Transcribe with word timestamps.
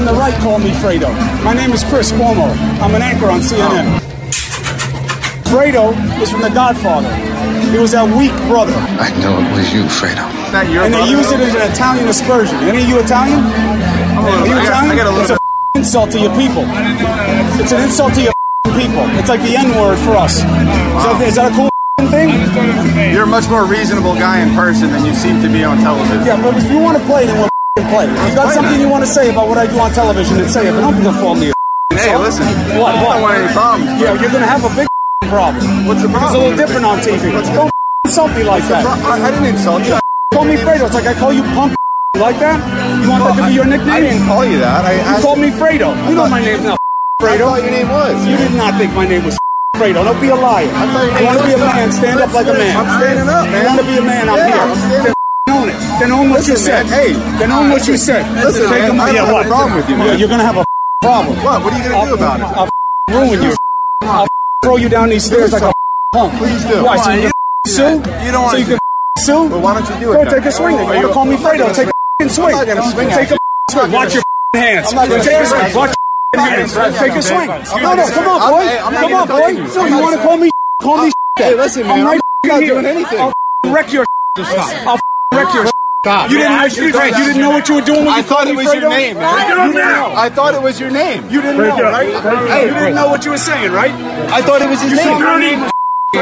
on 0.00 0.06
the 0.06 0.16
right 0.16 0.32
call 0.40 0.58
me 0.58 0.70
Fredo. 0.80 1.12
My 1.44 1.52
name 1.52 1.72
is 1.72 1.84
Chris 1.84 2.10
Cuomo. 2.10 2.48
I'm 2.80 2.94
an 2.96 3.02
anchor 3.02 3.28
on 3.28 3.40
CNN. 3.40 4.00
Fredo 5.44 5.92
is 6.22 6.30
from 6.30 6.40
The 6.40 6.48
Godfather. 6.48 7.12
He 7.68 7.76
was 7.76 7.92
that 7.92 8.08
weak 8.16 8.32
brother. 8.48 8.72
I 8.96 9.12
know 9.20 9.36
it 9.36 9.52
was 9.52 9.68
you, 9.76 9.84
Fredo. 9.92 10.24
and 10.56 10.94
they 10.94 11.04
use 11.04 11.28
it 11.30 11.40
as 11.40 11.52
an 11.52 11.68
Italian 11.68 12.08
aspersion. 12.08 12.56
Any 12.64 12.80
of 12.82 12.88
you 12.88 12.96
Italian? 12.96 13.44
Are 13.44 14.48
you 14.48 14.56
Italian? 14.56 14.96
it's 15.20 15.36
a 15.36 15.38
insult 15.76 16.10
to 16.16 16.18
your 16.18 16.32
people. 16.32 16.64
It's 17.60 17.72
an 17.72 17.84
insult 17.84 18.14
to 18.16 18.22
your 18.24 18.32
people. 18.72 19.04
It's 19.20 19.28
like 19.28 19.44
the 19.44 19.52
N 19.52 19.68
word 19.76 20.00
for 20.00 20.16
us. 20.16 20.40
Is, 20.40 20.44
that, 20.48 21.20
is 21.28 21.36
that 21.36 21.52
a 21.52 21.54
cool 21.54 21.68
thing? 22.08 22.32
You're 23.12 23.28
a 23.28 23.34
much 23.36 23.52
more 23.52 23.68
reasonable 23.68 24.16
guy 24.16 24.40
in 24.40 24.56
person 24.56 24.88
than 24.88 25.04
you 25.04 25.12
seem 25.12 25.44
to 25.44 25.48
be 25.52 25.62
on 25.62 25.76
television. 25.84 26.24
Yeah, 26.24 26.40
but 26.40 26.56
if 26.56 26.72
you 26.72 26.80
want 26.80 26.96
to 26.96 27.04
play, 27.04 27.26
then 27.26 27.36
we'll 27.36 27.49
play. 27.78 28.06
If 28.10 28.30
you 28.30 28.34
got 28.34 28.52
something 28.54 28.80
you 28.80 28.88
want 28.88 29.04
to 29.04 29.10
say 29.10 29.30
about 29.30 29.46
what 29.48 29.58
I 29.58 29.66
do 29.66 29.78
on 29.78 29.90
television, 29.92 30.38
then 30.38 30.48
say 30.48 30.66
it. 30.68 30.72
But 30.72 30.82
don't 30.82 30.96
be 30.98 31.04
fall 31.22 31.34
me. 31.34 31.52
Hey, 31.94 32.16
listen. 32.16 32.46
What? 32.78 32.94
I 32.94 33.02
don't 33.02 33.22
want 33.22 33.34
any 33.38 33.52
problems. 33.52 34.00
Yeah, 34.00 34.14
you're 34.18 34.30
gonna 34.32 34.46
have 34.46 34.64
a 34.64 34.72
big 34.74 34.88
problem. 35.30 35.86
What's 35.86 36.02
the 36.02 36.08
problem? 36.08 36.30
It's 36.30 36.34
a 36.34 36.42
little 36.42 36.58
different 36.58 36.84
on 36.86 36.98
TV. 36.98 37.30
Don't 37.54 37.70
insult 38.06 38.30
me 38.34 38.42
like 38.42 38.64
that. 38.70 38.82
I, 38.86 39.22
I 39.22 39.30
didn't 39.30 39.46
insult 39.54 39.84
you. 39.86 39.98
Call 40.34 40.44
me 40.44 40.54
Fredo. 40.54 40.86
It's 40.86 40.94
like 40.94 41.06
I 41.06 41.14
call 41.14 41.32
you 41.32 41.42
punk. 41.54 41.74
You 42.14 42.22
like 42.22 42.38
that? 42.38 42.58
You 43.02 43.10
want 43.10 43.22
that 43.26 43.34
to 43.38 43.46
be 43.50 43.54
your 43.54 43.66
nickname? 43.66 43.90
I 43.90 44.00
didn't 44.00 44.26
call 44.26 44.44
you 44.46 44.58
that. 44.58 44.82
I 44.86 45.18
You 45.18 45.22
called 45.22 45.38
me 45.38 45.50
Fredo. 45.50 45.90
You 46.08 46.14
know 46.14 46.28
my 46.30 46.40
name's 46.42 46.62
not 46.62 46.78
I 47.20 47.34
Fredo. 47.36 47.50
thought 47.50 47.62
your 47.62 47.70
name 47.74 47.88
was. 47.90 48.14
You 48.26 48.36
did 48.38 48.54
not 48.54 48.74
think 48.78 48.94
my 48.94 49.06
name 49.06 49.24
was 49.26 49.38
Fredo. 49.74 50.02
Don't 50.06 50.20
be 50.22 50.28
a 50.30 50.34
liar. 50.38 50.70
I 50.70 50.86
thought 50.94 51.20
You 51.20 51.26
want 51.26 51.38
to 51.42 51.46
be 51.46 51.52
a 51.54 51.58
man? 51.58 51.90
Stand 51.92 52.20
up 52.20 52.32
like 52.32 52.46
a 52.46 52.54
man. 52.54 52.74
I'm 52.78 52.88
standing 53.02 53.28
up, 53.28 53.44
man. 53.50 53.58
You 53.62 53.68
want 53.74 53.80
to 53.82 53.86
be 53.90 53.96
a 53.98 54.02
man? 54.06 54.24
I'm 54.30 54.38
here. 55.04 55.14
Own 55.50 55.68
it. 55.68 55.78
Then 55.98 56.12
own 56.12 56.30
what 56.30 56.46
you 56.46 56.56
said. 56.56 56.86
man, 56.86 56.92
hey. 56.94 57.12
Then 57.38 57.50
own 57.52 57.70
what 57.70 57.86
you 57.86 57.96
said. 57.96 58.22
Listen, 58.44 58.68
Take 58.70 58.80
man, 58.80 58.88
them- 58.96 59.00
I 59.00 59.10
yeah, 59.10 59.20
have 59.20 59.28
a 59.28 59.32
what? 59.32 59.46
problem 59.46 59.76
with 59.76 59.88
you, 59.90 59.96
man. 59.96 60.18
You're 60.18 60.28
gonna 60.28 60.44
have 60.44 60.56
a 60.56 60.64
problem. 61.02 61.36
What? 61.44 61.64
What 61.64 61.72
are 61.74 61.78
you 61.82 61.90
gonna 61.90 62.06
do 62.08 62.14
about 62.14 62.40
it? 62.40 62.44
I'll 62.44 62.68
ruin 63.10 63.42
you. 63.42 63.52
I'll 64.02 64.28
throw 64.64 64.76
you 64.76 64.88
down 64.88 65.08
these 65.10 65.24
stairs 65.24 65.52
like 65.52 65.62
a 65.62 65.72
punk. 66.14 66.34
Please 66.38 66.62
do. 66.64 66.84
Why? 66.84 66.96
So 66.96 67.10
you 67.10 67.20
You- 67.22 67.30
can 67.30 67.32
sue? 67.66 67.82
You 68.24 68.30
don't 68.32 68.32
So 68.32 68.42
want 68.42 68.58
you 68.58 68.64
to. 68.64 68.70
can 68.70 68.80
sue? 69.18 69.48
Well, 69.50 69.60
why 69.60 69.74
don't 69.74 69.88
you 69.94 70.00
do 70.00 70.12
it? 70.12 70.24
Go 70.24 70.30
take 70.30 70.44
a 70.46 70.52
swing. 70.52 70.76
then. 70.76 71.00
You 71.02 71.08
to 71.08 71.12
call 71.12 71.24
me 71.26 71.36
Fredo? 71.36 71.74
Take 71.74 71.88
a 71.88 72.28
swing. 72.28 72.28
swing. 72.30 72.54
I'm 72.54 72.66
not 72.66 72.66
gonna 72.66 72.92
swing 72.92 73.08
Take 73.10 73.30
a 73.30 73.38
swing. 73.72 73.92
Watch 73.92 74.14
your 74.14 74.22
hands. 74.54 74.90
Take 74.90 75.10
a 75.10 75.22
swing 75.22 75.46
swing. 75.46 75.60
at 75.60 75.70
you. 75.70 75.76
Watch 75.76 75.94
your 76.34 76.42
hands. 76.42 76.72
Take 76.98 77.12
a 77.12 77.22
swing. 77.22 77.48
No, 77.82 77.94
no, 77.94 78.08
come 78.08 78.28
on, 78.28 78.38
boy. 78.52 78.62
hey, 78.62 78.78
I'm 78.78 78.92
not 78.94 79.02
Come 79.02 79.14
on, 79.14 79.28
boy. 79.28 79.66
So 79.68 79.84
you 79.86 79.98
want 79.98 80.16
to 80.16 80.22
call 80.22 80.36
me? 80.38 80.50
Call 80.82 81.04
me. 81.04 81.12
Hey, 81.36 81.54
listen, 81.54 81.86
man, 81.86 82.00
I'm 82.00 82.06
right 82.06 82.20
not 82.44 82.60
doing 82.60 82.86
anything. 82.86 83.18
I'll 83.20 83.32
wreck 83.66 83.92
your. 83.92 84.06
I'll 84.38 84.98
wreck 85.32 85.54
your. 85.54 85.64
You 86.04 86.38
didn't 86.38 86.56
know. 86.56 86.64
You 86.64 86.92
didn't 86.92 87.40
know 87.40 87.50
what 87.50 87.68
you 87.68 87.74
were 87.74 87.82
doing. 87.82 88.06
When 88.06 88.08
I 88.08 88.18
you 88.18 88.22
thought 88.22 88.46
it 88.46 88.56
me 88.56 88.64
was 88.64 88.72
your 88.72 88.88
name, 88.88 89.16
man. 89.18 89.68
You 89.68 89.74
know. 89.74 90.14
I 90.16 90.30
thought 90.30 90.54
it 90.54 90.62
was 90.62 90.80
your 90.80 90.90
name. 90.90 91.28
You 91.28 91.42
didn't 91.42 91.58
know, 91.58 91.82
right? 91.82 92.48
Hey, 92.48 92.68
you 92.68 92.74
didn't 92.74 92.94
know 92.94 93.08
what 93.08 93.24
you 93.26 93.32
were 93.32 93.38
saying, 93.38 93.70
right? 93.72 93.92
I 94.32 94.40
thought 94.40 94.62
it 94.62 94.70
was 94.70 94.80
his 94.80 94.92
name. 94.92 95.70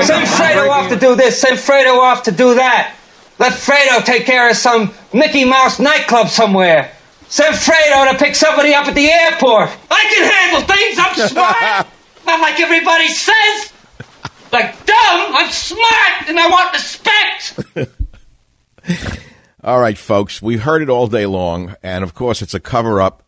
Send 0.02 0.26
Fredo 0.26 0.68
off 0.68 0.88
to 0.90 0.96
do 0.96 1.14
this. 1.14 1.40
Send 1.40 1.58
Fredo 1.58 1.98
off 1.98 2.24
to 2.24 2.32
do 2.32 2.56
that. 2.56 2.96
Let 3.38 3.52
Fredo 3.52 4.04
take 4.04 4.26
care 4.26 4.50
of 4.50 4.56
some 4.56 4.92
Mickey 5.12 5.44
Mouse 5.44 5.78
nightclub 5.78 6.28
somewhere. 6.28 6.92
Send 7.28 7.54
Fredo 7.54 8.10
to 8.10 8.18
pick 8.18 8.34
somebody 8.34 8.74
up 8.74 8.86
at 8.86 8.96
the 8.96 9.08
airport. 9.08 9.70
I 9.90 10.04
can 10.12 10.24
handle 10.32 10.62
things. 10.66 10.98
I'm 10.98 11.14
smart. 11.28 11.86
Not 12.26 12.40
like 12.40 12.58
everybody 12.60 13.08
says. 13.08 13.72
Like 14.52 14.84
dumb. 14.84 15.36
I'm 15.36 15.50
smart 15.50 16.28
and 16.28 16.38
I 16.38 16.48
want 16.48 16.72
respect. 16.72 17.94
All 19.62 19.80
right, 19.80 19.98
folks, 19.98 20.40
we've 20.40 20.62
heard 20.62 20.82
it 20.82 20.88
all 20.88 21.08
day 21.08 21.26
long, 21.26 21.74
and 21.82 22.04
of 22.04 22.14
course, 22.14 22.42
it's 22.42 22.54
a 22.54 22.60
cover 22.60 23.00
up 23.00 23.22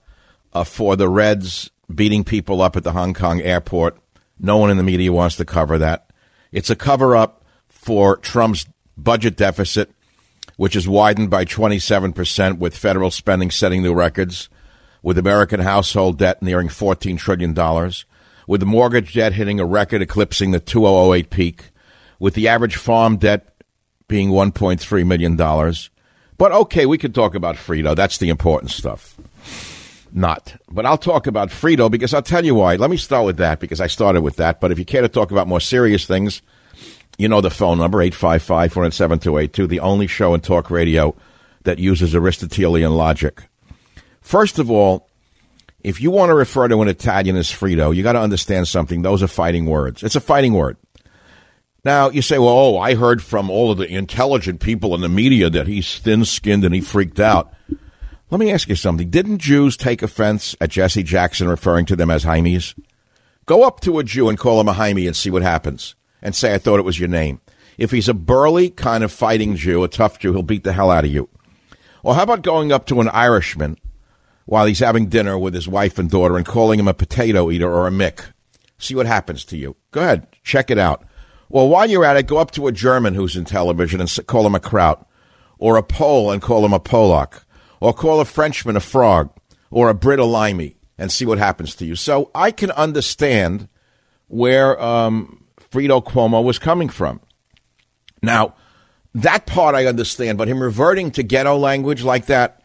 uh, 0.53 0.65
for 0.65 0.97
the 0.97 1.09
Reds 1.09 1.71
beating 1.93 2.25
people 2.25 2.63
up 2.63 2.77
at 2.77 2.85
the 2.85 2.93
Hong 2.93 3.15
Kong 3.15 3.41
airport. 3.41 3.99
No 4.39 4.57
one 4.57 4.71
in 4.71 4.77
the 4.77 4.83
media 4.83 5.13
wants 5.13 5.37
to 5.37 5.45
cover 5.45 5.77
that. 5.79 6.11
It's 6.53 6.71
a 6.71 6.77
cover 6.77 7.17
up 7.17 7.45
for 7.69 8.17
Trump's 8.17 8.67
budget 8.97 9.37
deficit, 9.37 9.91
which 10.57 10.77
is 10.77 10.89
widened 10.89 11.31
by 11.31 11.45
27%, 11.45 12.59
with 12.59 12.77
federal 12.77 13.11
spending 13.11 13.51
setting 13.51 13.83
new 13.83 13.93
records, 13.93 14.49
with 15.03 15.19
American 15.19 15.61
household 15.61 16.19
debt 16.19 16.43
nearing 16.43 16.69
$14 16.69 17.19
trillion, 17.19 17.55
with 18.47 18.61
the 18.61 18.67
mortgage 18.67 19.15
debt 19.15 19.35
hitting 19.35 19.61
a 19.61 19.67
record 19.67 20.01
eclipsing 20.01 20.53
the 20.53 20.61
2008 20.61 21.29
peak, 21.29 21.71
with 22.19 22.35
the 22.35 22.49
average 22.49 22.77
farm 22.77 23.17
debt 23.17 23.51
being 24.11 24.31
$1.3 24.31 25.07
million. 25.07 25.37
But 26.37 26.53
okay, 26.53 26.85
we 26.85 26.99
could 26.99 27.15
talk 27.15 27.35
about 27.35 27.57
Frito. 27.57 27.95
That's 27.95 28.19
the 28.19 28.29
important 28.29 28.73
stuff. 28.73 29.17
Not. 30.13 30.57
But 30.69 30.85
I'll 30.85 30.99
talk 30.99 31.29
about 31.29 31.51
Frito 31.51 31.89
because 31.89 32.13
I'll 32.13 32.21
tell 32.21 32.45
you 32.45 32.57
why. 32.57 32.75
Let 32.75 32.91
me 32.91 32.97
start 32.97 33.25
with 33.25 33.37
that 33.37 33.61
because 33.61 33.81
I 33.81 33.87
started 33.87 34.23
with 34.23 34.37
that. 34.37 34.61
But 34.61 34.73
if 34.73 34.79
you 34.79 34.85
care 34.85 35.03
to 35.03 35.09
talk 35.09 35.31
about 35.31 35.47
more 35.47 35.61
serious 35.61 36.05
things, 36.07 36.43
you 37.19 37.29
know 37.29 37.41
the 37.41 37.51
phone 37.51 37.79
number, 37.79 38.03
855 38.03 38.73
407 38.73 39.69
the 39.69 39.81
only 39.81 40.09
show 40.09 40.35
in 40.35 40.41
talk 40.41 40.71
radio 40.71 41.15
that 41.63 41.79
uses 41.79 42.15
Aristotelian 42.15 42.97
logic. 42.97 43.43
First 44.21 44.59
of 44.59 44.71
all, 44.71 45.09
if 45.85 46.01
you 46.01 46.11
want 46.11 46.31
to 46.31 46.35
refer 46.35 46.67
to 46.67 46.83
an 46.83 46.89
Italian 46.89 47.37
as 47.37 47.49
Frito, 47.49 47.95
you 47.95 48.03
got 48.03 48.15
to 48.15 48.21
understand 48.21 48.67
something. 48.67 49.03
Those 49.03 49.23
are 49.23 49.29
fighting 49.29 49.67
words. 49.67 50.03
It's 50.03 50.17
a 50.17 50.21
fighting 50.21 50.55
word. 50.55 50.77
Now, 51.85 52.11
you 52.11 52.21
say, 52.21 52.39
well, 52.39 52.49
oh, 52.49 52.79
I 52.79 52.95
heard 52.95 53.23
from 53.23 53.49
all 53.49 53.71
of 53.73 53.79
the 53.79 53.89
intelligent 53.89 54.61
people 54.61 54.95
in 54.95 55.01
the 55.01 55.09
media 55.09 55.49
that 55.49 55.67
he's 55.67 55.99
thin 55.99 56.25
skinned 56.25 56.65
and 56.65 56.75
he 56.75 56.81
freaked 56.81 57.19
out. 57.19 57.53
Let 58.31 58.39
me 58.39 58.53
ask 58.53 58.69
you 58.69 58.77
something. 58.77 59.09
Didn't 59.09 59.39
Jews 59.39 59.77
take 59.77 60.03
offense 60.03 60.55
at 60.61 60.71
Jesse 60.71 61.03
Jackson 61.03 61.49
referring 61.49 61.87
to 61.87 61.97
them 61.97 62.11
as 62.11 62.25
Hymies? 62.25 62.79
Go 63.47 63.65
up 63.65 63.81
to 63.81 63.99
a 63.99 64.05
Jew 64.05 64.29
and 64.29 64.39
call 64.39 64.61
him 64.61 64.69
a 64.69 64.75
Hymie 64.75 65.07
and 65.07 65.17
see 65.17 65.31
what 65.31 65.43
happens. 65.43 65.95
And 66.23 66.35
say, 66.35 66.55
I 66.55 66.59
thought 66.59 66.79
it 66.79 66.85
was 66.85 67.01
your 67.01 67.09
name. 67.09 67.41
If 67.79 67.91
he's 67.91 68.09
a 68.09 68.15
burly, 68.15 68.69
kind 68.69 69.03
of 69.03 69.11
fighting 69.11 69.57
Jew, 69.57 69.83
a 69.83 69.89
tough 69.89 70.19
Jew, 70.19 70.33
he'll 70.33 70.43
beat 70.43 70.65
the 70.65 70.75
hell 70.75 70.91
out 70.91 71.07
of 71.07 71.11
you. 71.11 71.31
Or 72.03 72.15
how 72.15 72.25
about 72.25 72.43
going 72.43 72.73
up 72.73 72.87
to 72.87 73.01
an 73.01 73.09
Irishman 73.09 73.79
while 74.45 74.67
he's 74.67 74.81
having 74.81 75.07
dinner 75.07 75.39
with 75.39 75.55
his 75.55 75.67
wife 75.67 75.99
and 75.99 76.11
daughter 76.11 76.37
and 76.37 76.45
calling 76.45 76.79
him 76.79 76.89
a 76.89 76.95
potato 76.95 77.51
eater 77.51 77.73
or 77.73 77.87
a 77.87 77.91
Mick? 77.91 78.33
See 78.79 78.95
what 78.95 79.07
happens 79.07 79.45
to 79.47 79.57
you. 79.57 79.77
Go 79.91 80.03
ahead, 80.03 80.27
check 80.45 80.71
it 80.71 80.79
out. 80.79 81.05
Well, 81.51 81.69
while 81.69 81.91
you're 81.91 82.05
at 82.05 82.17
it, 82.17 82.29
go 82.29 82.39
up 82.39 82.53
to 82.53 82.69
a 82.69 82.73
German 82.73 83.15
who's 83.15 83.37
in 83.37 83.45
television 83.45 84.01
and 84.01 84.19
call 84.27 84.47
him 84.47 84.55
a 84.55 84.61
kraut, 84.61 85.05
or 85.59 85.77
a 85.77 85.83
Pole 85.83 86.31
and 86.31 86.41
call 86.41 86.65
him 86.65 86.73
a 86.73 86.79
Polak, 86.79 87.45
or 87.81 87.93
call 87.93 88.21
a 88.21 88.25
Frenchman 88.25 88.77
a 88.77 88.81
frog, 88.81 89.31
or 89.69 89.89
a 89.89 89.95
Brit 89.95 90.21
a 90.21 90.25
limey, 90.25 90.77
and 90.97 91.11
see 91.11 91.27
what 91.27 91.39
happens 91.39 91.75
to 91.75 91.85
you. 91.85 91.97
So 91.97 92.31
I 92.37 92.53
can 92.53 92.71
understand 92.71 93.69
where 94.29 94.81
um, 94.81 95.45
Frito 95.73 96.03
Cuomo 96.05 96.43
was 96.43 96.61
coming 96.61 96.89
from. 96.89 97.21
Now, 98.23 98.55
that 99.13 99.47
part 99.47 99.75
I 99.75 99.87
understand, 99.87 100.39
but 100.39 100.47
him 100.47 100.63
reverting 100.63 101.11
to 101.13 101.25
ghetto 101.25 101.57
language 101.57 102.05
like 102.05 102.27
that 102.27 102.63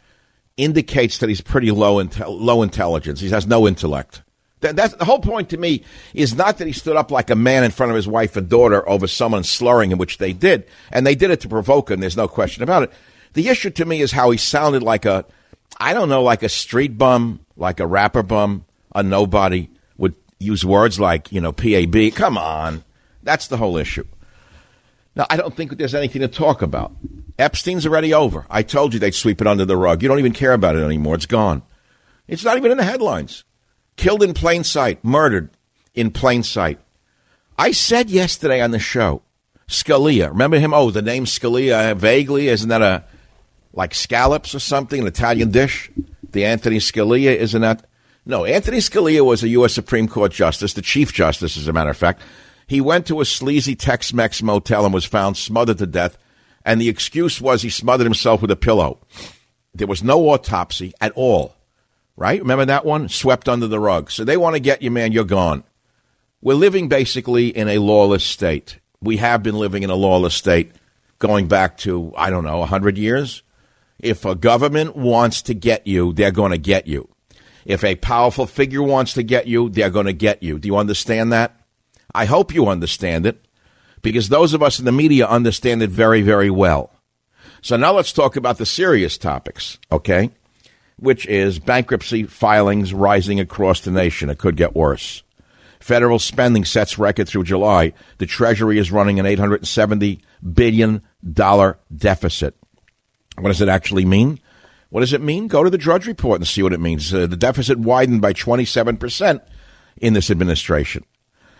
indicates 0.57 1.17
that 1.17 1.29
he's 1.29 1.41
pretty 1.41 1.71
low 1.71 1.95
intel- 1.95 2.39
low 2.39 2.61
intelligence. 2.61 3.19
He 3.19 3.29
has 3.29 3.47
no 3.47 3.67
intellect. 3.67 4.21
That, 4.61 4.75
that's 4.75 4.95
the 4.95 5.05
whole 5.05 5.19
point 5.19 5.49
to 5.49 5.57
me 5.57 5.83
is 6.13 6.33
not 6.35 6.57
that 6.57 6.67
he 6.67 6.73
stood 6.73 6.95
up 6.95 7.11
like 7.11 7.29
a 7.29 7.35
man 7.35 7.63
in 7.63 7.71
front 7.71 7.91
of 7.91 7.95
his 7.95 8.07
wife 8.07 8.35
and 8.35 8.49
daughter 8.49 8.87
over 8.87 9.07
someone 9.07 9.43
slurring 9.43 9.91
him, 9.91 9.97
which 9.97 10.17
they 10.17 10.33
did, 10.33 10.65
and 10.91 11.05
they 11.05 11.15
did 11.15 11.31
it 11.31 11.41
to 11.41 11.49
provoke 11.49 11.91
him. 11.91 11.99
There's 11.99 12.17
no 12.17 12.27
question 12.27 12.63
about 12.63 12.83
it. 12.83 12.93
The 13.33 13.49
issue 13.49 13.69
to 13.71 13.85
me 13.85 14.01
is 14.01 14.13
how 14.13 14.31
he 14.31 14.37
sounded 14.37 14.81
like 14.81 15.05
a, 15.05 15.25
I 15.77 15.93
don't 15.93 16.09
know, 16.09 16.23
like 16.23 16.41
a 16.41 16.49
street 16.49 16.97
bum, 16.97 17.41
like 17.57 17.79
a 17.79 17.87
rapper 17.87 18.23
bum, 18.23 18.65
a 18.93 19.03
nobody 19.03 19.69
would 19.97 20.15
use 20.39 20.65
words 20.65 20.99
like 20.99 21.31
you 21.31 21.41
know 21.41 21.51
PAB. 21.51 22.13
Come 22.15 22.37
on, 22.37 22.85
that's 23.23 23.47
the 23.47 23.57
whole 23.57 23.77
issue. 23.77 24.05
Now, 25.15 25.25
I 25.29 25.37
don't 25.37 25.55
think 25.55 25.77
there's 25.77 25.95
anything 25.95 26.21
to 26.21 26.27
talk 26.27 26.61
about. 26.61 26.93
Epstein's 27.37 27.85
already 27.85 28.13
over. 28.13 28.45
I 28.49 28.63
told 28.63 28.93
you 28.93 28.99
they'd 28.99 29.13
sweep 29.13 29.41
it 29.41 29.47
under 29.47 29.65
the 29.65 29.77
rug. 29.77 30.01
You 30.01 30.09
don't 30.09 30.19
even 30.19 30.33
care 30.33 30.53
about 30.53 30.75
it 30.75 30.83
anymore. 30.83 31.15
It's 31.15 31.25
gone. 31.25 31.63
It's 32.27 32.43
not 32.43 32.57
even 32.57 32.71
in 32.71 32.77
the 32.77 32.83
headlines. 32.83 33.43
Killed 33.97 34.23
in 34.23 34.33
plain 34.33 34.63
sight, 34.63 35.03
murdered 35.03 35.49
in 35.93 36.11
plain 36.11 36.43
sight. 36.43 36.79
I 37.57 37.71
said 37.71 38.09
yesterday 38.09 38.61
on 38.61 38.71
the 38.71 38.79
show, 38.79 39.21
Scalia. 39.67 40.29
Remember 40.29 40.59
him? 40.59 40.73
Oh, 40.73 40.91
the 40.91 41.01
name 41.01 41.25
Scalia, 41.25 41.91
uh, 41.91 41.95
vaguely, 41.95 42.49
isn't 42.49 42.69
that 42.69 42.81
a 42.81 43.03
like 43.73 43.93
scallops 43.93 44.55
or 44.55 44.59
something, 44.59 45.01
an 45.01 45.07
Italian 45.07 45.51
dish? 45.51 45.91
The 46.31 46.45
Anthony 46.45 46.77
Scalia, 46.77 47.35
isn't 47.35 47.61
that? 47.61 47.85
No, 48.25 48.45
Anthony 48.45 48.77
Scalia 48.77 49.23
was 49.23 49.43
a 49.43 49.49
U.S. 49.49 49.73
Supreme 49.73 50.07
Court 50.07 50.31
justice, 50.31 50.73
the 50.73 50.81
Chief 50.81 51.13
Justice, 51.13 51.57
as 51.57 51.67
a 51.67 51.73
matter 51.73 51.91
of 51.91 51.97
fact. 51.97 52.21
He 52.67 52.81
went 52.81 53.05
to 53.07 53.21
a 53.21 53.25
sleazy 53.25 53.75
Tex 53.75 54.13
Mex 54.13 54.41
motel 54.41 54.85
and 54.85 54.93
was 54.93 55.05
found 55.05 55.37
smothered 55.37 55.77
to 55.77 55.85
death, 55.85 56.17
and 56.65 56.81
the 56.81 56.89
excuse 56.89 57.39
was 57.39 57.61
he 57.61 57.69
smothered 57.69 58.05
himself 58.05 58.41
with 58.41 58.49
a 58.49 58.55
pillow. 58.55 58.99
There 59.75 59.87
was 59.87 60.03
no 60.03 60.29
autopsy 60.29 60.93
at 60.99 61.11
all, 61.11 61.55
right? 62.15 62.39
Remember 62.39 62.65
that 62.65 62.85
one? 62.85 63.09
Swept 63.09 63.49
under 63.49 63.67
the 63.67 63.79
rug. 63.79 64.11
So 64.11 64.23
they 64.23 64.37
want 64.37 64.55
to 64.55 64.59
get 64.59 64.81
you, 64.81 64.91
man, 64.91 65.11
you're 65.11 65.23
gone. 65.23 65.63
We're 66.41 66.53
living 66.53 66.87
basically 66.87 67.47
in 67.47 67.67
a 67.67 67.79
lawless 67.79 68.23
state. 68.23 68.79
We 69.01 69.17
have 69.17 69.43
been 69.43 69.55
living 69.55 69.83
in 69.83 69.89
a 69.89 69.95
lawless 69.95 70.35
state 70.35 70.71
going 71.19 71.47
back 71.47 71.77
to, 71.79 72.13
I 72.15 72.29
don't 72.29 72.43
know, 72.43 72.59
100 72.59 72.97
years. 72.97 73.43
If 73.99 74.25
a 74.25 74.35
government 74.35 74.95
wants 74.95 75.41
to 75.43 75.53
get 75.53 75.87
you, 75.87 76.13
they're 76.13 76.31
going 76.31 76.51
to 76.51 76.57
get 76.57 76.87
you. 76.87 77.09
If 77.65 77.83
a 77.83 77.95
powerful 77.95 78.45
figure 78.45 78.83
wants 78.83 79.13
to 79.13 79.23
get 79.23 79.47
you, 79.47 79.69
they're 79.69 79.89
going 79.89 80.05
to 80.05 80.13
get 80.13 80.43
you. 80.43 80.59
Do 80.59 80.67
you 80.67 80.77
understand 80.77 81.31
that? 81.33 81.59
I 82.13 82.25
hope 82.25 82.53
you 82.53 82.67
understand 82.67 83.25
it 83.25 83.45
because 84.01 84.29
those 84.29 84.53
of 84.53 84.61
us 84.61 84.77
in 84.77 84.85
the 84.85 84.91
media 84.91 85.25
understand 85.27 85.81
it 85.81 85.89
very, 85.89 86.21
very 86.21 86.51
well. 86.51 86.91
So 87.61 87.75
now 87.75 87.93
let's 87.93 88.13
talk 88.13 88.35
about 88.35 88.59
the 88.59 88.65
serious 88.65 89.17
topics, 89.17 89.79
okay? 89.91 90.29
Which 90.97 91.25
is 91.27 91.59
bankruptcy 91.59 92.23
filings 92.23 92.93
rising 92.93 93.39
across 93.39 93.81
the 93.81 93.91
nation. 93.91 94.29
It 94.29 94.37
could 94.37 94.55
get 94.55 94.75
worse. 94.75 95.23
Federal 95.79 96.19
spending 96.19 96.65
sets 96.65 96.97
record 96.97 97.27
through 97.27 97.43
July. 97.43 97.93
The 98.17 98.25
Treasury 98.25 98.79
is 98.79 98.91
running 98.91 99.19
an 99.19 99.25
$870 99.25 100.21
billion 100.53 101.01
deficit. 101.95 102.55
What 103.37 103.49
does 103.49 103.61
it 103.61 103.69
actually 103.69 104.05
mean? 104.05 104.39
What 104.89 105.01
does 105.01 105.13
it 105.13 105.21
mean? 105.21 105.47
Go 105.47 105.63
to 105.63 105.69
the 105.69 105.77
Drudge 105.77 106.07
Report 106.07 106.39
and 106.39 106.47
see 106.47 106.63
what 106.63 106.73
it 106.73 106.79
means. 106.79 107.13
Uh, 107.13 107.27
the 107.27 107.35
deficit 107.35 107.77
widened 107.77 108.21
by 108.21 108.33
27% 108.33 109.41
in 109.97 110.13
this 110.13 110.31
administration. 110.31 111.03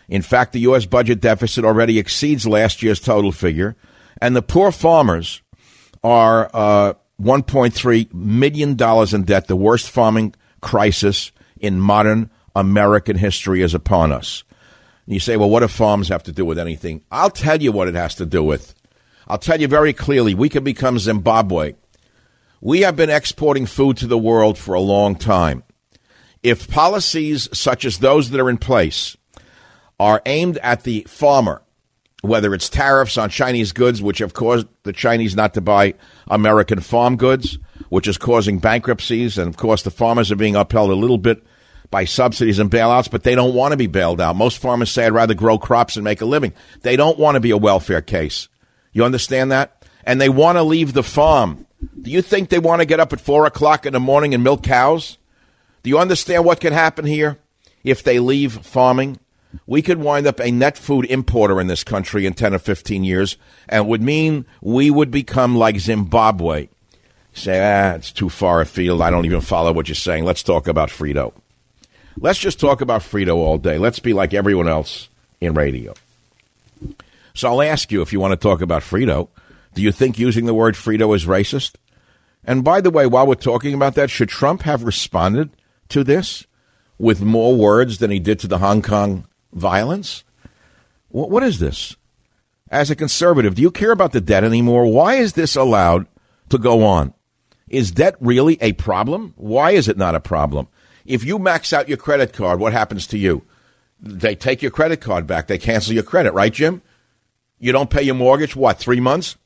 In 0.08 0.22
fact, 0.22 0.54
the 0.54 0.62
U.S. 0.62 0.86
budget 0.86 1.20
deficit 1.20 1.66
already 1.66 2.00
exceeds 2.00 2.48
last 2.48 2.84
year's 2.84 3.00
total 3.00 3.32
figure, 3.32 3.76
and 4.22 4.36
the 4.36 4.42
poor 4.42 4.72
farmers 4.72 5.42
are 6.04 6.50
uh, 6.54 6.94
$1.3 7.22 8.14
million 8.14 8.72
in 9.16 9.24
debt, 9.24 9.48
the 9.48 9.56
worst 9.56 9.90
farming 9.90 10.36
crisis 10.62 11.32
in 11.58 11.80
modern 11.80 12.30
American 12.56 13.18
history 13.18 13.62
is 13.62 13.74
upon 13.74 14.12
us. 14.12 14.44
And 15.06 15.14
you 15.14 15.20
say, 15.20 15.38
well, 15.38 15.50
what 15.50 15.60
do 15.60 15.68
farms 15.68 16.10
have 16.10 16.24
to 16.24 16.32
do 16.32 16.46
with 16.46 16.58
anything? 16.58 17.04
I'll 17.12 17.30
tell 17.30 17.62
you 17.62 17.72
what 17.72 17.88
it 17.88 17.96
has 17.96 18.16
to 18.16 18.26
do 18.26 18.44
with. 18.44 18.74
I'll 19.28 19.38
tell 19.38 19.60
you 19.60 19.68
very 19.68 19.94
clearly 19.94 20.34
we 20.34 20.50
can 20.50 20.64
become 20.64 21.00
Zimbabwe. 21.00 21.74
We 22.62 22.82
have 22.82 22.96
been 22.96 23.10
exporting 23.10 23.66
food 23.66 23.98
to 23.98 24.08
the 24.08 24.18
world 24.18 24.58
for 24.58 24.74
a 24.74 24.82
long 24.82 25.16
time. 25.16 25.64
If 26.42 26.70
policies 26.70 27.50
such 27.54 27.86
as 27.86 28.00
those 28.00 28.30
that 28.30 28.40
are 28.40 28.50
in 28.50 28.58
place 28.58 29.18
are 30.00 30.22
aimed 30.26 30.58
at 30.58 30.84
the 30.84 31.06
farmer, 31.08 31.62
whether 32.26 32.54
it's 32.54 32.70
tariffs 32.70 33.18
on 33.18 33.30
Chinese 33.30 33.72
goods, 33.72 34.02
which 34.02 34.20
have 34.20 34.34
caused 34.34 34.68
the 34.84 34.94
Chinese 34.94 35.36
not 35.36 35.54
to 35.54 35.62
buy 35.62 35.94
American 36.28 36.80
farm 36.80 37.16
goods, 37.16 37.58
which 37.90 38.08
is 38.08 38.18
causing 38.18 38.60
bankruptcies, 38.60 39.38
and 39.38 39.48
of 39.48 39.58
course 39.58 39.84
the 39.84 39.92
farmers 39.92 40.32
are 40.32 40.36
being 40.36 40.56
upheld 40.56 40.92
a 40.92 40.96
little 40.96 41.18
bit 41.18 41.44
by 41.92 42.06
subsidies 42.06 42.60
and 42.60 42.72
bailouts, 42.72 43.10
but 43.10 43.24
they 43.24 43.36
don't 43.36 43.54
want 43.54 43.72
to 43.72 43.78
be 43.78 43.88
bailed 43.88 44.20
out. 44.20 44.36
Most 44.36 44.58
farmers 44.58 44.92
say, 44.92 45.06
I'd 45.06 45.14
rather 45.14 45.34
grow 45.34 45.58
crops 45.58 45.96
and 45.96 46.04
make 46.04 46.22
a 46.22 46.26
living. 46.26 46.54
They 46.82 46.96
don't 46.96 47.20
want 47.20 47.36
to 47.36 47.40
be 47.40 47.52
a 47.52 47.58
welfare 47.58 48.02
case. 48.02 48.50
You 48.92 49.04
understand 49.06 49.52
that? 49.52 49.86
And 50.04 50.20
they 50.20 50.30
want 50.30 50.58
to 50.58 50.64
leave 50.64 50.94
the 50.94 51.04
farm. 51.04 51.68
Do 52.02 52.12
you 52.12 52.22
think 52.22 52.50
they 52.50 52.60
want 52.60 52.82
to 52.82 52.86
get 52.86 53.00
up 53.00 53.14
at 53.14 53.22
four 53.22 53.46
o'clock 53.46 53.86
in 53.86 53.94
the 53.94 54.00
morning 54.00 54.34
and 54.34 54.44
milk 54.44 54.64
cows? 54.64 55.18
Do 55.84 55.90
you 55.90 56.00
understand 56.00 56.46
what 56.46 56.60
can 56.60 56.74
happen 56.74 57.06
here 57.06 57.38
if 57.84 58.04
they 58.04 58.20
leave 58.20 58.54
farming? 58.66 59.20
We 59.68 59.82
could 59.82 60.00
wind 60.00 60.28
up 60.28 60.40
a 60.40 60.52
net 60.52 60.78
food 60.78 61.06
importer 61.06 61.60
in 61.60 61.68
this 61.68 61.84
country 61.84 62.26
in 62.26 62.34
10 62.34 62.54
or 62.54 62.60
15 62.60 63.04
years, 63.04 63.38
and 63.68 63.88
would 63.88 64.02
mean 64.02 64.46
we 64.62 64.90
would 64.90 65.12
become 65.12 65.56
like 65.56 65.80
Zimbabwe. 65.80 66.70
say, 67.34 67.60
ah, 67.60 67.96
it's 67.96 68.12
too 68.12 68.30
far 68.30 68.62
afield. 68.62 69.02
I 69.02 69.10
don't 69.10 69.26
even 69.26 69.42
follow 69.42 69.74
what 69.74 69.88
you're 69.88 69.96
saying. 69.96 70.26
Let's 70.26 70.44
talk 70.44 70.68
about 70.68 70.90
Frito. 70.90 71.34
Let's 72.18 72.40
just 72.40 72.60
talk 72.60 72.80
about 72.82 73.02
Frito 73.02 73.36
all 73.36 73.58
day. 73.58 73.78
Let's 73.78 74.00
be 74.00 74.14
like 74.14 74.34
everyone 74.34 74.70
else 74.70 75.10
in 75.42 75.54
radio. 75.54 75.94
So 77.34 77.50
I'll 77.50 77.62
ask 77.62 77.92
you 77.92 78.02
if 78.02 78.14
you 78.14 78.22
want 78.22 78.32
to 78.32 78.38
talk 78.38 78.62
about 78.62 78.84
Frito, 78.84 79.28
do 79.74 79.82
you 79.82 79.92
think 79.92 80.18
using 80.18 80.46
the 80.46 80.54
word 80.54 80.76
Frito 80.76 81.14
is 81.14 81.26
racist? 81.26 81.76
And 82.46 82.64
by 82.64 82.80
the 82.80 82.90
way, 82.90 83.06
while 83.06 83.28
we're 83.28 83.36
talking 83.36 83.74
about 83.74 83.96
that, 83.96 84.10
should 84.10 84.30
Trump 84.30 84.62
have 84.62 84.84
responded 84.84 85.50
to 85.90 86.04
this 86.04 86.46
with 86.98 87.22
more 87.22 87.56
words 87.56 87.98
than 87.98 88.12
he 88.12 88.20
did 88.20 88.40
to 88.40 88.48
the 88.48 88.60
Hong 88.60 88.82
Kong 88.82 89.28
violence? 89.56 90.24
What 91.10 91.44
is 91.44 91.60
this? 91.60 91.96
As 92.70 92.92
a 92.92 92.96
conservative, 92.96 93.56
do 93.56 93.62
you 93.62 93.72
care 93.72 93.92
about 93.92 94.12
the 94.12 94.22
debt 94.22 94.44
anymore? 94.44 94.86
Why 94.86 95.16
is 95.16 95.34
this 95.34 95.56
allowed 95.56 96.08
to 96.50 96.58
go 96.58 96.84
on? 96.84 97.14
Is 97.68 97.92
debt 97.92 98.16
really 98.20 98.58
a 98.62 98.74
problem? 98.74 99.34
Why 99.38 99.72
is 99.72 99.88
it 99.88 99.98
not 99.98 100.14
a 100.14 100.20
problem? 100.20 100.68
If 101.06 101.24
you 101.24 101.40
max 101.40 101.72
out 101.72 101.88
your 101.88 101.98
credit 101.98 102.34
card, 102.34 102.60
what 102.60 102.74
happens 102.74 103.08
to 103.08 103.18
you? 103.18 103.44
They 104.00 104.36
take 104.36 104.62
your 104.62 104.72
credit 104.72 105.02
card 105.02 105.26
back. 105.26 105.48
They 105.48 105.58
cancel 105.58 105.94
your 105.94 106.04
credit, 106.04 106.34
right, 106.34 106.54
Jim? 106.54 106.82
You 107.60 107.72
don't 107.72 107.90
pay 107.90 108.04
your 108.04 108.16
mortgage, 108.16 108.56
what, 108.56 108.78
three 108.78 109.00
months? 109.00 109.38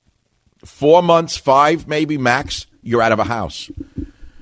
Four 0.65 1.03
months, 1.03 1.37
five 1.37 1.87
maybe 1.87 2.17
max, 2.17 2.65
you're 2.81 3.01
out 3.01 3.11
of 3.11 3.19
a 3.19 3.25
house. 3.25 3.69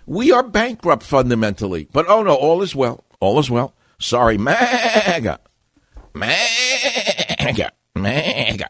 We 0.06 0.32
are 0.32 0.44
bankrupt 0.44 1.04
fundamentally. 1.04 1.90
But 1.92 2.08
oh 2.08 2.24
no, 2.24 2.34
all 2.34 2.62
is 2.62 2.76
well. 2.76 3.04
All 3.20 3.38
is 3.40 3.52
well. 3.52 3.76
Sorry, 4.00 4.38
MAGA. 4.38 5.40
MAGA. 6.14 7.72
MAGA. 7.96 8.70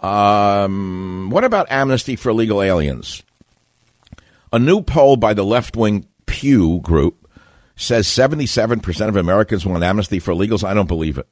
Um, 0.00 1.30
what 1.30 1.44
about 1.44 1.70
amnesty 1.70 2.16
for 2.16 2.30
illegal 2.30 2.62
aliens? 2.62 3.22
A 4.52 4.58
new 4.58 4.82
poll 4.82 5.16
by 5.16 5.34
the 5.34 5.44
left 5.44 5.76
wing 5.76 6.06
Pew 6.26 6.80
Group 6.80 7.28
says 7.76 8.06
77% 8.06 9.08
of 9.08 9.16
Americans 9.16 9.66
want 9.66 9.84
amnesty 9.84 10.18
for 10.18 10.32
illegals. 10.32 10.64
I 10.64 10.74
don't 10.74 10.86
believe 10.86 11.18
it. 11.18 11.28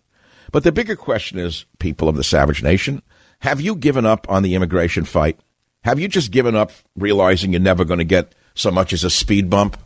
But 0.52 0.62
the 0.62 0.72
bigger 0.72 0.96
question 0.96 1.38
is, 1.38 1.64
people 1.78 2.08
of 2.08 2.16
the 2.16 2.24
savage 2.24 2.62
nation, 2.62 3.02
have 3.40 3.60
you 3.60 3.74
given 3.74 4.06
up 4.06 4.26
on 4.28 4.42
the 4.42 4.54
immigration 4.54 5.04
fight? 5.04 5.40
Have 5.84 5.98
you 5.98 6.08
just 6.08 6.30
given 6.30 6.54
up 6.54 6.72
realizing 6.96 7.52
you're 7.52 7.60
never 7.60 7.84
going 7.84 7.98
to 7.98 8.04
get 8.04 8.34
so 8.54 8.70
much 8.70 8.92
as 8.92 9.04
a 9.04 9.10
speed 9.10 9.50
bump 9.50 9.76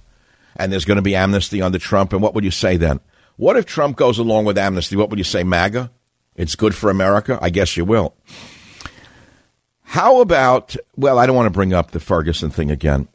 and 0.56 0.70
there's 0.70 0.85
going 0.85 0.96
to 0.96 1.02
be 1.02 1.17
amnesty 1.17 1.62
under 1.62 1.79
Trump? 1.79 2.12
And 2.12 2.23
what 2.23 2.35
would 2.35 2.44
you 2.44 2.50
say 2.50 2.76
then? 2.76 3.00
What 3.38 3.56
if 3.56 3.67
Trump 3.67 3.96
goes 3.96 4.19
along 4.19 4.46
with 4.46 4.58
amnesty? 4.58 4.96
What 4.96 5.11
would 5.11 5.19
you 5.20 5.25
say, 5.25 5.44
MAGA? 5.44 5.93
It's 6.35 6.56
good 6.56 6.75
for 6.75 6.90
America? 6.90 7.38
I 7.40 7.50
guess 7.50 7.76
you 7.76 7.85
will. 7.85 8.16
How 9.85 10.21
about, 10.21 10.75
well, 10.97 11.21
I 11.21 11.25
don't 11.25 11.37
want 11.37 11.47
to 11.47 11.57
bring 11.57 11.73
up 11.73 11.92
the 11.92 12.00
Ferguson 12.00 12.50
thing 12.50 12.68
again. 12.68 13.07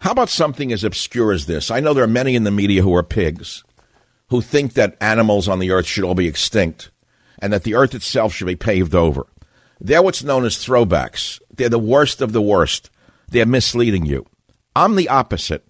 How 0.00 0.12
about 0.12 0.30
something 0.30 0.72
as 0.72 0.84
obscure 0.84 1.32
as 1.32 1.44
this? 1.44 1.70
I 1.70 1.80
know 1.80 1.92
there 1.92 2.04
are 2.04 2.08
many 2.08 2.34
in 2.34 2.44
the 2.44 2.50
media 2.50 2.80
who 2.80 2.94
are 2.96 3.02
pigs 3.02 3.62
who 4.28 4.40
think 4.40 4.72
that 4.72 4.96
animals 5.02 5.48
on 5.48 5.58
the 5.58 5.70
earth 5.70 5.86
should 5.86 6.04
all 6.04 6.14
be 6.14 6.28
extinct 6.28 6.90
and 7.38 7.52
that 7.52 7.64
the 7.64 7.74
earth 7.74 7.94
itself 7.94 8.32
should 8.32 8.46
be 8.46 8.56
paved 8.56 8.94
over. 8.94 9.26
They're 9.78 10.02
what's 10.02 10.24
known 10.24 10.46
as 10.46 10.56
throwbacks. 10.56 11.42
They're 11.54 11.68
the 11.68 11.78
worst 11.78 12.22
of 12.22 12.32
the 12.32 12.40
worst. 12.40 12.88
They're 13.28 13.44
misleading 13.44 14.06
you. 14.06 14.24
I'm 14.74 14.96
the 14.96 15.10
opposite. 15.10 15.68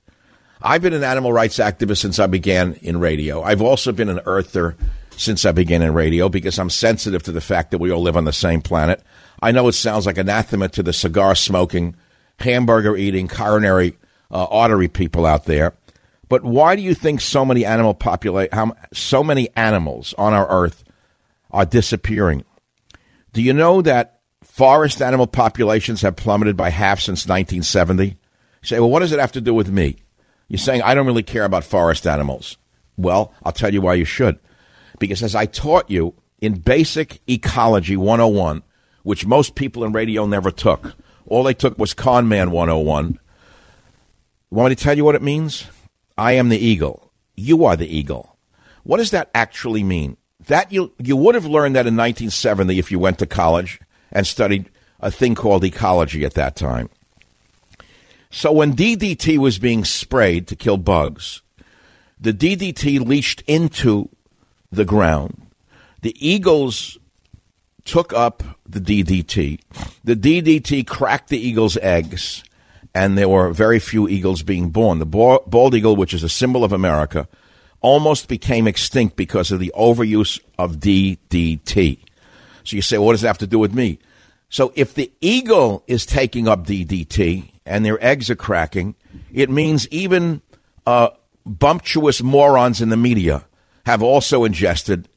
I've 0.66 0.82
been 0.82 0.94
an 0.94 1.04
animal 1.04 1.32
rights 1.32 1.58
activist 1.58 1.98
since 1.98 2.18
I 2.18 2.26
began 2.26 2.72
in 2.82 2.98
radio. 2.98 3.40
I've 3.40 3.62
also 3.62 3.92
been 3.92 4.08
an 4.08 4.18
earther 4.26 4.76
since 5.16 5.44
I 5.44 5.52
began 5.52 5.80
in 5.80 5.94
radio 5.94 6.28
because 6.28 6.58
I'm 6.58 6.70
sensitive 6.70 7.22
to 7.22 7.32
the 7.32 7.40
fact 7.40 7.70
that 7.70 7.78
we 7.78 7.92
all 7.92 8.02
live 8.02 8.16
on 8.16 8.24
the 8.24 8.32
same 8.32 8.60
planet. 8.60 9.00
I 9.40 9.52
know 9.52 9.68
it 9.68 9.74
sounds 9.74 10.06
like 10.06 10.18
anathema 10.18 10.68
to 10.70 10.82
the 10.82 10.92
cigar 10.92 11.36
smoking, 11.36 11.94
hamburger 12.40 12.96
eating, 12.96 13.28
coronary 13.28 13.96
uh, 14.28 14.46
artery 14.46 14.88
people 14.88 15.24
out 15.24 15.44
there. 15.44 15.74
But 16.28 16.42
why 16.42 16.74
do 16.74 16.82
you 16.82 16.94
think 16.94 17.20
so 17.20 17.44
many 17.44 17.64
animal 17.64 17.94
populate 17.94 18.52
how 18.52 18.74
so 18.92 19.22
many 19.22 19.50
animals 19.54 20.14
on 20.18 20.32
our 20.32 20.48
earth 20.50 20.82
are 21.52 21.64
disappearing? 21.64 22.44
Do 23.32 23.40
you 23.40 23.52
know 23.52 23.82
that 23.82 24.18
forest 24.42 25.00
animal 25.00 25.28
populations 25.28 26.02
have 26.02 26.16
plummeted 26.16 26.56
by 26.56 26.70
half 26.70 26.98
since 26.98 27.24
1970? 27.28 28.06
You 28.06 28.14
say, 28.64 28.80
well, 28.80 28.90
what 28.90 28.98
does 28.98 29.12
it 29.12 29.20
have 29.20 29.30
to 29.30 29.40
do 29.40 29.54
with 29.54 29.70
me? 29.70 29.98
You're 30.48 30.58
saying 30.58 30.82
I 30.82 30.94
don't 30.94 31.06
really 31.06 31.22
care 31.22 31.44
about 31.44 31.64
forest 31.64 32.06
animals. 32.06 32.56
Well, 32.96 33.32
I'll 33.42 33.52
tell 33.52 33.72
you 33.72 33.80
why 33.80 33.94
you 33.94 34.04
should. 34.04 34.38
Because 34.98 35.22
as 35.22 35.34
I 35.34 35.46
taught 35.46 35.90
you 35.90 36.14
in 36.40 36.60
Basic 36.60 37.20
Ecology 37.28 37.96
101, 37.96 38.62
which 39.02 39.26
most 39.26 39.54
people 39.54 39.84
in 39.84 39.92
radio 39.92 40.26
never 40.26 40.50
took, 40.50 40.94
all 41.26 41.42
they 41.42 41.54
took 41.54 41.78
was 41.78 41.94
Con 41.94 42.28
Man 42.28 42.50
101. 42.50 43.18
Want 44.50 44.70
me 44.70 44.74
to 44.74 44.82
tell 44.82 44.96
you 44.96 45.04
what 45.04 45.14
it 45.14 45.22
means? 45.22 45.66
I 46.16 46.32
am 46.32 46.48
the 46.48 46.58
eagle. 46.58 47.12
You 47.34 47.64
are 47.64 47.76
the 47.76 47.94
eagle. 47.94 48.36
What 48.84 48.98
does 48.98 49.10
that 49.10 49.30
actually 49.34 49.82
mean? 49.82 50.16
That 50.46 50.70
you 50.70 50.92
you 50.98 51.16
would 51.16 51.34
have 51.34 51.44
learned 51.44 51.74
that 51.74 51.88
in 51.88 51.96
1970 51.96 52.78
if 52.78 52.92
you 52.92 52.98
went 52.98 53.18
to 53.18 53.26
college 53.26 53.80
and 54.12 54.26
studied 54.26 54.70
a 55.00 55.10
thing 55.10 55.34
called 55.34 55.64
ecology 55.64 56.24
at 56.24 56.34
that 56.34 56.54
time. 56.54 56.88
So 58.36 58.52
when 58.52 58.76
DDT 58.76 59.38
was 59.38 59.58
being 59.58 59.82
sprayed 59.82 60.46
to 60.48 60.56
kill 60.56 60.76
bugs, 60.76 61.40
The 62.20 62.32
DDT 62.32 63.06
leached 63.06 63.42
into 63.46 64.08
the 64.70 64.84
ground. 64.84 65.46
The 66.02 66.14
eagles 66.26 66.98
took 67.84 68.12
up 68.12 68.42
the 68.66 68.80
DDT. 68.80 69.60
The 70.02 70.16
DDT 70.16 70.86
cracked 70.86 71.28
the 71.28 71.38
eagle's 71.38 71.76
eggs, 71.78 72.42
and 72.94 73.16
there 73.16 73.28
were 73.28 73.52
very 73.52 73.78
few 73.78 74.08
eagles 74.08 74.42
being 74.42 74.70
born. 74.70 74.98
The 74.98 75.06
bald 75.06 75.74
eagle, 75.74 75.96
which 75.96 76.14
is 76.14 76.22
a 76.22 76.28
symbol 76.28 76.64
of 76.64 76.72
America, 76.72 77.28
almost 77.80 78.28
became 78.28 78.66
extinct 78.66 79.16
because 79.16 79.52
of 79.52 79.60
the 79.60 79.72
overuse 79.76 80.40
of 80.58 80.76
DDT. 80.76 81.98
So 82.64 82.76
you 82.76 82.82
say, 82.82 82.98
what 82.98 83.12
does 83.12 83.20
that 83.20 83.28
have 83.28 83.38
to 83.38 83.46
do 83.46 83.58
with 83.58 83.74
me? 83.74 83.98
So 84.48 84.72
if 84.74 84.94
the 84.94 85.12
eagle 85.20 85.84
is 85.86 86.06
taking 86.06 86.48
up 86.48 86.66
DDT 86.66 87.50
and 87.66 87.84
their 87.84 88.02
eggs 88.02 88.30
are 88.30 88.36
cracking, 88.36 88.94
it 89.32 89.50
means 89.50 89.88
even 89.88 90.40
uh, 90.86 91.08
morons 92.22 92.80
in 92.80 92.88
the 92.88 92.96
media 92.96 93.44
have 93.84 94.02
also 94.02 94.44
ingested 94.44 95.08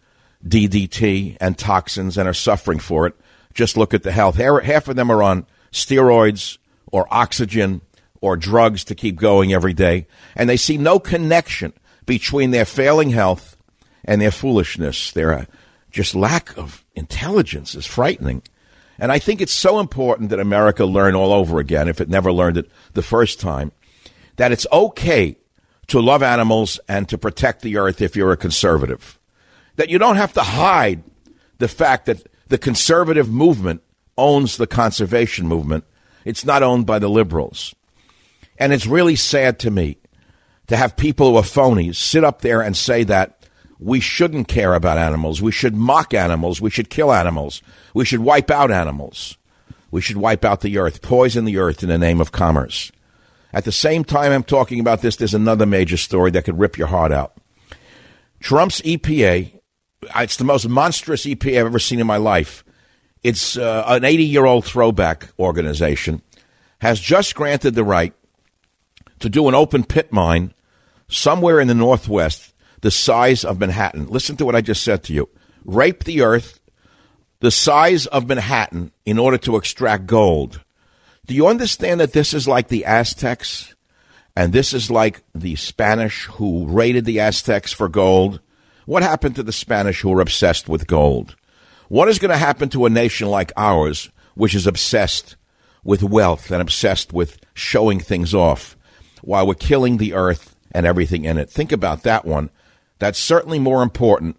DDT 0.46 1.38
and 1.40 1.58
toxins 1.58 2.18
and 2.18 2.28
are 2.28 2.34
suffering 2.34 2.80
for 2.80 3.08
it. 3.08 3.16
Just 3.54 3.78
look 3.78 3.94
at 3.94 4.04
the 4.04 4.12
health. 4.12 4.36
Half 4.36 4.88
of 4.88 4.96
them 4.96 5.12
are 5.12 5.24
on 5.24 5.46
steroids 5.72 6.58
or 6.92 7.08
oxygen 7.12 7.82
or 8.22 8.36
drugs 8.36 8.84
to 8.86 8.96
keep 8.96 9.16
going 9.16 9.54
every 9.54 9.74
day, 9.74 10.08
and 10.36 10.50
they 10.50 10.58
see 10.58 10.78
no 10.78 11.00
connection 11.00 11.74
between 12.06 12.52
their 12.52 12.66
failing 12.66 13.12
health 13.12 13.56
and 14.04 14.22
their 14.22 14.32
foolishness. 14.32 15.12
Their 15.12 15.34
uh, 15.34 15.46
just 15.92 16.16
lack 16.16 16.58
of 16.58 16.86
intelligence 16.96 17.76
is 17.76 17.86
frightening. 17.86 18.44
And 19.00 19.12
I 19.12 19.20
think 19.20 19.42
it's 19.42 19.54
so 19.54 19.80
important 19.80 20.30
that 20.30 20.40
America 20.40 20.86
learn 20.86 21.16
all 21.16 21.32
over 21.32 21.60
again, 21.60 21.88
if 21.88 22.02
it 22.02 22.10
never 22.10 22.32
learned 22.32 22.58
it 22.58 22.70
the 22.94 23.02
first 23.02 23.40
time, 23.40 23.72
that 24.36 24.52
it's 24.52 24.68
okay 24.72 25.38
to 25.88 26.00
love 26.00 26.22
animals 26.22 26.80
and 26.88 27.08
to 27.10 27.18
protect 27.18 27.62
the 27.62 27.78
earth 27.78 28.02
if 28.02 28.16
you're 28.16 28.32
a 28.32 28.38
conservative. 28.38 29.20
That 29.76 29.90
you 29.90 29.98
don't 29.98 30.18
have 30.18 30.34
to 30.34 30.42
hide 30.42 31.04
the 31.58 31.68
fact 31.68 32.06
that 32.06 32.28
the 32.48 32.58
conservative 32.58 33.32
movement 33.32 33.82
owns 34.18 34.58
the 34.58 34.68
conservation 34.68 35.48
movement. 35.48 35.86
It's 36.26 36.46
not 36.46 36.64
owned 36.64 36.86
by 36.86 37.00
the 37.00 37.10
liberals. 37.10 37.74
And 38.58 38.74
it's 38.74 38.86
really 38.86 39.16
sad 39.16 39.60
to 39.60 39.72
me 39.72 39.98
to 40.68 40.76
have 40.76 40.98
people 40.98 41.32
who 41.32 41.38
are 41.38 41.44
phonies 41.44 41.96
sit 41.96 42.24
up 42.24 42.42
there 42.42 42.62
and 42.62 42.76
say 42.76 43.04
that 43.06 43.39
we 43.80 44.02
shouldn't 44.02 44.48
care 44.48 44.74
about 44.74 44.98
animals. 44.98 45.42
We 45.42 45.52
should 45.52 45.76
mock 45.76 46.14
animals. 46.14 46.60
We 46.62 46.70
should 46.70 46.90
kill 46.90 47.14
animals. 47.14 47.62
We 47.94 48.06
should 48.06 48.20
wipe 48.20 48.52
out 48.52 48.72
animals. 48.72 49.38
We 49.90 50.02
should 50.02 50.18
wipe 50.18 50.46
out 50.46 50.62
the 50.62 50.78
earth, 50.78 51.02
poison 51.02 51.46
the 51.46 51.58
earth 51.58 51.82
in 51.82 51.90
the 51.90 51.98
name 51.98 52.20
of 52.22 52.32
commerce. 52.32 52.92
At 53.54 53.66
the 53.66 53.72
same 53.72 54.04
time 54.04 54.32
I'm 54.32 54.44
talking 54.44 54.80
about 54.80 55.02
this, 55.02 55.16
there's 55.16 55.34
another 55.34 55.66
major 55.66 55.98
story 55.98 56.30
that 56.32 56.44
could 56.44 56.60
rip 56.60 56.78
your 56.78 56.88
heart 56.88 57.12
out. 57.12 57.36
Trump's 58.40 58.82
EPA, 58.82 59.60
it's 60.18 60.38
the 60.38 60.44
most 60.44 60.68
monstrous 60.68 61.26
EPA 61.26 61.60
I've 61.60 61.66
ever 61.66 61.80
seen 61.80 62.00
in 62.00 62.08
my 62.08 62.18
life. 62.18 62.64
It's 63.24 63.58
uh, 63.58 63.84
an 63.88 64.04
80 64.04 64.24
year 64.24 64.46
old 64.46 64.66
throwback 64.66 65.30
organization, 65.40 66.22
has 66.80 67.00
just 67.00 67.34
granted 67.34 67.76
the 67.76 67.84
right 67.84 68.14
to 69.20 69.30
do 69.30 69.48
an 69.48 69.56
open 69.56 69.84
pit 69.84 70.12
mine 70.12 70.54
somewhere 71.08 71.60
in 71.60 71.68
the 71.68 71.74
Northwest 71.74 72.54
the 72.82 72.92
size 72.92 73.44
of 73.44 73.60
Manhattan. 73.60 74.08
Listen 74.08 74.38
to 74.38 74.46
what 74.46 74.56
I 74.56 74.62
just 74.62 74.84
said 74.84 75.04
to 75.04 75.14
you. 75.14 75.30
Rape 75.66 76.04
the 76.04 76.22
earth 76.22 76.60
the 77.40 77.52
size 77.52 78.06
of 78.08 78.28
Manhattan 78.28 78.92
in 79.06 79.18
order 79.18 79.38
to 79.40 79.56
extract 79.56 80.06
gold. 80.06 80.62
Do 81.26 81.34
you 81.34 81.48
understand 81.48 82.00
that 82.00 82.14
this 82.14 82.34
is 82.34 82.48
like 82.48 82.68
the 82.68 82.86
Aztecs? 82.86 83.76
And 84.36 84.54
this 84.54 84.74
is 84.74 84.92
like 84.92 85.22
the 85.34 85.56
Spanish 85.56 86.26
who 86.26 86.68
raided 86.68 87.06
the 87.06 87.20
Aztecs 87.20 87.74
for 87.74 87.90
gold. 87.90 88.40
What 88.86 89.04
happened 89.04 89.36
to 89.36 89.44
the 89.44 89.52
Spanish 89.52 90.02
who 90.02 90.10
were 90.10 90.22
obsessed 90.22 90.68
with 90.68 90.88
gold? 90.88 91.36
What 91.88 92.10
is 92.10 92.20
going 92.20 92.32
to 92.32 92.38
happen 92.38 92.70
to 92.70 92.86
a 92.86 92.90
nation 92.90 93.28
like 93.30 93.52
ours, 93.58 94.10
which 94.36 94.56
is 94.56 94.68
obsessed 94.68 95.36
with 95.84 96.04
wealth 96.04 96.52
and 96.52 96.62
obsessed 96.62 97.14
with 97.14 97.40
showing 97.54 98.00
things 98.00 98.34
off 98.34 98.76
while 99.22 99.48
we're 99.48 99.56
killing 99.56 99.98
the 99.98 100.14
earth 100.14 100.56
and 100.72 100.86
everything 100.86 101.26
in 101.26 101.38
it? 101.38 101.50
Think 101.50 101.72
about 101.72 102.04
that 102.04 102.26
one. 102.26 102.50
That's 103.00 103.18
certainly 103.18 103.60
more 103.60 103.82
important 103.82 104.38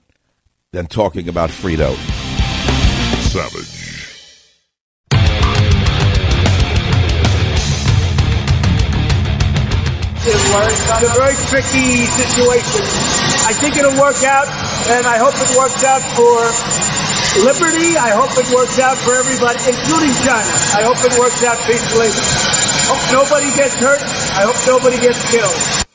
than 0.72 0.86
talking 0.86 1.28
about 1.28 1.50
Frito. 1.50 1.96
Savage. 3.32 3.80
It's 10.22 11.08
a 11.08 11.14
very 11.16 11.34
tricky 11.48 12.04
situation. 12.04 12.84
I 13.48 13.56
think 13.56 13.76
it'll 13.80 13.96
work 13.96 14.22
out, 14.22 14.46
and 14.92 15.06
I 15.06 15.16
hope 15.16 15.32
it 15.32 15.56
works 15.56 15.82
out 15.82 16.04
for 16.12 16.36
liberty. 17.40 17.96
I 17.96 18.12
hope 18.12 18.30
it 18.36 18.52
works 18.54 18.78
out 18.78 18.98
for 18.98 19.16
everybody, 19.16 19.58
including 19.64 20.12
China. 20.20 20.52
I 20.76 20.84
hope 20.84 21.00
it 21.00 21.18
works 21.18 21.42
out 21.42 21.56
peacefully. 21.64 22.12
Hope 22.92 23.24
nobody 23.24 23.48
gets 23.56 23.74
hurt. 23.80 24.02
I 24.36 24.44
hope 24.44 24.60
nobody 24.68 25.00
gets 25.00 25.18
killed. 25.32 25.89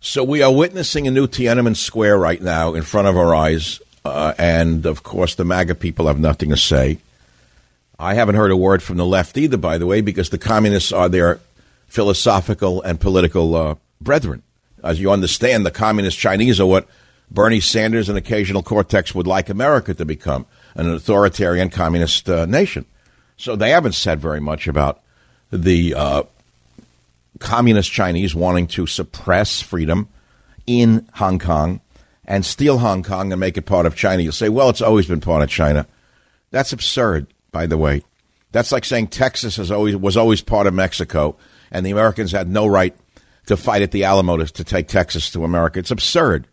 So 0.00 0.22
we 0.22 0.42
are 0.42 0.54
witnessing 0.54 1.08
a 1.08 1.10
new 1.10 1.26
Tiananmen 1.26 1.74
Square 1.74 2.18
right 2.18 2.40
now 2.40 2.74
in 2.74 2.82
front 2.82 3.08
of 3.08 3.16
our 3.16 3.34
eyes, 3.34 3.80
uh, 4.04 4.32
and 4.38 4.86
of 4.86 5.02
course 5.02 5.34
the 5.34 5.44
MAGA 5.44 5.74
people 5.74 6.06
have 6.06 6.20
nothing 6.20 6.50
to 6.50 6.56
say. 6.56 6.98
I 7.98 8.14
haven't 8.14 8.36
heard 8.36 8.52
a 8.52 8.56
word 8.56 8.80
from 8.80 8.96
the 8.96 9.04
left 9.04 9.36
either, 9.36 9.56
by 9.56 9.76
the 9.76 9.86
way, 9.86 10.00
because 10.00 10.30
the 10.30 10.38
communists 10.38 10.92
are 10.92 11.08
their 11.08 11.40
philosophical 11.88 12.80
and 12.82 13.00
political 13.00 13.56
uh, 13.56 13.74
brethren. 14.00 14.44
As 14.84 15.00
you 15.00 15.10
understand, 15.10 15.66
the 15.66 15.72
communist 15.72 16.16
Chinese 16.16 16.60
are 16.60 16.66
what 16.66 16.86
Bernie 17.28 17.58
Sanders 17.58 18.08
and 18.08 18.16
occasional 18.16 18.62
Cortex 18.62 19.16
would 19.16 19.26
like 19.26 19.48
America 19.48 19.94
to 19.94 20.04
become 20.04 20.46
an 20.76 20.88
authoritarian 20.88 21.70
communist 21.70 22.30
uh, 22.30 22.46
nation. 22.46 22.84
So 23.36 23.56
they 23.56 23.70
haven't 23.70 23.92
said 23.92 24.20
very 24.20 24.40
much 24.40 24.68
about 24.68 25.00
the 25.50 25.94
uh, 25.94 26.22
communist 27.38 27.90
Chinese 27.90 28.34
wanting 28.34 28.66
to 28.68 28.86
suppress 28.86 29.60
freedom 29.60 30.08
in 30.66 31.08
Hong 31.14 31.38
Kong 31.38 31.80
and 32.24 32.44
steal 32.44 32.78
Hong 32.78 33.02
Kong 33.02 33.32
and 33.32 33.40
make 33.40 33.56
it 33.56 33.62
part 33.62 33.86
of 33.86 33.96
China. 33.96 34.22
You'll 34.22 34.32
say, 34.32 34.48
well, 34.48 34.68
it's 34.68 34.82
always 34.82 35.06
been 35.06 35.20
part 35.20 35.42
of 35.42 35.48
China. 35.48 35.86
That's 36.50 36.72
absurd, 36.72 37.26
by 37.50 37.66
the 37.66 37.78
way. 37.78 38.02
That's 38.52 38.72
like 38.72 38.84
saying 38.84 39.08
Texas 39.08 39.56
has 39.56 39.70
always, 39.70 39.96
was 39.96 40.16
always 40.16 40.42
part 40.42 40.66
of 40.66 40.74
Mexico 40.74 41.36
and 41.70 41.84
the 41.84 41.90
Americans 41.90 42.32
had 42.32 42.48
no 42.48 42.66
right 42.66 42.94
to 43.46 43.56
fight 43.56 43.82
at 43.82 43.92
the 43.92 44.04
Alamo 44.04 44.36
to, 44.36 44.64
take 44.64 44.88
Texas 44.88 45.30
to 45.30 45.44
America. 45.44 45.78
It's 45.78 45.90
absurd. 45.90 46.46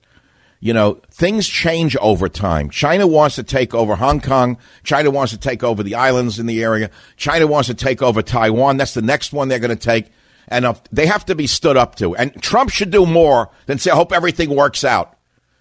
You 0.61 0.73
know, 0.73 1.01
things 1.11 1.47
change 1.47 1.95
over 1.97 2.29
time. 2.29 2.69
China 2.69 3.05
wants 3.05 3.35
to 3.35 3.43
take 3.43 3.75
over 3.75 3.95
Hong 3.95 4.21
Kong. 4.21 4.57
China 4.83 5.11
wants 5.11 5.33
to 5.33 5.37
take 5.37 5.63
over 5.63 5.83
the 5.83 5.95
islands 5.95 6.39
in 6.39 6.45
the 6.45 6.63
area. 6.63 6.89
China 7.17 7.47
wants 7.47 7.67
to 7.67 7.73
take 7.73 8.01
over 8.01 8.21
Taiwan. 8.21 8.77
That's 8.77 8.93
the 8.93 9.01
next 9.01 9.33
one 9.33 9.47
they're 9.47 9.59
going 9.59 9.69
to 9.69 9.75
take 9.75 10.07
and 10.47 10.79
they 10.91 11.07
have 11.07 11.25
to 11.25 11.35
be 11.35 11.47
stood 11.47 11.77
up 11.77 11.95
to. 11.95 12.15
And 12.15 12.41
Trump 12.41 12.69
should 12.69 12.91
do 12.91 13.05
more 13.05 13.49
than 13.65 13.77
say, 13.77 13.91
I 13.91 13.95
hope 13.95 14.11
everything 14.11 14.55
works 14.55 14.83
out. 14.83 15.17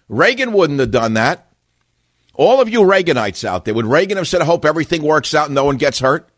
Reagan 0.07 0.53
wouldn't 0.53 0.79
have 0.79 0.91
done 0.91 1.13
that. 1.15 1.47
All 2.33 2.61
of 2.61 2.69
you 2.69 2.81
Reaganites 2.81 3.45
out 3.45 3.65
there, 3.65 3.73
would 3.73 3.85
Reagan 3.85 4.17
have 4.17 4.27
said, 4.27 4.41
I 4.41 4.45
hope 4.45 4.65
everything 4.65 5.03
works 5.03 5.33
out 5.33 5.45
and 5.45 5.55
no 5.55 5.65
one 5.65 5.77
gets 5.77 5.99
hurt? 5.99 6.29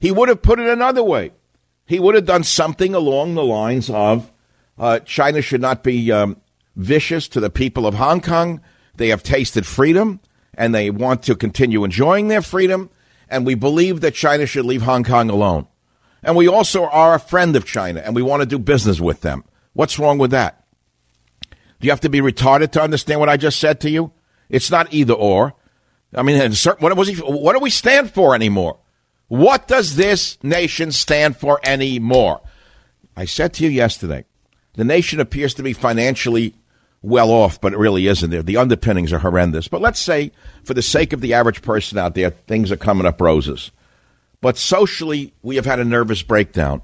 He 0.00 0.10
would 0.10 0.28
have 0.28 0.42
put 0.42 0.58
it 0.58 0.68
another 0.68 1.02
way. 1.02 1.32
He 1.86 2.00
would 2.00 2.14
have 2.14 2.24
done 2.24 2.42
something 2.42 2.94
along 2.94 3.34
the 3.34 3.44
lines 3.44 3.88
of 3.90 4.32
uh, 4.78 5.00
China 5.00 5.40
should 5.40 5.60
not 5.60 5.82
be 5.82 6.10
um, 6.10 6.40
vicious 6.74 7.28
to 7.28 7.40
the 7.40 7.50
people 7.50 7.86
of 7.86 7.94
Hong 7.94 8.20
Kong. 8.20 8.60
They 8.96 9.08
have 9.08 9.22
tasted 9.22 9.66
freedom 9.66 10.20
and 10.54 10.74
they 10.74 10.90
want 10.90 11.22
to 11.24 11.34
continue 11.34 11.84
enjoying 11.84 12.28
their 12.28 12.42
freedom. 12.42 12.90
And 13.28 13.46
we 13.46 13.54
believe 13.54 14.00
that 14.00 14.14
China 14.14 14.46
should 14.46 14.64
leave 14.64 14.82
Hong 14.82 15.04
Kong 15.04 15.30
alone. 15.30 15.66
And 16.26 16.34
we 16.34 16.48
also 16.48 16.86
are 16.86 17.14
a 17.14 17.20
friend 17.20 17.54
of 17.54 17.64
China 17.64 18.02
and 18.04 18.14
we 18.14 18.20
want 18.20 18.42
to 18.42 18.46
do 18.46 18.58
business 18.58 19.00
with 19.00 19.20
them. 19.20 19.44
What's 19.74 19.96
wrong 19.96 20.18
with 20.18 20.32
that? 20.32 20.64
Do 21.50 21.86
you 21.86 21.90
have 21.90 22.00
to 22.00 22.08
be 22.08 22.20
retarded 22.20 22.72
to 22.72 22.82
understand 22.82 23.20
what 23.20 23.28
I 23.28 23.36
just 23.36 23.60
said 23.60 23.80
to 23.82 23.90
you? 23.90 24.10
It's 24.48 24.68
not 24.68 24.92
either 24.92 25.14
or. 25.14 25.54
I 26.12 26.24
mean, 26.24 26.52
what, 26.80 26.96
was 26.96 27.08
he, 27.08 27.14
what 27.14 27.52
do 27.52 27.60
we 27.60 27.70
stand 27.70 28.10
for 28.10 28.34
anymore? 28.34 28.78
What 29.28 29.68
does 29.68 29.94
this 29.94 30.42
nation 30.42 30.90
stand 30.90 31.36
for 31.36 31.60
anymore? 31.62 32.40
I 33.16 33.24
said 33.24 33.54
to 33.54 33.64
you 33.64 33.70
yesterday, 33.70 34.24
the 34.74 34.84
nation 34.84 35.20
appears 35.20 35.54
to 35.54 35.62
be 35.62 35.72
financially 35.72 36.54
well 37.02 37.30
off, 37.30 37.60
but 37.60 37.72
it 37.72 37.78
really 37.78 38.08
isn't. 38.08 38.30
There, 38.30 38.42
The 38.42 38.56
underpinnings 38.56 39.12
are 39.12 39.20
horrendous. 39.20 39.68
But 39.68 39.80
let's 39.80 40.00
say, 40.00 40.32
for 40.64 40.74
the 40.74 40.82
sake 40.82 41.12
of 41.12 41.20
the 41.20 41.34
average 41.34 41.62
person 41.62 41.98
out 41.98 42.16
there, 42.16 42.30
things 42.30 42.72
are 42.72 42.76
coming 42.76 43.06
up 43.06 43.20
roses. 43.20 43.70
But 44.46 44.58
socially, 44.58 45.34
we 45.42 45.56
have 45.56 45.64
had 45.64 45.80
a 45.80 45.84
nervous 45.84 46.22
breakdown. 46.22 46.80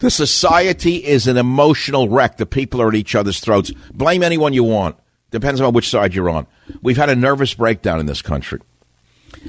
The 0.00 0.10
society 0.10 0.96
is 0.96 1.28
an 1.28 1.36
emotional 1.36 2.08
wreck. 2.08 2.36
The 2.36 2.46
people 2.46 2.82
are 2.82 2.88
at 2.88 2.96
each 2.96 3.14
other's 3.14 3.38
throats. 3.38 3.70
Blame 3.94 4.24
anyone 4.24 4.54
you 4.54 4.64
want. 4.64 4.96
Depends 5.30 5.60
on 5.60 5.72
which 5.72 5.88
side 5.88 6.16
you're 6.16 6.28
on. 6.28 6.48
We've 6.82 6.96
had 6.96 7.08
a 7.08 7.14
nervous 7.14 7.54
breakdown 7.54 8.00
in 8.00 8.06
this 8.06 8.22
country. 8.22 8.58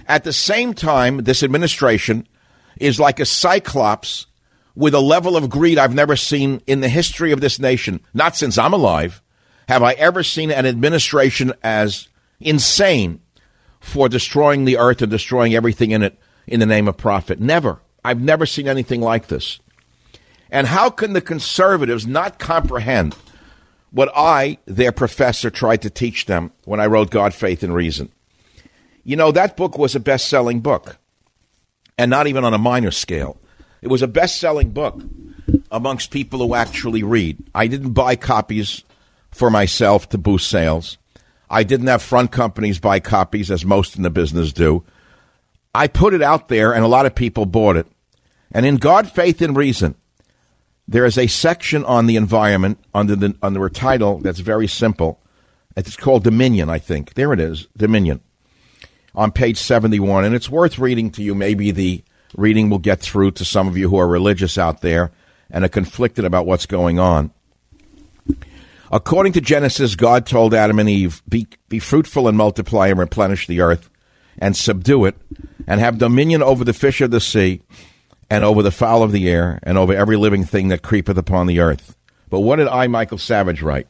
At 0.07 0.23
the 0.23 0.33
same 0.33 0.75
time, 0.75 1.23
this 1.23 1.41
administration 1.41 2.27
is 2.77 2.99
like 2.99 3.19
a 3.19 3.25
cyclops 3.25 4.27
with 4.75 4.93
a 4.93 4.99
level 4.99 5.35
of 5.35 5.49
greed 5.49 5.79
I've 5.79 5.95
never 5.95 6.15
seen 6.15 6.61
in 6.67 6.81
the 6.81 6.89
history 6.89 7.31
of 7.31 7.41
this 7.41 7.57
nation, 7.57 8.01
not 8.13 8.35
since 8.35 8.59
I'm 8.59 8.73
alive. 8.73 9.19
have 9.67 9.81
I 9.81 9.93
ever 9.93 10.21
seen 10.21 10.51
an 10.51 10.67
administration 10.67 11.53
as 11.63 12.07
insane 12.39 13.19
for 13.79 14.07
destroying 14.07 14.65
the 14.65 14.77
earth 14.77 15.01
and 15.01 15.09
destroying 15.09 15.55
everything 15.55 15.89
in 15.89 16.03
it 16.03 16.19
in 16.47 16.59
the 16.59 16.65
name 16.65 16.87
of 16.87 16.97
profit. 16.97 17.39
Never. 17.39 17.79
I've 18.03 18.21
never 18.21 18.45
seen 18.45 18.67
anything 18.67 19.01
like 19.01 19.27
this. 19.27 19.59
And 20.49 20.67
how 20.67 20.89
can 20.89 21.13
the 21.13 21.21
conservatives 21.21 22.05
not 22.05 22.39
comprehend 22.39 23.15
what 23.91 24.11
I, 24.15 24.57
their 24.65 24.91
professor, 24.91 25.49
tried 25.49 25.81
to 25.83 25.89
teach 25.89 26.25
them 26.25 26.51
when 26.65 26.79
I 26.79 26.87
wrote 26.87 27.09
God, 27.09 27.33
Faith, 27.33 27.63
and 27.63 27.73
Reason? 27.73 28.11
You 29.03 29.15
know, 29.15 29.31
that 29.31 29.57
book 29.57 29.77
was 29.77 29.95
a 29.95 29.99
best 29.99 30.27
selling 30.27 30.59
book, 30.59 30.97
and 31.97 32.11
not 32.11 32.27
even 32.27 32.43
on 32.43 32.53
a 32.53 32.59
minor 32.59 32.91
scale. 32.91 33.37
It 33.81 33.87
was 33.87 34.01
a 34.01 34.07
best 34.07 34.39
selling 34.39 34.71
book 34.71 35.01
amongst 35.71 36.11
people 36.11 36.39
who 36.39 36.53
actually 36.53 37.01
read. 37.01 37.37
I 37.55 37.67
didn't 37.67 37.93
buy 37.93 38.15
copies 38.15 38.83
for 39.31 39.49
myself 39.49 40.09
to 40.09 40.17
boost 40.17 40.49
sales. 40.49 40.97
I 41.49 41.63
didn't 41.63 41.87
have 41.87 42.01
front 42.01 42.31
companies 42.31 42.79
buy 42.79 42.99
copies, 42.99 43.49
as 43.49 43.65
most 43.65 43.95
in 43.95 44.03
the 44.03 44.09
business 44.09 44.53
do. 44.53 44.83
I 45.73 45.87
put 45.87 46.13
it 46.13 46.21
out 46.21 46.49
there, 46.49 46.73
and 46.73 46.83
a 46.83 46.89
lot 46.89 47.05
of 47.05 47.15
people 47.15 47.45
bought 47.45 47.77
it. 47.77 47.87
And 48.51 48.65
in 48.65 48.77
God, 48.77 49.09
Faith, 49.09 49.41
and 49.41 49.55
Reason, 49.55 49.95
there 50.87 51.05
is 51.05 51.17
a 51.17 51.27
section 51.27 51.85
on 51.85 52.05
the 52.05 52.17
environment 52.17 52.79
under 52.93 53.15
the 53.15 53.35
under 53.41 53.65
a 53.65 53.71
title 53.71 54.19
that's 54.19 54.39
very 54.39 54.67
simple. 54.67 55.21
It's 55.77 55.95
called 55.95 56.25
Dominion, 56.25 56.69
I 56.69 56.79
think. 56.79 57.13
There 57.13 57.31
it 57.31 57.39
is, 57.39 57.67
Dominion, 57.77 58.19
on 59.15 59.31
page 59.31 59.57
71. 59.57 60.25
And 60.25 60.35
it's 60.35 60.49
worth 60.49 60.77
reading 60.77 61.09
to 61.11 61.23
you. 61.23 61.33
Maybe 61.33 61.71
the 61.71 62.03
reading 62.35 62.69
will 62.69 62.79
get 62.79 62.99
through 62.99 63.31
to 63.31 63.45
some 63.45 63.69
of 63.69 63.77
you 63.77 63.89
who 63.89 63.97
are 63.97 64.07
religious 64.07 64.57
out 64.57 64.81
there 64.81 65.11
and 65.49 65.63
are 65.63 65.69
conflicted 65.69 66.25
about 66.25 66.45
what's 66.45 66.65
going 66.65 66.99
on. 66.99 67.31
According 68.91 69.31
to 69.33 69.41
Genesis, 69.41 69.95
God 69.95 70.25
told 70.25 70.53
Adam 70.53 70.77
and 70.77 70.89
Eve, 70.89 71.21
be, 71.27 71.47
be 71.69 71.79
fruitful 71.79 72.27
and 72.27 72.37
multiply 72.37 72.87
and 72.87 72.99
replenish 72.99 73.47
the 73.47 73.61
earth 73.61 73.89
and 74.37 74.57
subdue 74.57 75.05
it 75.05 75.15
and 75.67 75.79
have 75.79 75.97
dominion 75.97 76.41
over 76.41 76.63
the 76.63 76.73
fish 76.73 77.01
of 77.01 77.11
the 77.11 77.19
sea 77.19 77.61
and 78.29 78.43
over 78.43 78.63
the 78.63 78.71
fowl 78.71 79.03
of 79.03 79.11
the 79.11 79.29
air 79.29 79.59
and 79.63 79.77
over 79.77 79.93
every 79.93 80.15
living 80.15 80.45
thing 80.45 80.69
that 80.69 80.81
creepeth 80.81 81.17
upon 81.17 81.47
the 81.47 81.59
earth. 81.59 81.95
But 82.29 82.39
what 82.39 82.55
did 82.57 82.67
I, 82.67 82.87
Michael 82.87 83.17
Savage, 83.17 83.61
write? 83.61 83.87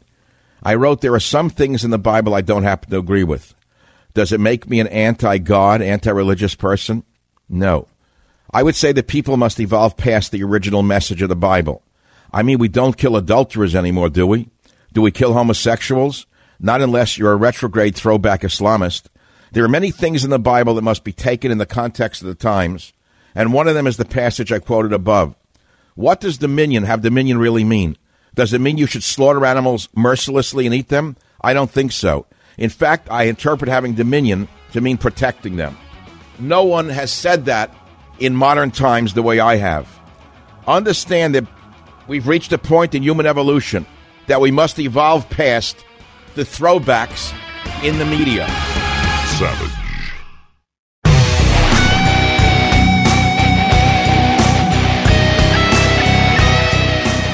I 0.63 0.75
wrote, 0.75 1.01
There 1.01 1.13
are 1.13 1.19
some 1.19 1.49
things 1.49 1.83
in 1.83 1.91
the 1.91 1.99
Bible 1.99 2.33
I 2.33 2.41
don't 2.41 2.63
happen 2.63 2.89
to 2.89 2.97
agree 2.97 3.23
with. 3.23 3.53
Does 4.13 4.31
it 4.31 4.39
make 4.39 4.69
me 4.69 4.79
an 4.79 4.87
anti 4.87 5.37
God, 5.37 5.81
anti 5.81 6.09
religious 6.09 6.55
person? 6.55 7.03
No. 7.47 7.87
I 8.53 8.63
would 8.63 8.75
say 8.75 8.91
that 8.91 9.07
people 9.07 9.37
must 9.37 9.59
evolve 9.59 9.95
past 9.95 10.31
the 10.31 10.43
original 10.43 10.83
message 10.83 11.21
of 11.21 11.29
the 11.29 11.35
Bible. 11.35 11.83
I 12.33 12.43
mean, 12.43 12.59
we 12.59 12.67
don't 12.67 12.97
kill 12.97 13.15
adulterers 13.15 13.75
anymore, 13.75 14.09
do 14.09 14.27
we? 14.27 14.49
Do 14.93 15.01
we 15.01 15.11
kill 15.11 15.33
homosexuals? 15.33 16.25
Not 16.59 16.81
unless 16.81 17.17
you're 17.17 17.31
a 17.31 17.37
retrograde 17.37 17.95
throwback 17.95 18.41
Islamist. 18.41 19.05
There 19.53 19.65
are 19.65 19.69
many 19.69 19.91
things 19.91 20.23
in 20.23 20.29
the 20.29 20.39
Bible 20.39 20.75
that 20.75 20.81
must 20.81 21.03
be 21.03 21.11
taken 21.11 21.51
in 21.51 21.57
the 21.57 21.65
context 21.65 22.21
of 22.21 22.27
the 22.29 22.35
times, 22.35 22.93
and 23.35 23.51
one 23.51 23.67
of 23.67 23.75
them 23.75 23.85
is 23.85 23.97
the 23.97 24.05
passage 24.05 24.51
I 24.51 24.59
quoted 24.59 24.93
above. 24.93 25.35
What 25.95 26.21
does 26.21 26.37
dominion, 26.37 26.83
have 26.83 27.01
dominion 27.01 27.37
really 27.37 27.65
mean? 27.65 27.97
Does 28.33 28.53
it 28.53 28.61
mean 28.61 28.77
you 28.77 28.87
should 28.87 29.03
slaughter 29.03 29.45
animals 29.45 29.89
mercilessly 29.93 30.65
and 30.65 30.73
eat 30.73 30.87
them? 30.87 31.17
I 31.41 31.53
don't 31.53 31.69
think 31.69 31.91
so. 31.91 32.27
In 32.57 32.69
fact, 32.69 33.09
I 33.11 33.23
interpret 33.23 33.69
having 33.69 33.93
dominion 33.93 34.47
to 34.71 34.79
mean 34.79 34.97
protecting 34.97 35.57
them. 35.57 35.77
No 36.39 36.63
one 36.63 36.87
has 36.87 37.11
said 37.11 37.45
that 37.45 37.75
in 38.19 38.35
modern 38.35 38.71
times 38.71 39.13
the 39.13 39.21
way 39.21 39.41
I 39.41 39.57
have. 39.57 39.99
Understand 40.65 41.35
that 41.35 41.47
we've 42.07 42.27
reached 42.27 42.53
a 42.53 42.57
point 42.57 42.95
in 42.95 43.03
human 43.03 43.25
evolution 43.25 43.85
that 44.27 44.39
we 44.39 44.51
must 44.51 44.79
evolve 44.79 45.29
past 45.29 45.83
the 46.35 46.43
throwbacks 46.43 47.33
in 47.83 47.99
the 47.99 48.05
media. 48.05 48.47
Savage. 49.41 49.71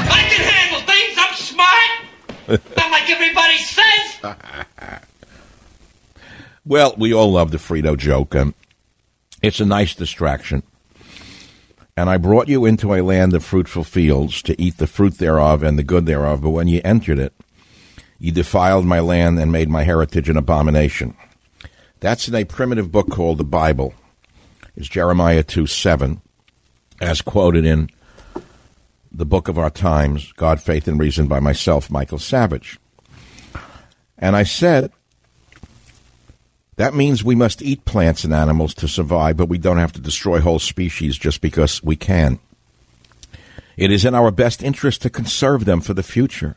I 0.09 0.21
can 0.29 0.41
handle 0.41 0.79
things. 0.87 1.17
I'm 1.17 1.35
smart. 1.35 1.89
Not 2.77 2.91
like 2.91 3.09
everybody 3.09 3.57
says. 3.57 4.21
Well, 6.65 6.95
we 6.97 7.13
all 7.13 7.31
love 7.31 7.51
the 7.51 7.57
Frito 7.57 7.97
joke. 7.97 8.35
Um, 8.35 8.53
it's 9.41 9.59
a 9.59 9.65
nice 9.65 9.93
distraction. 9.93 10.63
And 11.97 12.09
I 12.09 12.17
brought 12.17 12.47
you 12.47 12.65
into 12.65 12.93
a 12.93 13.01
land 13.01 13.33
of 13.33 13.43
fruitful 13.43 13.83
fields 13.85 14.41
to 14.43 14.61
eat 14.61 14.77
the 14.77 14.87
fruit 14.87 15.17
thereof 15.17 15.61
and 15.63 15.77
the 15.77 15.83
good 15.83 16.05
thereof. 16.05 16.41
But 16.41 16.49
when 16.49 16.67
ye 16.69 16.81
entered 16.83 17.19
it, 17.19 17.33
ye 18.17 18.31
defiled 18.31 18.85
my 18.85 18.99
land 19.01 19.39
and 19.39 19.51
made 19.51 19.69
my 19.69 19.83
heritage 19.83 20.27
an 20.29 20.35
abomination. 20.35 21.15
That's 21.99 22.27
in 22.27 22.35
a 22.35 22.45
primitive 22.45 22.91
book 22.91 23.09
called 23.09 23.39
the 23.39 23.43
Bible. 23.43 23.93
It's 24.75 24.87
Jeremiah 24.87 25.43
2 25.43 25.65
7, 25.65 26.21
as 27.01 27.21
quoted 27.21 27.65
in 27.65 27.89
the 29.11 29.25
book 29.25 29.47
of 29.47 29.57
our 29.57 29.71
times, 29.71 30.31
God, 30.33 30.61
Faith, 30.61 30.87
and 30.87 30.99
Reason 30.99 31.27
by 31.27 31.39
myself, 31.39 31.89
Michael 31.89 32.19
Savage. 32.19 32.79
And 34.17 34.35
I 34.35 34.43
said, 34.43 34.91
that 36.75 36.93
means 36.93 37.23
we 37.23 37.33
must 37.33 37.63
eat 37.63 37.85
plants 37.85 38.23
and 38.23 38.33
animals 38.33 38.75
to 38.75 38.87
survive, 38.87 39.35
but 39.37 39.49
we 39.49 39.57
don't 39.57 39.77
have 39.77 39.93
to 39.93 40.01
destroy 40.01 40.39
whole 40.39 40.59
species 40.59 41.17
just 41.17 41.41
because 41.41 41.81
we 41.81 41.95
can. 41.95 42.39
It 43.75 43.91
is 43.91 44.05
in 44.05 44.13
our 44.13 44.29
best 44.29 44.61
interest 44.61 45.01
to 45.01 45.09
conserve 45.09 45.65
them 45.65 45.81
for 45.81 45.95
the 45.95 46.03
future. 46.03 46.55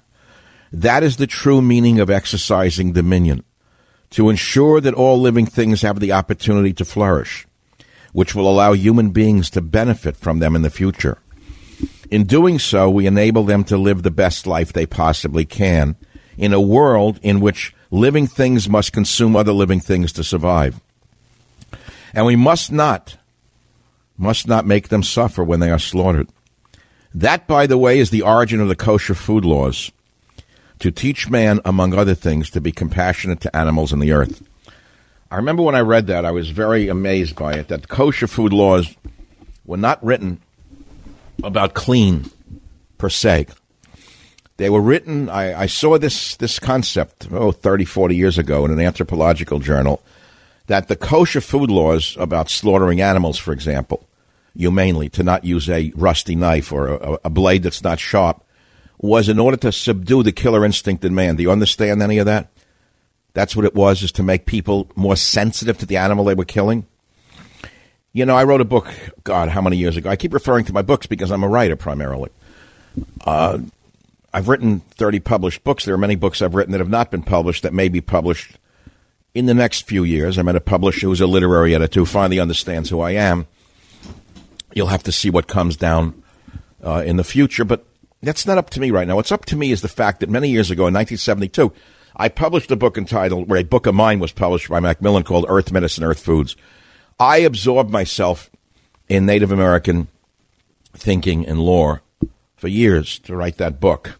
That 0.71 1.03
is 1.03 1.17
the 1.17 1.27
true 1.27 1.63
meaning 1.63 1.99
of 1.99 2.11
exercising 2.11 2.93
dominion, 2.93 3.45
to 4.11 4.29
ensure 4.29 4.81
that 4.81 4.95
all 4.95 5.21
living 5.21 5.47
things 5.47 5.83
have 5.83 6.01
the 6.01 6.13
opportunity 6.13 6.73
to 6.73 6.85
flourish, 6.85 7.47
which 8.13 8.35
will 8.35 8.49
allow 8.49 8.73
human 8.73 9.11
beings 9.11 9.51
to 9.51 9.61
benefit 9.61 10.17
from 10.17 10.41
them 10.41 10.57
in 10.57 10.63
the 10.63 10.71
future. 10.71 11.19
In 12.11 12.25
doing 12.25 12.59
so, 12.59 12.91
we 12.91 13.07
enable 13.07 13.45
them 13.45 13.63
to 13.65 13.79
live 13.79 14.03
the 14.03 14.11
best 14.11 14.47
life 14.47 14.73
they 14.73 14.87
possibly 14.87 15.45
can 15.45 15.95
in 16.37 16.53
a 16.53 16.61
world 16.61 17.21
in 17.23 17.41
which 17.41 17.73
living 17.91 18.27
things 18.27 18.69
must 18.69 18.93
consume 18.93 19.37
other 19.37 19.53
living 19.53 19.79
things 19.79 20.13
to 20.13 20.25
survive. 20.25 20.81
And 22.13 22.27
we 22.27 22.35
must 22.35 22.73
not, 22.73 23.17
must 24.17 24.49
not 24.49 24.67
make 24.67 24.89
them 24.89 25.05
suffer 25.05 25.45
when 25.45 25.61
they 25.61 25.71
are 25.71 25.79
slaughtered. 25.79 26.29
That, 27.15 27.47
by 27.47 27.67
the 27.67 27.79
way, 27.79 28.01
is 28.01 28.11
the 28.11 28.23
origin 28.23 28.61
of 28.61 28.69
the 28.69 28.77
kosher 28.77 29.15
food 29.15 29.45
laws 29.45 29.93
to 30.81 30.91
teach 30.91 31.31
man, 31.31 31.61
among 31.65 31.95
other 31.95 32.15
things, 32.15 32.51
to 32.51 32.61
be 32.61 32.73
compassionate 32.73 33.41
to 33.43 33.57
animals 33.57 33.93
and 33.93 34.03
the 34.03 34.13
earth. 34.13 34.43
I 35.31 35.37
remember 35.37 35.63
when 35.63 35.77
I 35.77 35.81
read 35.81 36.09
that, 36.09 36.25
I 36.25 36.33
was 36.33 36.51
very 36.51 36.89
amazed 36.89 37.37
by 37.37 37.55
it 37.55 37.69
that 37.69 37.89
kosher 37.89 38.27
food 38.27 38.53
laws 38.53 38.97
were 39.65 39.77
not 39.77 40.05
written 40.05 40.41
about 41.45 41.75
clean 41.75 42.31
per 42.99 43.09
se. 43.09 43.47
They 44.57 44.69
were 44.69 44.81
written, 44.81 45.29
I, 45.29 45.63
I, 45.63 45.67
saw 45.67 45.99
this, 45.99 46.37
this 46.37 46.59
concept, 46.59 47.29
oh, 47.31 47.53
30, 47.53 47.85
40 47.85 48.17
years 48.17 48.37
ago 48.37 48.65
in 48.65 48.71
an 48.71 48.81
anthropological 48.81 49.59
journal, 49.59 50.03
that 50.67 50.89
the 50.89 50.97
kosher 50.97 51.41
food 51.41 51.71
laws 51.71 52.17
about 52.19 52.51
slaughtering 52.51 53.01
animals, 53.01 53.39
for 53.39 53.53
example, 53.53 54.07
humanely, 54.55 55.09
to 55.11 55.23
not 55.23 55.45
use 55.45 55.71
a 55.71 55.93
rusty 55.95 56.35
knife 56.35 56.73
or 56.73 56.89
a, 56.89 57.19
a 57.25 57.31
blade 57.31 57.63
that's 57.63 57.83
not 57.83 57.99
sharp, 57.99 58.45
was 59.03 59.29
in 59.29 59.39
order 59.39 59.57
to 59.57 59.73
subdue 59.73 60.23
the 60.23 60.33
killer 60.33 60.65
instinct 60.65 61.05
in 61.05 61.15
man. 61.15 61.37
Do 61.37 61.43
you 61.43 61.51
understand 61.51 62.03
any 62.03 62.19
of 62.19 62.27
that? 62.27 62.49
That's 63.33 63.57
what 63.57 63.65
it 63.65 63.75
was, 63.75 64.03
is 64.03 64.13
to 64.13 64.23
make 64.23 64.45
people 64.45 64.91
more 64.95 65.17
sensitive 65.17 65.79
to 65.79 65.87
the 65.87 65.97
animal 65.97 66.25
they 66.25 66.35
were 66.35 66.45
killing. 66.45 66.87
You 68.13 68.27
know, 68.27 68.37
I 68.37 68.45
wrote 68.45 68.61
a 68.61 68.65
book, 68.65 68.93
God, 69.23 69.51
how 69.51 69.63
many 69.63 69.77
years 69.77 69.97
ago? 69.97 70.11
I 70.11 70.17
keep 70.17 70.35
referring 70.35 70.65
to 70.67 70.73
my 70.73 70.83
books 70.83 71.07
because 71.07 71.31
I'm 71.31 71.45
a 71.45 71.49
writer 71.49 71.77
primarily. 71.77 72.31
Uh, 73.25 73.61
I've 74.35 74.49
written 74.49 74.81
30 74.81 75.21
published 75.21 75.65
books. 75.65 75.85
There 75.85 75.95
are 75.95 75.99
many 75.99 76.17
books 76.17 76.43
I've 76.43 76.55
written 76.55 76.73
that 76.73 76.81
have 76.81 76.91
not 76.91 77.11
been 77.11 77.23
published 77.23 77.63
that 77.63 77.73
may 77.73 77.89
be 77.89 78.01
published 78.01 78.59
in 79.33 79.47
the 79.47 79.55
next 79.55 79.87
few 79.87 80.03
years. 80.03 80.39
I 80.39 80.43
met 80.43 80.57
a 80.57 80.61
publisher 80.61 81.07
who's 81.07 81.21
a 81.21 81.27
literary 81.27 81.75
editor 81.75 82.01
who 82.01 82.07
finally 82.07 82.41
understands 82.41 82.91
who 82.91 83.01
I 83.01 83.13
am. 83.13 83.47
You'll 84.75 84.89
have 84.89 85.05
to 85.05 85.13
see 85.13 85.31
what 85.31 85.47
comes 85.47 85.77
down 85.77 86.21
uh, 86.85 87.03
in 87.07 87.17
the 87.17 87.25
future, 87.25 87.65
but 87.65 87.85
that's 88.23 88.47
not 88.47 88.59
up 88.59 88.71
to 88.71 88.81
me 88.81 88.91
right 88.91 89.09
now. 89.09 89.17
What's 89.17 89.33
up 89.33 89.45
to 89.47 89.57
me 89.57 89.73
is 89.73 89.83
the 89.83 89.89
fact 89.89 90.21
that 90.21 90.29
many 90.29 90.49
years 90.49 90.71
ago 90.71 90.87
in 90.87 90.95
1972, 90.95 91.73
I 92.17 92.29
published 92.29 92.71
a 92.71 92.77
book 92.77 92.99
entitled, 92.99 93.49
where 93.49 93.61
a 93.61 93.65
book 93.65 93.87
of 93.87 93.95
mine 93.95 94.19
was 94.19 94.33
published 94.33 94.69
by 94.69 94.81
Macmillan 94.81 95.23
called 95.23 95.47
Earth 95.49 95.73
Medicine, 95.73 96.05
Earth 96.05 96.21
Foods. 96.21 96.57
I 97.19 97.39
absorbed 97.39 97.91
myself 97.91 98.51
in 99.09 99.27
Native 99.27 99.53
American 99.53 100.09
thinking 100.93 101.47
and 101.47 101.61
lore 101.61 102.03
for 102.57 102.69
years 102.69 103.19
to 103.21 103.37
write 103.37 103.57
that 103.57 103.81
book. 103.81 104.19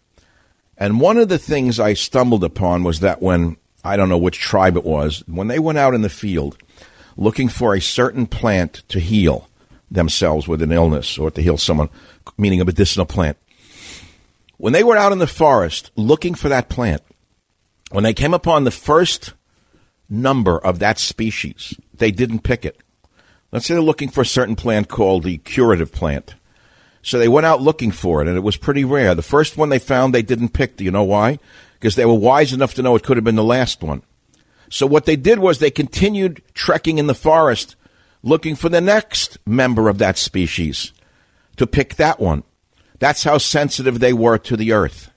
And 0.77 0.99
one 0.99 1.17
of 1.17 1.29
the 1.29 1.37
things 1.37 1.79
I 1.79 1.93
stumbled 1.93 2.43
upon 2.43 2.83
was 2.83 3.01
that 3.01 3.21
when, 3.21 3.57
I 3.83 3.97
don't 3.97 4.09
know 4.09 4.17
which 4.17 4.39
tribe 4.39 4.75
it 4.77 4.83
was, 4.83 5.23
when 5.27 5.47
they 5.47 5.59
went 5.59 5.77
out 5.77 5.93
in 5.93 6.01
the 6.01 6.09
field 6.09 6.57
looking 7.17 7.49
for 7.49 7.75
a 7.75 7.81
certain 7.81 8.25
plant 8.25 8.81
to 8.89 8.99
heal 8.99 9.47
themselves 9.91 10.47
with 10.47 10.61
an 10.61 10.71
illness 10.71 11.17
or 11.19 11.29
to 11.29 11.41
heal 11.41 11.57
someone, 11.57 11.89
meaning 12.37 12.61
a 12.61 12.65
medicinal 12.65 13.05
plant, 13.05 13.37
when 14.61 14.73
they 14.73 14.83
were 14.83 14.95
out 14.95 15.11
in 15.11 15.17
the 15.17 15.25
forest 15.25 15.89
looking 15.95 16.35
for 16.35 16.47
that 16.47 16.69
plant, 16.69 17.01
When 17.91 18.03
they 18.05 18.13
came 18.13 18.33
upon 18.33 18.63
the 18.63 18.71
first 18.71 19.33
number 20.09 20.57
of 20.57 20.79
that 20.79 20.97
species, 20.97 21.77
they 21.93 22.09
didn't 22.11 22.43
pick 22.43 22.63
it. 22.63 22.77
Let's 23.51 23.65
say 23.65 23.73
they're 23.73 23.81
looking 23.83 24.09
for 24.09 24.21
a 24.21 24.25
certain 24.25 24.55
plant 24.55 24.87
called 24.87 25.23
the 25.23 25.39
curative 25.39 25.91
plant. 25.91 26.35
So 27.01 27.19
they 27.19 27.27
went 27.27 27.45
out 27.45 27.61
looking 27.61 27.91
for 27.91 28.21
it, 28.21 28.27
and 28.27 28.37
it 28.37 28.43
was 28.43 28.55
pretty 28.55 28.85
rare. 28.85 29.13
The 29.13 29.21
first 29.21 29.57
one 29.57 29.69
they 29.69 29.79
found, 29.79 30.13
they 30.13 30.21
didn't 30.21 30.53
pick. 30.53 30.77
Do 30.77 30.85
you 30.85 30.91
know 30.91 31.03
why? 31.03 31.39
Because 31.73 31.95
they 31.95 32.05
were 32.05 32.13
wise 32.13 32.53
enough 32.53 32.73
to 32.75 32.81
know 32.81 32.95
it 32.95 33.03
could 33.03 33.17
have 33.17 33.23
been 33.25 33.35
the 33.35 33.43
last 33.43 33.81
one. 33.81 34.03
So 34.69 34.87
what 34.87 35.05
they 35.05 35.17
did 35.17 35.39
was 35.39 35.59
they 35.59 35.71
continued 35.71 36.41
trekking 36.53 36.97
in 36.97 37.07
the 37.07 37.13
forest, 37.13 37.75
looking 38.23 38.55
for 38.55 38.69
the 38.69 38.79
next 38.79 39.37
member 39.45 39.89
of 39.89 39.97
that 39.97 40.17
species 40.17 40.93
to 41.57 41.67
pick 41.67 41.95
that 41.95 42.19
one. 42.21 42.43
That's 43.01 43.23
how 43.23 43.39
sensitive 43.39 43.99
they 43.99 44.13
were 44.13 44.37
to 44.37 44.55
the 44.55 44.73
earth. 44.73 45.09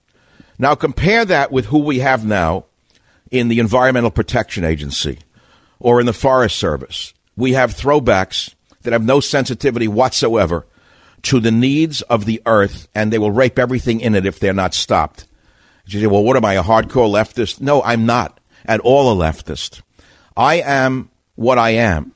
Now 0.58 0.74
compare 0.74 1.26
that 1.26 1.52
with 1.52 1.66
who 1.66 1.80
we 1.80 1.98
have 1.98 2.24
now 2.24 2.64
in 3.30 3.48
the 3.48 3.60
Environmental 3.60 4.10
Protection 4.10 4.64
Agency 4.64 5.18
or 5.78 6.00
in 6.00 6.06
the 6.06 6.14
Forest 6.14 6.56
Service. 6.56 7.12
We 7.36 7.52
have 7.52 7.74
throwbacks 7.74 8.54
that 8.82 8.94
have 8.94 9.04
no 9.04 9.20
sensitivity 9.20 9.86
whatsoever 9.86 10.66
to 11.24 11.40
the 11.40 11.50
needs 11.50 12.00
of 12.02 12.24
the 12.24 12.40
earth, 12.46 12.88
and 12.94 13.12
they 13.12 13.18
will 13.18 13.30
rape 13.30 13.58
everything 13.58 14.00
in 14.00 14.14
it 14.14 14.24
if 14.24 14.40
they're 14.40 14.54
not 14.54 14.72
stopped. 14.72 15.26
You 15.84 16.00
say, 16.00 16.06
well, 16.06 16.24
what 16.24 16.38
am 16.38 16.44
I, 16.46 16.54
a 16.54 16.62
hardcore 16.62 17.10
leftist? 17.10 17.60
No, 17.60 17.82
I'm 17.82 18.06
not 18.06 18.40
at 18.64 18.80
all 18.80 19.12
a 19.12 19.30
leftist. 19.30 19.82
I 20.38 20.62
am 20.62 21.10
what 21.34 21.58
I 21.58 21.70
am. 21.70 22.13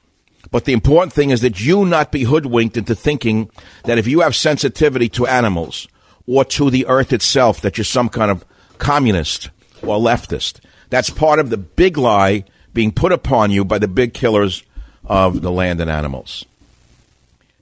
But 0.51 0.65
the 0.65 0.73
important 0.73 1.13
thing 1.13 1.31
is 1.31 1.41
that 1.43 1.61
you 1.61 1.85
not 1.85 2.11
be 2.11 2.25
hoodwinked 2.25 2.77
into 2.77 2.95
thinking 2.95 3.51
that 3.85 3.99
if 3.99 4.07
you 4.07 4.21
have 4.21 4.35
sensitivity 4.35 5.09
to 5.11 5.27
animals 5.27 5.89
or 6.27 6.45
to 6.45 6.71
the 6.71 6.87
earth 6.87 7.13
itself, 7.13 7.61
that 7.61 7.77
you're 7.77 7.85
some 7.85 8.09
kind 8.09 8.31
of 8.31 8.45
communist 8.79 9.51
or 9.83 9.99
leftist. 9.99 10.61
That's 10.91 11.11
part 11.11 11.39
of 11.39 11.51
the 11.51 11.59
big 11.59 11.99
lie 11.99 12.45
being 12.73 12.93
put 12.93 13.13
upon 13.13 13.51
you 13.51 13.65
by 13.65 13.79
the 13.79 13.89
big 13.89 14.15
killers 14.15 14.63
of 15.05 15.43
the 15.43 15.51
land 15.51 15.81
and 15.81 15.91
animals. 15.91 16.45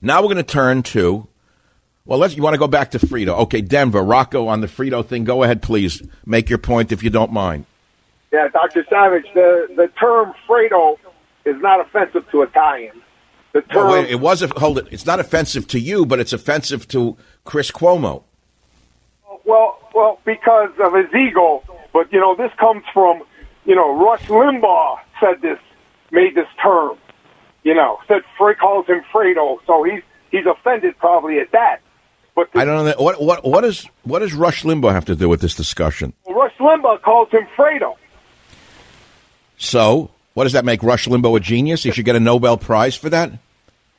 Now 0.01 0.21
we're 0.21 0.33
going 0.33 0.37
to 0.37 0.43
turn 0.43 0.83
to, 0.83 1.27
well, 2.05 2.19
let's, 2.19 2.35
you 2.35 2.43
want 2.43 2.53
to 2.53 2.59
go 2.59 2.67
back 2.67 2.91
to 2.91 2.99
Frito. 2.99 3.39
Okay, 3.39 3.61
Denver, 3.61 4.03
Rocco 4.03 4.47
on 4.47 4.61
the 4.61 4.67
Frito 4.67 5.05
thing. 5.05 5.23
Go 5.23 5.43
ahead, 5.43 5.61
please. 5.61 6.01
Make 6.25 6.49
your 6.49 6.59
point 6.59 6.91
if 6.91 7.03
you 7.03 7.09
don't 7.09 7.31
mind. 7.31 7.65
Yeah, 8.31 8.47
Dr. 8.49 8.85
Savage, 8.89 9.25
the, 9.33 9.67
the 9.75 9.87
term 9.99 10.33
Fredo 10.47 10.97
is 11.47 11.61
not 11.61 11.79
offensive 11.79 12.29
to 12.31 12.41
Italians. 12.43 13.01
The 13.53 13.61
term. 13.61 13.87
No, 13.87 13.93
wait, 13.93 14.09
it 14.09 14.19
was, 14.19 14.41
hold 14.57 14.77
it. 14.77 14.87
It's 14.91 15.05
not 15.05 15.19
offensive 15.19 15.67
to 15.69 15.79
you, 15.79 16.05
but 16.05 16.19
it's 16.19 16.33
offensive 16.33 16.87
to 16.89 17.17
Chris 17.45 17.71
Cuomo. 17.71 18.23
Well, 19.45 19.79
well, 19.95 20.19
because 20.25 20.71
of 20.79 20.93
his 20.93 21.13
ego. 21.15 21.63
But, 21.93 22.11
you 22.11 22.19
know, 22.19 22.35
this 22.35 22.51
comes 22.59 22.83
from, 22.93 23.23
you 23.65 23.75
know, 23.75 23.95
Rush 23.95 24.25
Limbaugh 24.27 24.99
said 25.19 25.41
this, 25.41 25.59
made 26.11 26.35
this 26.35 26.47
term. 26.61 26.97
You 27.63 27.73
know, 27.73 27.99
said 28.07 28.21
Frey 28.37 28.55
calls 28.55 28.87
him 28.87 29.01
Fredo, 29.11 29.57
so 29.67 29.83
he's 29.83 30.01
he's 30.31 30.45
offended 30.45 30.97
probably 30.99 31.39
at 31.39 31.51
that. 31.51 31.81
But 32.33 32.53
the, 32.53 32.59
I 32.59 32.65
don't 32.65 32.75
know 32.77 32.83
that, 32.85 32.97
what 32.97 33.21
what 33.21 33.43
what 33.43 33.65
is 33.65 33.89
what 34.03 34.19
does 34.19 34.33
Rush 34.33 34.63
Limbaugh 34.63 34.93
have 34.93 35.03
to 35.05 35.17
do 35.17 35.27
with 35.27 35.41
this 35.41 35.53
discussion? 35.53 36.13
Rush 36.29 36.55
Limbaugh 36.59 37.01
calls 37.01 37.29
him 37.29 37.45
Fredo. 37.57 37.95
So, 39.57 40.11
what 40.37 40.43
does 40.43 40.53
that 40.53 40.65
make 40.65 40.83
Rush 40.83 41.07
Limbaugh 41.07 41.35
a 41.35 41.39
genius? 41.39 41.81
He 41.81 41.89
should 41.89 42.05
get 42.05 42.15
a 42.15 42.19
Nobel 42.19 42.59
Prize 42.59 42.95
for 42.95 43.09
that? 43.09 43.31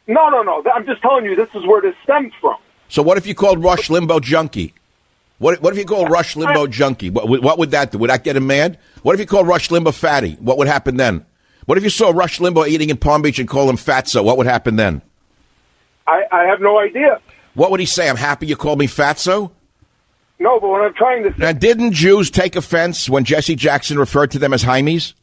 No, 0.07 0.29
no, 0.29 0.45
no. 0.45 0.63
I'm 0.73 0.87
just 0.87 1.03
telling 1.03 1.25
you, 1.25 1.35
this 1.35 1.53
is 1.53 1.67
where 1.67 1.83
this 1.83 1.97
stems 2.05 2.33
from. 2.41 2.55
So, 2.89 3.03
what 3.03 3.19
if 3.19 3.27
you 3.27 3.35
called 3.35 3.61
Rush 3.61 3.89
Limbaugh 3.89 4.23
junkie? 4.23 4.73
What, 5.39 5.61
what 5.61 5.73
if 5.73 5.81
you 5.81 5.85
called 5.85 6.13
Rush 6.13 6.37
Limbaugh 6.37 6.71
junkie? 6.71 7.11
What, 7.11 7.43
what 7.43 7.59
would 7.59 7.73
that 7.73 7.91
do? 7.91 7.99
Would 7.99 8.11
that 8.11 8.23
get 8.23 8.37
him 8.37 8.47
mad? 8.47 8.79
What 9.03 9.15
if 9.15 9.21
you 9.21 9.27
called 9.27 9.49
Rush 9.49 9.69
Limbaugh 9.69 9.93
fatty? 9.93 10.35
What 10.35 10.59
would 10.59 10.69
happen 10.69 10.97
then? 10.97 11.27
What 11.67 11.77
if 11.77 11.83
you 11.83 11.91
saw 11.91 12.11
Rush 12.11 12.39
Limbaugh 12.39 12.69
eating 12.69 12.91
in 12.91 12.99
Palm 12.99 13.21
Beach 13.21 13.41
and 13.41 13.49
call 13.49 13.69
him 13.69 13.77
fatso? 13.77 14.23
What 14.23 14.37
would 14.37 14.47
happen 14.47 14.77
then? 14.77 15.03
I, 16.07 16.23
I 16.31 16.45
have 16.45 16.61
no 16.61 16.79
idea. 16.79 17.21
What 17.55 17.73
would 17.73 17.81
he 17.81 17.87
say? 17.87 18.09
I'm 18.09 18.17
happy 18.17 18.47
you 18.47 18.55
called 18.55 18.79
me 18.79 18.87
fatso? 18.87 19.51
No, 20.39 20.61
but 20.61 20.69
what 20.69 20.83
I'm 20.83 20.95
trying 20.95 21.25
to 21.25 21.31
say. 21.31 21.37
Now, 21.39 21.51
didn't 21.51 21.95
Jews 21.95 22.31
take 22.31 22.55
offense 22.55 23.11
when 23.11 23.25
Jesse 23.25 23.57
Jackson 23.57 23.99
referred 23.99 24.31
to 24.31 24.39
them 24.39 24.53
as 24.53 24.63
Heimies? 24.63 25.15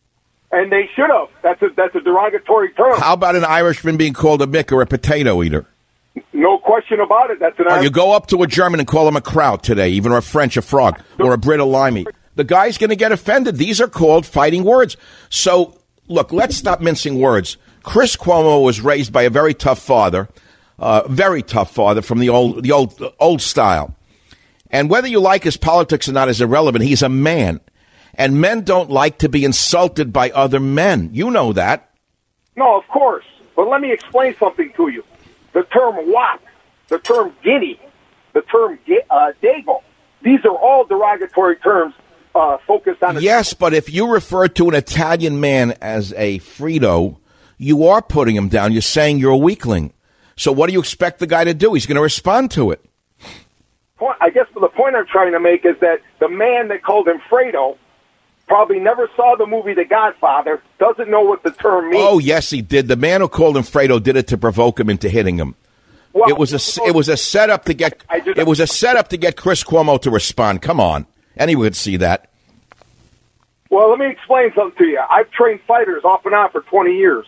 And 0.51 0.71
they 0.71 0.89
should 0.95 1.09
have. 1.09 1.27
That's 1.41 1.61
a 1.61 1.69
that's 1.75 1.95
a 1.95 2.01
derogatory 2.01 2.71
term. 2.73 2.99
How 2.99 3.13
about 3.13 3.35
an 3.35 3.43
Irishman 3.43 3.97
being 3.97 4.13
called 4.13 4.41
a 4.41 4.47
mick 4.47 4.71
or 4.71 4.81
a 4.81 4.85
potato 4.85 5.43
eater? 5.43 5.65
No 6.31 6.57
question 6.57 6.99
about 6.99 7.31
it. 7.31 7.39
That's 7.39 7.59
an. 7.59 7.65
Oh, 7.67 7.81
you 7.81 7.89
go 7.89 8.13
up 8.13 8.27
to 8.27 8.41
a 8.43 8.47
German 8.47 8.79
and 8.79 8.87
call 8.87 9.07
him 9.07 9.15
a 9.15 9.21
kraut 9.21 9.63
today, 9.63 9.89
even 9.89 10.11
or 10.11 10.17
a 10.17 10.21
French 10.21 10.55
a 10.55 10.61
frog 10.61 11.01
or 11.19 11.33
a 11.33 11.37
Brit 11.37 11.59
a 11.59 11.65
limey. 11.65 12.05
The 12.35 12.43
guy's 12.43 12.77
going 12.77 12.89
to 12.89 12.95
get 12.95 13.11
offended. 13.11 13.57
These 13.57 13.81
are 13.81 13.87
called 13.87 14.25
fighting 14.25 14.63
words. 14.63 14.97
So 15.29 15.77
look, 16.07 16.31
let's 16.31 16.55
stop 16.55 16.81
mincing 16.81 17.19
words. 17.19 17.57
Chris 17.83 18.15
Cuomo 18.15 18.63
was 18.63 18.81
raised 18.81 19.13
by 19.13 19.23
a 19.23 19.29
very 19.29 19.53
tough 19.53 19.79
father, 19.79 20.27
uh, 20.79 21.07
very 21.07 21.41
tough 21.41 21.73
father 21.73 22.01
from 22.01 22.19
the 22.19 22.29
old 22.29 22.63
the 22.63 22.71
old 22.71 23.01
old 23.19 23.41
style. 23.41 23.95
And 24.71 24.89
whether 24.89 25.07
you 25.07 25.19
like 25.19 25.43
his 25.43 25.57
politics 25.57 26.09
or 26.09 26.13
not 26.13 26.29
is 26.29 26.41
irrelevant. 26.41 26.83
He's 26.83 27.03
a 27.03 27.09
man. 27.09 27.61
And 28.17 28.39
men 28.39 28.61
don't 28.61 28.89
like 28.89 29.19
to 29.19 29.29
be 29.29 29.43
insulted 29.43 30.13
by 30.13 30.31
other 30.31 30.59
men. 30.59 31.09
You 31.11 31.31
know 31.31 31.53
that. 31.53 31.91
No, 32.55 32.77
of 32.77 32.87
course. 32.87 33.25
But 33.55 33.67
let 33.67 33.81
me 33.81 33.91
explain 33.91 34.35
something 34.37 34.71
to 34.77 34.89
you. 34.89 35.03
The 35.53 35.63
term 35.63 35.95
"wop," 36.11 36.41
the 36.89 36.99
term 36.99 37.33
"guinea," 37.43 37.79
the 38.33 38.41
term 38.41 38.79
uh, 39.09 39.31
"dago," 39.41 39.81
these 40.21 40.43
are 40.45 40.55
all 40.55 40.85
derogatory 40.85 41.55
terms 41.57 41.93
uh, 42.33 42.57
focused 42.67 43.01
on. 43.03 43.21
Yes, 43.21 43.53
but 43.53 43.73
if 43.73 43.93
you 43.93 44.11
refer 44.11 44.47
to 44.49 44.67
an 44.69 44.75
Italian 44.75 45.39
man 45.39 45.71
as 45.81 46.13
a 46.13 46.39
Frito, 46.39 47.17
you 47.57 47.85
are 47.87 48.01
putting 48.01 48.35
him 48.35 48.49
down. 48.49 48.73
You're 48.73 48.81
saying 48.81 49.19
you're 49.19 49.31
a 49.31 49.37
weakling. 49.37 49.93
So 50.35 50.51
what 50.51 50.67
do 50.67 50.73
you 50.73 50.79
expect 50.79 51.19
the 51.19 51.27
guy 51.27 51.45
to 51.45 51.53
do? 51.53 51.73
He's 51.73 51.85
going 51.85 51.95
to 51.95 52.01
respond 52.01 52.51
to 52.51 52.71
it. 52.71 52.83
I 54.19 54.29
guess 54.29 54.47
the 54.53 54.67
point 54.67 54.95
I'm 54.95 55.05
trying 55.07 55.31
to 55.31 55.39
make 55.39 55.65
is 55.65 55.79
that 55.79 56.01
the 56.19 56.27
man 56.27 56.67
that 56.67 56.83
called 56.83 57.07
him 57.07 57.19
Fredo 57.29 57.77
probably 58.47 58.79
never 58.79 59.09
saw 59.15 59.35
the 59.35 59.45
movie 59.45 59.73
The 59.73 59.85
Godfather, 59.85 60.61
doesn't 60.79 61.09
know 61.09 61.21
what 61.21 61.43
the 61.43 61.51
term 61.51 61.89
means. 61.89 62.03
Oh, 62.05 62.19
yes, 62.19 62.49
he 62.49 62.61
did. 62.61 62.87
The 62.87 62.95
man 62.95 63.21
who 63.21 63.27
called 63.27 63.57
him 63.57 63.63
Fredo 63.63 64.01
did 64.01 64.15
it 64.15 64.27
to 64.27 64.37
provoke 64.37 64.79
him 64.79 64.89
into 64.89 65.09
hitting 65.09 65.37
him. 65.37 65.55
Well, 66.13 66.29
it 66.29 66.37
was 66.37 66.53
a 66.53 66.83
it 66.85 66.95
was 66.95 67.09
a 67.09 67.17
setup 67.17 67.65
to 67.65 67.73
get 67.73 68.01
it 68.09 68.47
was 68.47 68.61
a 68.61 68.67
setup 68.67 69.09
to 69.09 69.17
get 69.17 69.35
Chris 69.35 69.65
Cuomo 69.65 70.01
to 70.01 70.09
respond. 70.09 70.61
Come 70.61 70.79
on, 70.79 71.07
anyone 71.35 71.63
would 71.63 71.75
see 71.75 71.97
that. 71.97 72.29
Well, 73.69 73.89
let 73.89 73.99
me 73.99 74.07
explain 74.07 74.53
something 74.55 74.77
to 74.77 74.85
you. 74.85 75.03
I've 75.11 75.29
trained 75.31 75.59
fighters 75.67 76.05
off 76.05 76.25
and 76.25 76.33
on 76.33 76.51
for 76.51 76.61
20 76.61 76.95
years. 76.95 77.25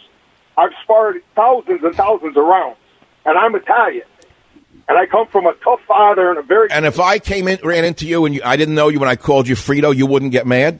I've 0.56 0.72
sparred 0.84 1.22
thousands 1.36 1.84
and 1.84 1.94
thousands 1.96 2.38
of 2.38 2.44
rounds, 2.46 2.78
and 3.26 3.38
I'm 3.38 3.54
Italian. 3.56 4.06
And 4.88 4.98
I 4.98 5.06
come 5.06 5.28
from 5.28 5.46
a 5.48 5.54
tough 5.56 5.82
father 5.86 6.30
and 6.30 6.40
a 6.40 6.42
very. 6.42 6.72
And 6.72 6.86
if 6.86 6.98
I 6.98 7.20
came 7.20 7.50
in, 7.50 7.60
ran 7.62 7.84
into 7.84 8.08
you, 8.08 8.26
and 8.26 8.34
you, 8.34 8.42
I 8.46 8.56
didn't 8.56 8.76
know 8.76 8.88
you 8.88 9.02
when 9.02 9.10
I 9.10 9.18
called 9.18 9.50
you 9.50 9.56
Frito, 9.56 9.94
you 9.94 10.06
wouldn't 10.06 10.32
get 10.32 10.48
mad. 10.48 10.80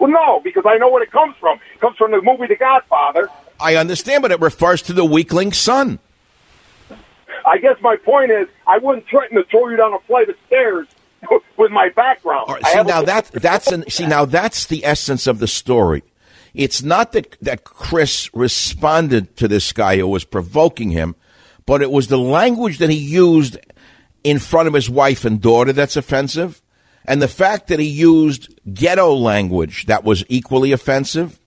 Well, 0.00 0.10
no, 0.10 0.40
because 0.40 0.64
I 0.66 0.76
know 0.76 0.90
where 0.90 1.02
it 1.02 1.10
comes 1.10 1.36
from. 1.38 1.58
It 1.74 1.80
comes 1.80 1.96
from 1.96 2.10
the 2.10 2.22
movie 2.22 2.46
The 2.46 2.56
Godfather. 2.56 3.28
I 3.60 3.76
understand, 3.76 4.22
but 4.22 4.32
it 4.32 4.40
refers 4.40 4.82
to 4.82 4.92
the 4.92 5.04
weakling 5.04 5.52
son. 5.52 5.98
I 7.46 7.58
guess 7.58 7.76
my 7.80 7.96
point 7.96 8.30
is, 8.30 8.48
I 8.66 8.78
wouldn't 8.78 9.06
threaten 9.06 9.36
to 9.36 9.44
throw 9.44 9.68
you 9.68 9.76
down 9.76 9.92
a 9.92 9.98
flight 10.00 10.28
of 10.28 10.36
stairs 10.46 10.88
with 11.56 11.70
my 11.70 11.90
background. 11.90 12.48
Right, 12.48 12.66
see 12.66 12.82
now 12.82 13.02
that 13.02 13.30
that's 13.32 13.70
an, 13.70 13.88
see 13.90 14.06
now 14.06 14.24
that's 14.24 14.66
the 14.66 14.84
essence 14.84 15.26
of 15.26 15.38
the 15.38 15.46
story. 15.46 16.02
It's 16.54 16.82
not 16.82 17.12
that 17.12 17.36
that 17.42 17.64
Chris 17.64 18.32
responded 18.34 19.36
to 19.36 19.48
this 19.48 19.72
guy 19.72 19.98
who 19.98 20.08
was 20.08 20.24
provoking 20.24 20.90
him, 20.90 21.16
but 21.66 21.82
it 21.82 21.90
was 21.90 22.08
the 22.08 22.18
language 22.18 22.78
that 22.78 22.90
he 22.90 22.96
used 22.96 23.58
in 24.22 24.38
front 24.38 24.68
of 24.68 24.74
his 24.74 24.88
wife 24.88 25.24
and 25.24 25.40
daughter 25.40 25.72
that's 25.72 25.96
offensive, 25.96 26.62
and 27.04 27.20
the 27.20 27.28
fact 27.28 27.68
that 27.68 27.80
he 27.80 27.86
used 27.86 28.58
ghetto 28.72 29.14
language 29.14 29.86
that 29.86 30.04
was 30.04 30.24
equally 30.28 30.72
offensive, 30.72 31.38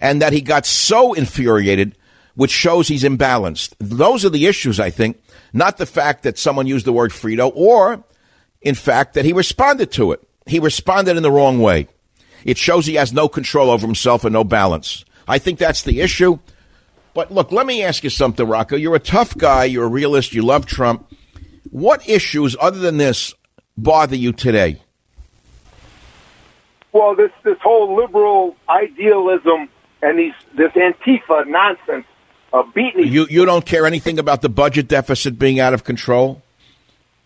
and 0.00 0.22
that 0.22 0.32
he 0.32 0.40
got 0.40 0.66
so 0.66 1.12
infuriated, 1.12 1.96
which 2.34 2.50
shows 2.50 2.88
he's 2.88 3.04
imbalanced. 3.04 3.74
Those 3.78 4.24
are 4.24 4.30
the 4.30 4.46
issues, 4.46 4.80
I 4.80 4.90
think, 4.90 5.22
not 5.52 5.78
the 5.78 5.86
fact 5.86 6.22
that 6.22 6.38
someone 6.38 6.66
used 6.66 6.86
the 6.86 6.92
word 6.92 7.10
Frito 7.10 7.52
or 7.54 8.04
in 8.62 8.74
fact, 8.74 9.14
that 9.14 9.24
he 9.24 9.32
responded 9.32 9.90
to 9.92 10.12
it. 10.12 10.26
He 10.46 10.58
responded 10.58 11.16
in 11.16 11.22
the 11.22 11.30
wrong 11.30 11.60
way. 11.60 11.88
It 12.44 12.58
shows 12.58 12.86
he 12.86 12.94
has 12.94 13.12
no 13.12 13.28
control 13.28 13.70
over 13.70 13.86
himself 13.86 14.24
and 14.24 14.32
no 14.32 14.44
balance. 14.44 15.04
I 15.26 15.38
think 15.38 15.58
that's 15.58 15.82
the 15.82 16.00
issue. 16.00 16.38
But 17.14 17.32
look, 17.32 17.52
let 17.52 17.66
me 17.66 17.82
ask 17.82 18.04
you 18.04 18.10
something, 18.10 18.46
Rocco. 18.46 18.76
You're 18.76 18.96
a 18.96 19.00
tough 19.00 19.36
guy. 19.36 19.64
You're 19.64 19.84
a 19.84 19.88
realist. 19.88 20.32
You 20.32 20.42
love 20.42 20.66
Trump. 20.66 21.12
What 21.70 22.08
issues, 22.08 22.56
other 22.60 22.78
than 22.78 22.96
this, 22.96 23.34
bother 23.76 24.16
you 24.16 24.32
today? 24.32 24.80
Well, 26.92 27.14
this 27.14 27.30
this 27.44 27.58
whole 27.62 27.96
liberal 27.96 28.56
idealism 28.68 29.68
and 30.02 30.18
these 30.18 30.34
this 30.56 30.72
Antifa 30.72 31.46
nonsense 31.46 32.06
of 32.52 32.72
beating. 32.74 33.06
You 33.06 33.26
you 33.30 33.44
don't 33.44 33.64
care 33.64 33.86
anything 33.86 34.18
about 34.18 34.42
the 34.42 34.48
budget 34.48 34.88
deficit 34.88 35.38
being 35.38 35.60
out 35.60 35.74
of 35.74 35.84
control? 35.84 36.42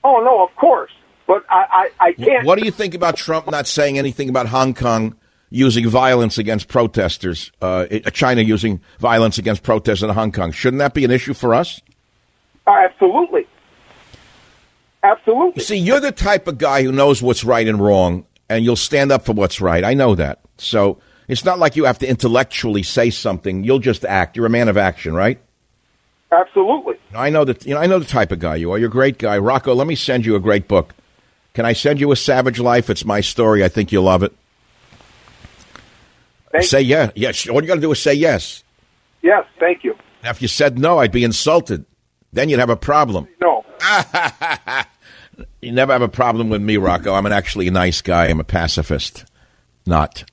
Oh 0.03 0.23
no, 0.23 0.45
of 0.45 0.55
course. 0.57 0.93
But 1.27 1.45
I, 1.49 1.91
I, 1.99 2.09
I 2.09 2.13
can't. 2.13 2.47
What 2.47 2.59
do 2.59 2.67
you 2.67 2.71
think 2.71 2.95
about 2.95 3.17
Trump 3.17 3.51
not 3.51 3.67
saying 3.67 3.99
anything 3.99 4.29
about 4.29 4.49
Hong 4.49 4.75
Kong 4.75 5.17
using 5.55 5.89
violence 5.89 6.37
against 6.37 6.67
protesters, 6.67 7.53
uh, 7.63 7.87
China 8.13 8.43
using 8.43 8.81
violence 8.99 9.39
against 9.39 9.63
protesters 9.63 10.03
in 10.03 10.11
Hong 10.11 10.33
Kong. 10.33 10.51
Shouldn't 10.51 10.81
that 10.81 10.95
be 10.95 11.05
an 11.05 11.13
issue 11.13 11.33
for 11.33 11.55
us? 11.55 11.81
Uh, 12.67 12.73
absolutely. 12.73 13.47
Absolutely. 15.05 15.63
See, 15.63 15.77
you're 15.77 16.01
the 16.01 16.11
type 16.11 16.49
of 16.49 16.59
guy 16.59 16.83
who 16.83 16.91
knows 16.91 17.23
what's 17.23 17.45
right 17.45 17.69
and 17.69 17.79
wrong, 17.79 18.27
and 18.49 18.65
you'll 18.65 18.77
stand 18.77 19.13
up 19.13 19.25
for 19.25 19.33
what's 19.33 19.61
right. 19.61 19.85
I 19.85 19.95
know 19.95 20.15
that. 20.15 20.41
So 20.59 20.99
it's 21.29 21.45
not 21.45 21.59
like 21.59 21.77
you 21.77 21.85
have 21.85 21.99
to 22.01 22.09
intellectually 22.09 22.83
say 22.83 23.11
something. 23.11 23.65
You'll 23.65 23.79
just 23.79 24.05
act. 24.05 24.37
You're 24.37 24.47
a 24.47 24.51
man 24.51 24.69
of 24.69 24.77
action, 24.77 25.15
right? 25.15 25.41
Absolutely. 26.31 26.95
I 27.15 27.31
know 27.31 27.45
that. 27.45 27.65
You 27.65 27.75
know, 27.75 27.81
I 27.81 27.87
know 27.87 27.99
the 27.99 28.05
type 28.05 28.33
of 28.33 28.41
guy 28.41 28.57
you 28.57 28.73
are. 28.73 28.79
You're 28.79 28.89
a 28.89 28.93
great 28.93 29.19
guy, 29.19 29.39
Rocco. 29.39 29.75
Let 29.75 29.87
me 29.87 29.95
send 29.95 30.27
you 30.27 30.35
a 30.35 30.41
great 30.41 30.67
book. 30.69 30.95
Can 31.53 31.65
I 31.65 31.73
send 31.73 32.01
you 32.01 32.11
a 32.11 32.17
Savage 32.17 32.59
Life? 32.59 32.91
It's 32.91 33.05
my 33.05 33.21
story. 33.21 33.63
I 33.63 33.69
think 33.69 33.93
you'll 33.93 34.05
love 34.05 34.25
it. 34.25 34.35
Thank 36.51 36.65
say 36.65 36.81
yes. 36.83 37.13
Yes. 37.15 37.49
All 37.49 37.61
you 37.63 37.69
got 37.69 37.77
to 37.77 37.81
do 37.81 37.93
is 37.93 38.01
say 38.01 38.15
yes. 38.15 38.65
Yes, 39.23 39.45
thank 39.59 39.85
you. 39.85 39.97
Now, 40.23 40.31
if 40.31 40.43
you 40.43 40.49
said 40.49 40.79
no, 40.79 40.99
I'd 40.99 41.13
be 41.13 41.25
insulted. 41.25 41.85
Then 42.33 42.49
you'd 42.49 42.61
have 42.61 42.71
a 42.71 42.77
problem. 42.77 43.29
No. 43.41 43.65
you 45.61 45.73
never 45.73 45.93
have 45.93 46.03
a 46.03 46.09
problem 46.09 46.49
with 46.49 46.63
me, 46.63 46.77
Rocco. 46.77 47.15
I'm 47.15 47.27
an 47.27 47.33
actually 47.33 47.69
a 47.69 47.71
nice 47.71 48.01
guy. 48.03 48.27
I'm 48.27 48.41
a 48.41 48.45
pacifist. 48.45 49.25
Not. 49.87 50.25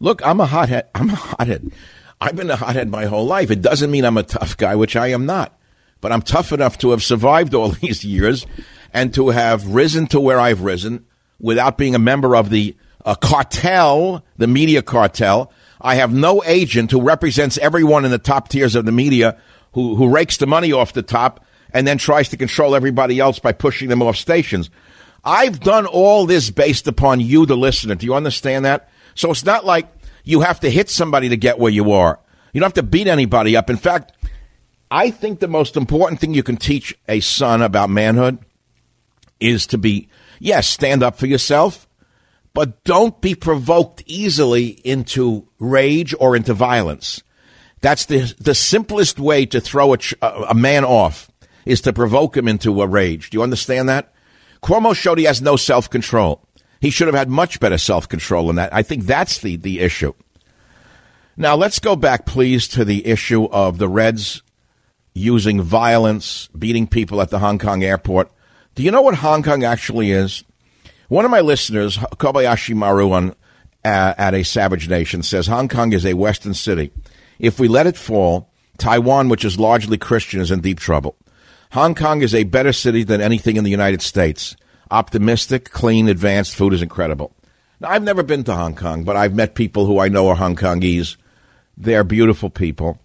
Look, 0.00 0.24
I'm 0.24 0.40
a 0.40 0.46
hothead. 0.46 0.88
I'm 0.94 1.10
a 1.10 1.14
hothead. 1.14 1.72
I've 2.20 2.36
been 2.36 2.50
a 2.50 2.56
hothead 2.56 2.88
my 2.88 3.06
whole 3.06 3.26
life. 3.26 3.50
It 3.50 3.62
doesn't 3.62 3.90
mean 3.90 4.04
I'm 4.04 4.16
a 4.16 4.22
tough 4.22 4.56
guy, 4.56 4.74
which 4.74 4.96
I 4.96 5.08
am 5.08 5.26
not. 5.26 5.58
But 6.00 6.12
I'm 6.12 6.22
tough 6.22 6.52
enough 6.52 6.78
to 6.78 6.90
have 6.90 7.02
survived 7.02 7.54
all 7.54 7.68
these 7.82 8.04
years 8.04 8.46
and 8.92 9.12
to 9.14 9.30
have 9.30 9.74
risen 9.74 10.06
to 10.08 10.20
where 10.20 10.40
I've 10.40 10.62
risen 10.62 11.04
without 11.40 11.78
being 11.78 11.94
a 11.94 12.00
member 12.00 12.36
of 12.36 12.50
the 12.50 12.76
a 13.04 13.14
cartel, 13.14 14.24
the 14.36 14.48
media 14.48 14.82
cartel. 14.82 15.52
I 15.80 15.94
have 15.94 16.12
no 16.12 16.42
agent 16.44 16.90
who 16.90 17.00
represents 17.00 17.56
everyone 17.58 18.04
in 18.04 18.10
the 18.10 18.18
top 18.18 18.48
tiers 18.48 18.74
of 18.74 18.84
the 18.84 18.92
media 18.92 19.38
who, 19.72 19.94
who 19.94 20.08
rakes 20.08 20.38
the 20.38 20.46
money 20.46 20.72
off 20.72 20.92
the 20.92 21.02
top 21.02 21.44
and 21.76 21.86
then 21.86 21.98
tries 21.98 22.30
to 22.30 22.38
control 22.38 22.74
everybody 22.74 23.20
else 23.20 23.38
by 23.38 23.52
pushing 23.52 23.90
them 23.90 24.00
off 24.00 24.16
stations. 24.16 24.70
I've 25.22 25.60
done 25.60 25.84
all 25.84 26.24
this 26.24 26.48
based 26.48 26.88
upon 26.88 27.20
you, 27.20 27.44
the 27.44 27.54
listener. 27.54 27.94
Do 27.94 28.06
you 28.06 28.14
understand 28.14 28.64
that? 28.64 28.88
So 29.14 29.30
it's 29.30 29.44
not 29.44 29.66
like 29.66 29.86
you 30.24 30.40
have 30.40 30.58
to 30.60 30.70
hit 30.70 30.88
somebody 30.88 31.28
to 31.28 31.36
get 31.36 31.58
where 31.58 31.70
you 31.70 31.92
are. 31.92 32.18
You 32.54 32.60
don't 32.60 32.68
have 32.68 32.82
to 32.82 32.82
beat 32.82 33.08
anybody 33.08 33.58
up. 33.58 33.68
In 33.68 33.76
fact, 33.76 34.12
I 34.90 35.10
think 35.10 35.38
the 35.38 35.48
most 35.48 35.76
important 35.76 36.18
thing 36.18 36.32
you 36.32 36.42
can 36.42 36.56
teach 36.56 36.96
a 37.08 37.20
son 37.20 37.60
about 37.60 37.90
manhood 37.90 38.38
is 39.38 39.66
to 39.66 39.76
be, 39.76 40.08
yes, 40.40 40.66
stand 40.66 41.02
up 41.02 41.18
for 41.18 41.26
yourself, 41.26 41.86
but 42.54 42.82
don't 42.84 43.20
be 43.20 43.34
provoked 43.34 44.02
easily 44.06 44.68
into 44.82 45.46
rage 45.58 46.14
or 46.18 46.36
into 46.36 46.54
violence. 46.54 47.22
That's 47.82 48.06
the, 48.06 48.34
the 48.40 48.54
simplest 48.54 49.20
way 49.20 49.44
to 49.44 49.60
throw 49.60 49.92
a, 49.92 49.98
a 50.22 50.54
man 50.54 50.82
off 50.82 51.30
is 51.66 51.80
to 51.82 51.92
provoke 51.92 52.36
him 52.36 52.48
into 52.48 52.80
a 52.80 52.86
rage. 52.86 53.28
Do 53.28 53.36
you 53.36 53.42
understand 53.42 53.88
that? 53.88 54.12
Cuomo 54.62 54.94
showed 54.94 55.18
he 55.18 55.24
has 55.24 55.42
no 55.42 55.56
self 55.56 55.90
control. 55.90 56.42
He 56.80 56.90
should 56.90 57.08
have 57.08 57.16
had 57.16 57.28
much 57.28 57.60
better 57.60 57.76
self 57.76 58.08
control 58.08 58.46
than 58.46 58.56
that. 58.56 58.72
I 58.72 58.82
think 58.82 59.04
that's 59.04 59.38
the, 59.38 59.56
the 59.56 59.80
issue. 59.80 60.14
Now, 61.36 61.54
let's 61.54 61.80
go 61.80 61.96
back, 61.96 62.24
please, 62.24 62.66
to 62.68 62.84
the 62.84 63.06
issue 63.06 63.44
of 63.46 63.76
the 63.76 63.88
Reds 63.88 64.42
using 65.12 65.60
violence, 65.60 66.48
beating 66.58 66.86
people 66.86 67.20
at 67.20 67.30
the 67.30 67.40
Hong 67.40 67.58
Kong 67.58 67.82
airport. 67.82 68.30
Do 68.74 68.82
you 68.82 68.90
know 68.90 69.02
what 69.02 69.16
Hong 69.16 69.42
Kong 69.42 69.64
actually 69.64 70.12
is? 70.12 70.44
One 71.08 71.24
of 71.24 71.30
my 71.30 71.40
listeners, 71.40 71.98
Kobayashi 71.98 72.74
Maru 72.74 73.12
on 73.12 73.30
uh, 73.84 74.14
at 74.18 74.34
a 74.34 74.42
Savage 74.42 74.88
Nation, 74.88 75.22
says 75.22 75.46
Hong 75.46 75.68
Kong 75.68 75.92
is 75.92 76.04
a 76.04 76.14
Western 76.14 76.54
city. 76.54 76.90
If 77.38 77.60
we 77.60 77.68
let 77.68 77.86
it 77.86 77.96
fall, 77.96 78.50
Taiwan, 78.78 79.28
which 79.28 79.44
is 79.44 79.58
largely 79.58 79.98
Christian, 79.98 80.40
is 80.40 80.50
in 80.50 80.60
deep 80.60 80.80
trouble. 80.80 81.16
Hong 81.72 81.94
Kong 81.94 82.22
is 82.22 82.34
a 82.34 82.44
better 82.44 82.72
city 82.72 83.02
than 83.02 83.20
anything 83.20 83.56
in 83.56 83.64
the 83.64 83.70
United 83.70 84.02
States. 84.02 84.56
Optimistic, 84.90 85.70
clean, 85.70 86.08
advanced 86.08 86.54
food 86.54 86.72
is 86.72 86.82
incredible. 86.82 87.34
Now, 87.80 87.90
I've 87.90 88.02
never 88.02 88.22
been 88.22 88.44
to 88.44 88.54
Hong 88.54 88.74
Kong, 88.74 89.04
but 89.04 89.16
I've 89.16 89.34
met 89.34 89.54
people 89.54 89.86
who 89.86 89.98
I 89.98 90.08
know 90.08 90.28
are 90.28 90.36
Hong 90.36 90.56
Kongese. 90.56 91.16
They're 91.76 92.04
beautiful 92.04 92.48
people, 92.48 92.98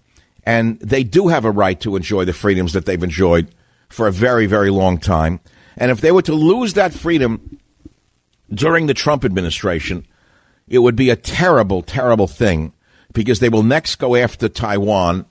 and 0.45 0.79
they 0.79 1.03
do 1.03 1.27
have 1.27 1.43
a 1.43 1.51
right 1.51 1.79
to 1.81 1.95
enjoy 1.95 2.23
the 2.23 2.33
freedoms 2.33 2.73
that 2.73 2.85
they've 2.85 3.03
enjoyed 3.03 3.53
for 3.89 4.07
a 4.07 4.11
very, 4.11 4.45
very 4.45 4.69
long 4.69 4.97
time. 4.97 5.41
And 5.75 5.91
if 5.91 5.99
they 5.99 6.11
were 6.11 6.21
to 6.21 6.33
lose 6.33 6.73
that 6.75 6.93
freedom 6.93 7.59
during 8.53 8.87
the 8.87 8.93
Trump 8.93 9.25
administration, 9.25 10.05
it 10.67 10.79
would 10.79 10.95
be 10.95 11.09
a 11.09 11.17
terrible, 11.17 11.81
terrible 11.81 12.27
thing 12.27 12.73
because 13.13 13.39
they 13.39 13.49
will 13.49 13.63
next 13.63 13.95
go 13.97 14.15
after 14.15 14.47
Taiwan, 14.47 15.25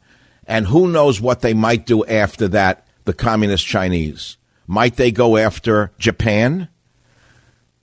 and 0.46 0.66
who 0.66 0.88
knows 0.88 1.20
what 1.20 1.40
they 1.40 1.54
might 1.54 1.86
do 1.86 2.04
after 2.04 2.48
that, 2.48 2.86
the 3.10 3.14
communist 3.14 3.66
Chinese. 3.66 4.36
Might 4.68 4.94
they 4.94 5.10
go 5.10 5.36
after 5.36 5.90
Japan? 5.98 6.68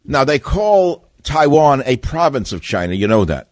Now, 0.05 0.23
they 0.23 0.39
call 0.39 1.05
Taiwan 1.21 1.83
a 1.85 1.97
province 1.97 2.53
of 2.53 2.61
China, 2.61 2.93
you 2.93 3.09
know 3.09 3.25
that. 3.25 3.49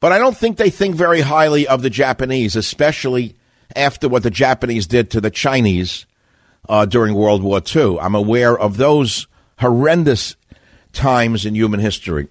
But 0.00 0.12
I 0.12 0.18
don't 0.18 0.36
think 0.36 0.58
they 0.58 0.68
think 0.68 0.94
very 0.94 1.22
highly 1.22 1.66
of 1.66 1.80
the 1.80 1.88
Japanese, 1.88 2.56
especially 2.56 3.36
after 3.74 4.06
what 4.06 4.22
the 4.22 4.30
Japanese 4.30 4.86
did 4.86 5.10
to 5.12 5.20
the 5.22 5.30
Chinese 5.30 6.04
uh, 6.68 6.84
during 6.84 7.14
World 7.14 7.42
War 7.42 7.62
II. 7.74 7.98
I'm 7.98 8.14
aware 8.14 8.58
of 8.58 8.76
those 8.76 9.26
horrendous 9.58 10.36
times 10.92 11.46
in 11.46 11.54
human 11.54 11.80
history. 11.80 12.28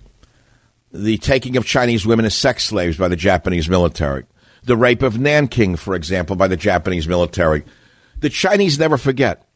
The 0.93 1.17
taking 1.17 1.57
of 1.57 1.65
Chinese 1.65 2.05
women 2.05 2.25
as 2.25 2.35
sex 2.35 2.65
slaves 2.65 2.95
by 2.95 3.07
the 3.07 3.15
Japanese 3.15 3.67
military. 3.67 4.25
The 4.65 4.77
rape 4.77 5.01
of 5.01 5.19
Nanking, 5.19 5.77
for 5.77 5.95
example, 5.95 6.35
by 6.35 6.47
the 6.47 6.55
Japanese 6.55 7.07
military. 7.07 7.63
The 8.25 8.31
Chinese 8.31 8.79
never 8.79 8.97
forget. 8.97 9.47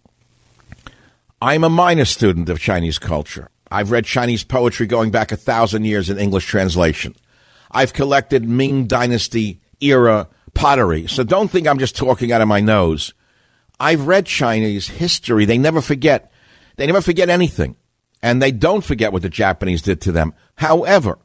I'm 1.42 1.64
a 1.64 1.72
minor 1.72 2.06
student 2.06 2.50
of 2.50 2.60
Chinese 2.60 3.00
culture. 3.00 3.50
I've 3.72 3.90
read 3.90 4.06
Chinese 4.06 4.44
poetry 4.44 4.86
going 4.86 5.10
back 5.10 5.32
a 5.32 5.38
thousand 5.38 5.86
years 5.86 6.08
in 6.08 6.20
English 6.20 6.46
translation. 6.46 7.16
I've 7.72 7.94
collected 7.94 8.48
Ming 8.48 8.86
Dynasty 8.86 9.60
era 9.82 10.28
pottery. 10.54 11.08
So 11.08 11.24
don't 11.24 11.50
think 11.50 11.66
I'm 11.66 11.80
just 11.80 11.96
talking 11.96 12.32
out 12.32 12.42
of 12.42 12.48
my 12.48 12.60
nose. 12.60 13.16
I've 13.80 14.06
read 14.06 14.28
Chinese 14.28 14.88
history. 14.88 15.46
They 15.46 15.58
never 15.58 15.82
forget. 15.82 16.32
They 16.76 16.86
never 16.86 17.02
forget 17.02 17.28
anything 17.28 17.76
and 18.22 18.40
they 18.40 18.52
don't 18.52 18.84
forget 18.84 19.12
what 19.12 19.24
the 19.24 19.30
Japanese 19.30 19.82
did 19.82 20.00
to 20.02 20.12
them. 20.12 20.32
However, 20.58 21.18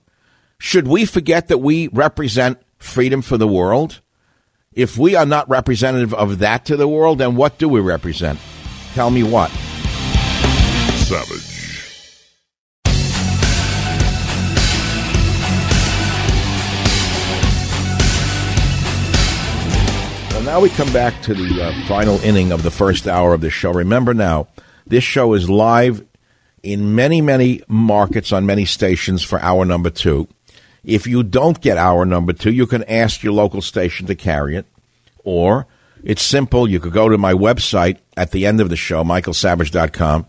should 0.59 0.89
we 0.89 1.05
forget 1.05 1.49
that 1.49 1.59
we 1.59 1.89
represent 1.89 2.63
freedom 2.79 3.21
for 3.21 3.37
the 3.37 3.47
world? 3.47 4.01
If 4.75 4.99
we 4.99 5.15
are 5.15 5.25
not 5.25 5.49
representative 5.49 6.13
of 6.13 6.41
that 6.41 6.65
to 6.65 6.77
the 6.77 6.89
world, 6.89 7.19
then 7.19 7.37
what 7.37 7.59
do 7.59 7.69
we 7.69 7.79
represent? 7.79 8.41
Tell 8.93 9.09
me 9.09 9.23
what. 9.23 9.49
Savage. 10.99 11.53
Well, 20.33 20.43
now 20.43 20.61
we 20.61 20.71
come 20.71 20.93
back 20.93 21.23
to 21.23 21.35
the 21.35 21.63
uh, 21.63 21.87
final 21.87 22.19
inning 22.23 22.51
of 22.51 22.65
the 22.65 22.73
first 22.73 23.07
hour 23.07 23.33
of 23.33 23.43
the 23.43 23.51
show. 23.51 23.73
Remember 23.73 24.13
now, 24.13 24.49
this 24.85 25.05
show 25.05 25.35
is 25.35 25.49
live 25.49 26.05
in 26.65 26.97
many, 26.97 27.21
many 27.21 27.63
markets 27.69 28.33
on 28.33 28.45
many 28.45 28.65
stations 28.65 29.23
for 29.23 29.39
hour 29.41 29.65
number 29.65 29.91
two. 29.91 30.27
If 30.85 31.07
you 31.07 31.23
don't 31.23 31.61
get 31.61 31.79
hour 31.79 32.05
number 32.05 32.33
two, 32.33 32.53
you 32.53 32.66
can 32.66 32.85
ask 32.85 33.23
your 33.23 33.33
local 33.33 33.62
station 33.62 34.07
to 34.07 34.14
carry 34.14 34.57
it. 34.57 34.66
Or 35.25 35.66
it's 36.03 36.23
simple. 36.23 36.68
You 36.68 36.81
could 36.81 36.92
go 36.92 37.09
to 37.09 37.16
my 37.16 37.33
website 37.33 37.99
at 38.16 38.31
the 38.31 38.44
end 38.44 38.61
of 38.61 38.68
the 38.68 38.77
show, 38.77 39.03
michaelsavage.com, 39.03 40.27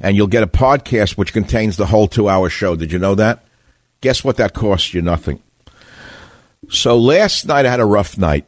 and 0.00 0.16
you'll 0.16 0.26
get 0.26 0.42
a 0.42 0.48
podcast 0.48 1.18
which 1.18 1.34
contains 1.34 1.76
the 1.76 1.86
whole 1.86 2.08
two 2.08 2.28
hour 2.28 2.48
show. 2.48 2.74
Did 2.74 2.92
you 2.92 2.98
know 2.98 3.14
that? 3.14 3.44
Guess 4.00 4.24
what 4.24 4.36
that 4.36 4.54
costs 4.54 4.94
you? 4.94 5.02
Nothing. 5.02 5.42
So 6.70 6.96
last 6.96 7.46
night 7.46 7.66
I 7.66 7.70
had 7.70 7.80
a 7.80 7.84
rough 7.84 8.16
night. 8.16 8.46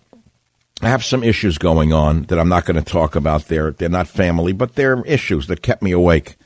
I 0.82 0.88
have 0.88 1.04
some 1.04 1.22
issues 1.22 1.58
going 1.58 1.92
on 1.92 2.22
that 2.24 2.38
I'm 2.38 2.48
not 2.48 2.64
going 2.64 2.82
to 2.82 2.92
talk 2.92 3.14
about. 3.14 3.48
They're, 3.48 3.72
they're 3.72 3.90
not 3.90 4.08
family, 4.08 4.54
but 4.54 4.76
they're 4.76 5.04
issues 5.04 5.46
that 5.48 5.60
kept 5.60 5.82
me 5.82 5.92
awake. 5.92 6.36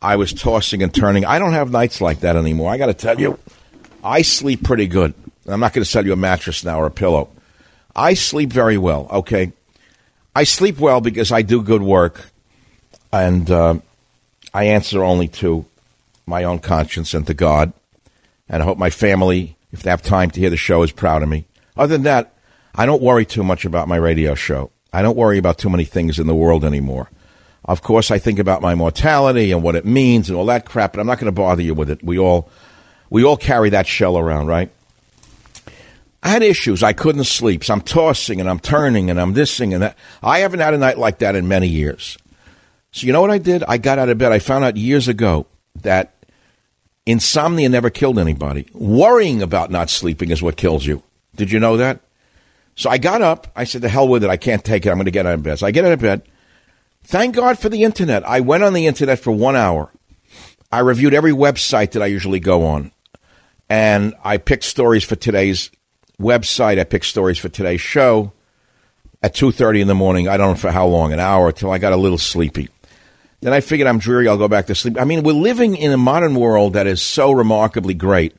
I 0.00 0.16
was 0.16 0.32
tossing 0.32 0.82
and 0.82 0.94
turning. 0.94 1.24
I 1.26 1.38
don't 1.38 1.52
have 1.52 1.70
nights 1.70 2.00
like 2.00 2.20
that 2.20 2.36
anymore. 2.36 2.70
I 2.70 2.78
got 2.78 2.86
to 2.86 2.94
tell 2.94 3.20
you, 3.20 3.38
I 4.04 4.20
sleep 4.20 4.62
pretty 4.62 4.86
good. 4.86 5.14
I'm 5.46 5.60
not 5.60 5.72
going 5.72 5.82
to 5.82 5.90
sell 5.90 6.04
you 6.04 6.12
a 6.12 6.16
mattress 6.16 6.62
now 6.62 6.78
or 6.78 6.86
a 6.86 6.90
pillow. 6.90 7.30
I 7.96 8.14
sleep 8.14 8.52
very 8.52 8.76
well, 8.76 9.08
okay? 9.10 9.52
I 10.36 10.44
sleep 10.44 10.78
well 10.78 11.00
because 11.00 11.32
I 11.32 11.42
do 11.42 11.62
good 11.62 11.82
work 11.82 12.30
and 13.12 13.50
uh, 13.50 13.76
I 14.52 14.64
answer 14.64 15.02
only 15.02 15.28
to 15.28 15.64
my 16.26 16.44
own 16.44 16.58
conscience 16.58 17.14
and 17.14 17.26
to 17.26 17.34
God. 17.34 17.72
And 18.48 18.62
I 18.62 18.66
hope 18.66 18.76
my 18.76 18.90
family, 18.90 19.56
if 19.72 19.82
they 19.82 19.90
have 19.90 20.02
time 20.02 20.30
to 20.32 20.40
hear 20.40 20.50
the 20.50 20.56
show, 20.56 20.82
is 20.82 20.92
proud 20.92 21.22
of 21.22 21.28
me. 21.28 21.46
Other 21.76 21.94
than 21.94 22.02
that, 22.02 22.34
I 22.74 22.86
don't 22.86 23.02
worry 23.02 23.24
too 23.24 23.42
much 23.42 23.64
about 23.64 23.88
my 23.88 23.96
radio 23.96 24.34
show. 24.34 24.70
I 24.92 25.02
don't 25.02 25.16
worry 25.16 25.38
about 25.38 25.58
too 25.58 25.70
many 25.70 25.84
things 25.84 26.18
in 26.18 26.26
the 26.26 26.34
world 26.34 26.64
anymore. 26.64 27.10
Of 27.64 27.82
course, 27.82 28.10
I 28.10 28.18
think 28.18 28.38
about 28.38 28.60
my 28.60 28.74
mortality 28.74 29.50
and 29.50 29.62
what 29.62 29.76
it 29.76 29.86
means 29.86 30.28
and 30.28 30.36
all 30.36 30.46
that 30.46 30.66
crap, 30.66 30.92
but 30.92 31.00
I'm 31.00 31.06
not 31.06 31.18
going 31.18 31.32
to 31.32 31.32
bother 31.32 31.62
you 31.62 31.72
with 31.74 31.88
it. 31.88 32.04
We 32.04 32.18
all 32.18 32.50
We 33.14 33.22
all 33.22 33.36
carry 33.36 33.70
that 33.70 33.86
shell 33.86 34.18
around, 34.18 34.48
right? 34.48 34.72
I 36.20 36.30
had 36.30 36.42
issues. 36.42 36.82
I 36.82 36.92
couldn't 36.92 37.22
sleep. 37.22 37.62
So 37.62 37.72
I'm 37.72 37.80
tossing 37.80 38.40
and 38.40 38.50
I'm 38.50 38.58
turning 38.58 39.08
and 39.08 39.20
I'm 39.20 39.32
thising 39.32 39.72
and 39.72 39.84
that. 39.84 39.96
I 40.20 40.40
haven't 40.40 40.58
had 40.58 40.74
a 40.74 40.78
night 40.78 40.98
like 40.98 41.20
that 41.20 41.36
in 41.36 41.46
many 41.46 41.68
years. 41.68 42.18
So 42.90 43.06
you 43.06 43.12
know 43.12 43.20
what 43.20 43.30
I 43.30 43.38
did? 43.38 43.62
I 43.68 43.78
got 43.78 44.00
out 44.00 44.08
of 44.08 44.18
bed. 44.18 44.32
I 44.32 44.40
found 44.40 44.64
out 44.64 44.76
years 44.76 45.06
ago 45.06 45.46
that 45.82 46.26
insomnia 47.06 47.68
never 47.68 47.88
killed 47.88 48.18
anybody. 48.18 48.66
Worrying 48.74 49.42
about 49.42 49.70
not 49.70 49.90
sleeping 49.90 50.32
is 50.32 50.42
what 50.42 50.56
kills 50.56 50.84
you. 50.84 51.04
Did 51.36 51.52
you 51.52 51.60
know 51.60 51.76
that? 51.76 52.00
So 52.74 52.90
I 52.90 52.98
got 52.98 53.22
up. 53.22 53.46
I 53.54 53.62
said, 53.62 53.82
"The 53.82 53.90
hell 53.90 54.08
with 54.08 54.24
it. 54.24 54.30
I 54.30 54.36
can't 54.36 54.64
take 54.64 54.86
it. 54.86 54.88
I'm 54.88 54.96
going 54.96 55.04
to 55.04 55.12
get 55.12 55.24
out 55.24 55.34
of 55.34 55.42
bed." 55.44 55.60
So 55.60 55.68
I 55.68 55.70
get 55.70 55.84
out 55.84 55.92
of 55.92 56.00
bed. 56.00 56.22
Thank 57.04 57.36
God 57.36 57.60
for 57.60 57.68
the 57.68 57.84
internet. 57.84 58.26
I 58.26 58.40
went 58.40 58.64
on 58.64 58.72
the 58.72 58.88
internet 58.88 59.20
for 59.20 59.30
one 59.30 59.54
hour. 59.54 59.92
I 60.72 60.80
reviewed 60.80 61.14
every 61.14 61.30
website 61.30 61.92
that 61.92 62.02
I 62.02 62.06
usually 62.06 62.40
go 62.40 62.66
on, 62.66 62.90
and 63.68 64.14
I 64.22 64.36
picked 64.36 64.64
stories 64.64 65.04
for 65.04 65.16
today's 65.16 65.70
website. 66.18 66.78
I 66.78 66.84
picked 66.84 67.06
stories 67.06 67.38
for 67.38 67.48
today's 67.48 67.80
show 67.80 68.32
at 69.22 69.34
2.30 69.34 69.80
in 69.80 69.88
the 69.88 69.94
morning. 69.94 70.28
I 70.28 70.36
don't 70.36 70.50
know 70.50 70.56
for 70.56 70.70
how 70.70 70.86
long, 70.86 71.12
an 71.12 71.20
hour, 71.20 71.48
until 71.48 71.70
I 71.70 71.78
got 71.78 71.92
a 71.92 71.96
little 71.96 72.18
sleepy. 72.18 72.68
Then 73.40 73.52
I 73.52 73.60
figured 73.60 73.88
I'm 73.88 73.98
dreary. 73.98 74.28
I'll 74.28 74.38
go 74.38 74.48
back 74.48 74.66
to 74.66 74.74
sleep. 74.74 75.00
I 75.00 75.04
mean, 75.04 75.22
we're 75.22 75.32
living 75.32 75.76
in 75.76 75.92
a 75.92 75.96
modern 75.96 76.34
world 76.34 76.74
that 76.74 76.86
is 76.86 77.02
so 77.02 77.32
remarkably 77.32 77.94
great. 77.94 78.34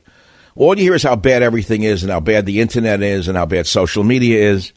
All 0.56 0.76
you 0.76 0.84
hear 0.84 0.94
is 0.94 1.02
how 1.02 1.16
bad 1.16 1.42
everything 1.42 1.82
is 1.82 2.02
and 2.02 2.10
how 2.10 2.20
bad 2.20 2.46
the 2.46 2.60
internet 2.60 3.02
is 3.02 3.28
and 3.28 3.36
how 3.36 3.46
bad 3.46 3.66
social 3.66 4.04
media 4.04 4.50
is. 4.50 4.72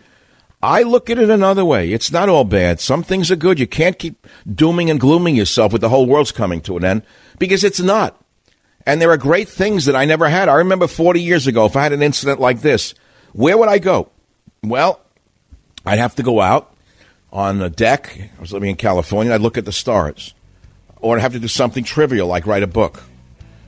I 0.61 0.83
look 0.83 1.09
at 1.09 1.17
it 1.17 1.29
another 1.29 1.63
way. 1.63 1.91
It's 1.91 2.11
not 2.11 2.27
all 2.27 2.43
bad. 2.43 2.81
Some 2.81 3.01
things 3.01 3.31
are 3.31 3.37
good. 3.37 3.59
You 3.59 3.67
can't 3.67 3.97
keep 3.97 4.27
dooming 4.45 4.89
and 4.89 4.99
glooming 4.99 5.35
yourself 5.35 5.71
with 5.71 5.81
the 5.81 5.89
whole 5.89 6.05
world's 6.05 6.33
coming 6.33 6.59
to 6.61 6.75
an 6.75 6.83
end 6.83 7.03
because 7.37 7.63
it's 7.63 7.79
not. 7.79 8.21
And 8.85 9.01
there 9.01 9.11
are 9.11 9.17
great 9.17 9.49
things 9.49 9.85
that 9.85 9.95
I 9.95 10.05
never 10.05 10.27
had. 10.27 10.49
I 10.49 10.55
remember 10.55 10.87
40 10.87 11.21
years 11.21 11.47
ago, 11.47 11.65
if 11.65 11.75
I 11.75 11.83
had 11.83 11.93
an 11.93 12.01
incident 12.01 12.39
like 12.39 12.61
this, 12.61 12.93
where 13.33 13.57
would 13.57 13.69
I 13.69 13.79
go? 13.79 14.09
Well, 14.63 14.99
I'd 15.85 15.99
have 15.99 16.15
to 16.15 16.23
go 16.23 16.41
out 16.41 16.73
on 17.31 17.59
the 17.59 17.69
deck. 17.69 18.17
I 18.37 18.41
was 18.41 18.53
living 18.53 18.69
in 18.69 18.75
California. 18.75 19.33
I'd 19.33 19.41
look 19.41 19.57
at 19.57 19.65
the 19.65 19.71
stars. 19.71 20.33
Or 21.01 21.15
I'd 21.15 21.21
have 21.21 21.33
to 21.33 21.39
do 21.39 21.47
something 21.47 21.83
trivial 21.83 22.27
like 22.27 22.45
write 22.47 22.63
a 22.63 22.67
book. 22.67 23.03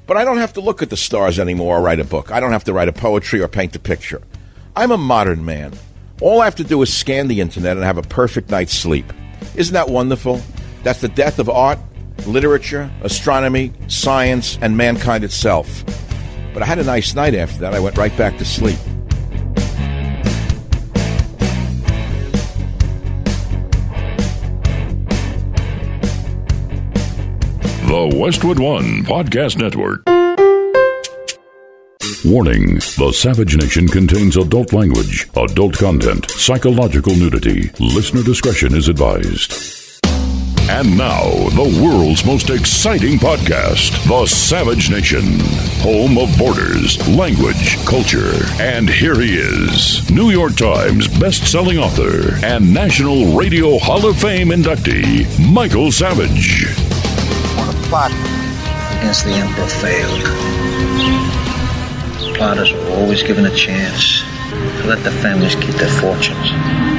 But 0.07 0.17
I 0.17 0.25
don't 0.25 0.37
have 0.37 0.53
to 0.53 0.61
look 0.61 0.81
at 0.81 0.89
the 0.89 0.97
stars 0.97 1.39
anymore 1.39 1.77
or 1.77 1.81
write 1.81 1.99
a 1.99 2.03
book. 2.03 2.31
I 2.31 2.39
don't 2.39 2.51
have 2.51 2.65
to 2.65 2.73
write 2.73 2.89
a 2.89 2.93
poetry 2.93 3.39
or 3.41 3.47
paint 3.47 3.75
a 3.75 3.79
picture. 3.79 4.21
I'm 4.75 4.91
a 4.91 4.97
modern 4.97 5.45
man. 5.45 5.73
All 6.21 6.41
I 6.41 6.45
have 6.45 6.55
to 6.55 6.63
do 6.63 6.81
is 6.81 6.93
scan 6.93 7.27
the 7.27 7.41
internet 7.41 7.77
and 7.77 7.85
have 7.85 7.97
a 7.97 8.03
perfect 8.03 8.49
night's 8.49 8.73
sleep. 8.73 9.11
Isn't 9.55 9.73
that 9.73 9.89
wonderful? 9.89 10.41
That's 10.83 11.01
the 11.01 11.09
death 11.09 11.39
of 11.39 11.49
art, 11.49 11.79
literature, 12.27 12.91
astronomy, 13.01 13.71
science, 13.87 14.57
and 14.61 14.75
mankind 14.75 15.23
itself. 15.23 15.83
But 16.53 16.63
I 16.63 16.65
had 16.65 16.79
a 16.79 16.83
nice 16.83 17.15
night 17.15 17.35
after 17.35 17.59
that. 17.59 17.73
I 17.73 17.79
went 17.79 17.97
right 17.97 18.15
back 18.17 18.37
to 18.37 18.45
sleep. 18.45 18.79
The 27.87 28.17
Westwood 28.17 28.59
One 28.59 29.03
Podcast 29.03 29.57
Network. 29.57 30.05
Warning 32.23 32.75
The 32.75 33.11
Savage 33.11 33.57
Nation 33.57 33.87
contains 33.87 34.37
adult 34.37 34.73
language, 34.73 35.27
adult 35.35 35.75
content, 35.77 36.29
psychological 36.31 37.15
nudity. 37.15 37.71
Listener 37.79 38.23
discretion 38.23 38.75
is 38.75 38.87
advised. 38.87 39.80
And 40.73 40.97
now, 40.97 41.29
the 41.49 41.83
world's 41.83 42.23
most 42.23 42.49
exciting 42.49 43.19
podcast, 43.19 43.91
The 44.07 44.25
Savage 44.25 44.89
Nation, 44.89 45.37
home 45.81 46.17
of 46.17 46.35
borders, 46.37 46.97
language, 47.09 47.77
culture. 47.85 48.31
And 48.57 48.89
here 48.89 49.19
he 49.19 49.35
is, 49.35 50.09
New 50.09 50.29
York 50.29 50.55
Times 50.55 51.09
best-selling 51.19 51.77
author 51.77 52.35
and 52.45 52.73
National 52.73 53.37
Radio 53.37 53.79
Hall 53.79 54.07
of 54.07 54.17
Fame 54.17 54.47
inductee, 54.47 55.27
Michael 55.51 55.91
Savage. 55.91 56.65
When 57.57 57.67
a 57.67 57.73
plot 57.89 58.11
against 58.97 59.25
the 59.25 59.33
Emperor 59.33 59.67
failed, 59.67 60.23
plotters 62.37 62.71
were 62.71 62.91
always 62.91 63.23
given 63.23 63.45
a 63.45 63.53
chance 63.53 64.21
to 64.21 64.87
let 64.87 65.03
the 65.03 65.11
families 65.11 65.55
keep 65.55 65.75
their 65.75 65.89
fortunes. 65.89 66.90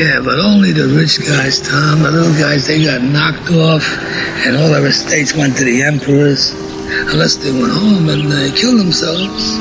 Yeah, 0.00 0.22
but 0.24 0.38
only 0.38 0.72
the 0.72 0.88
rich 0.96 1.20
guys, 1.20 1.60
Tom. 1.60 2.00
The 2.02 2.10
little 2.10 2.32
guys, 2.32 2.66
they 2.66 2.82
got 2.82 3.02
knocked 3.02 3.50
off, 3.50 3.84
and 4.46 4.56
all 4.56 4.70
their 4.70 4.86
estates 4.86 5.34
went 5.36 5.58
to 5.58 5.64
the 5.64 5.82
emperors. 5.82 6.54
Unless 7.12 7.36
they 7.36 7.52
went 7.52 7.70
home 7.70 8.08
and 8.08 8.32
they 8.32 8.50
killed 8.50 8.80
themselves, 8.80 9.58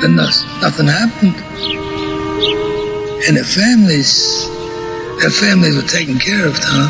then 0.00 0.16
nothing 0.16 0.86
happened. 0.86 1.36
And 3.28 3.36
their 3.36 3.44
families, 3.44 4.48
their 5.20 5.28
families 5.28 5.76
were 5.76 5.86
taken 5.86 6.18
care 6.18 6.46
of, 6.46 6.58
Tom. 6.58 6.88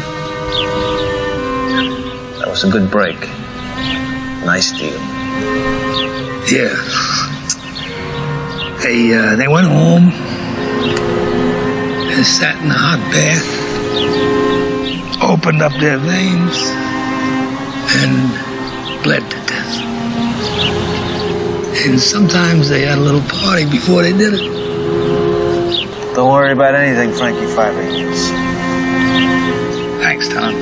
That 2.39 2.47
was 2.47 2.63
a 2.63 2.71
good 2.71 2.93
break. 2.93 3.19
Nice 4.47 4.71
deal. 4.71 4.95
Yeah. 6.47 6.79
They 8.85 9.13
uh, 9.13 9.35
they 9.35 9.49
went 9.49 9.67
home 9.67 10.28
and 12.19 12.27
sat 12.27 12.61
in 12.61 12.69
a 12.69 12.75
hot 12.75 12.99
bath, 13.15 13.47
opened 15.23 15.63
up 15.63 15.71
their 15.79 15.99
veins, 15.99 16.59
and 17.95 19.05
bled 19.05 19.23
to 19.31 19.37
death. 19.47 19.79
And 21.87 22.01
sometimes 22.01 22.69
they 22.69 22.81
had 22.81 22.99
a 22.99 23.01
little 23.01 23.21
party 23.21 23.71
before 23.71 24.03
they 24.03 24.11
did 24.11 24.35
it. 24.35 24.41
Don't 26.17 26.33
worry 26.33 26.51
about 26.51 26.75
anything, 26.75 27.13
Frankie 27.13 27.47
Five 27.55 27.77
Angels. 27.77 28.31
Thanks, 30.03 30.29
Tom. 30.29 30.55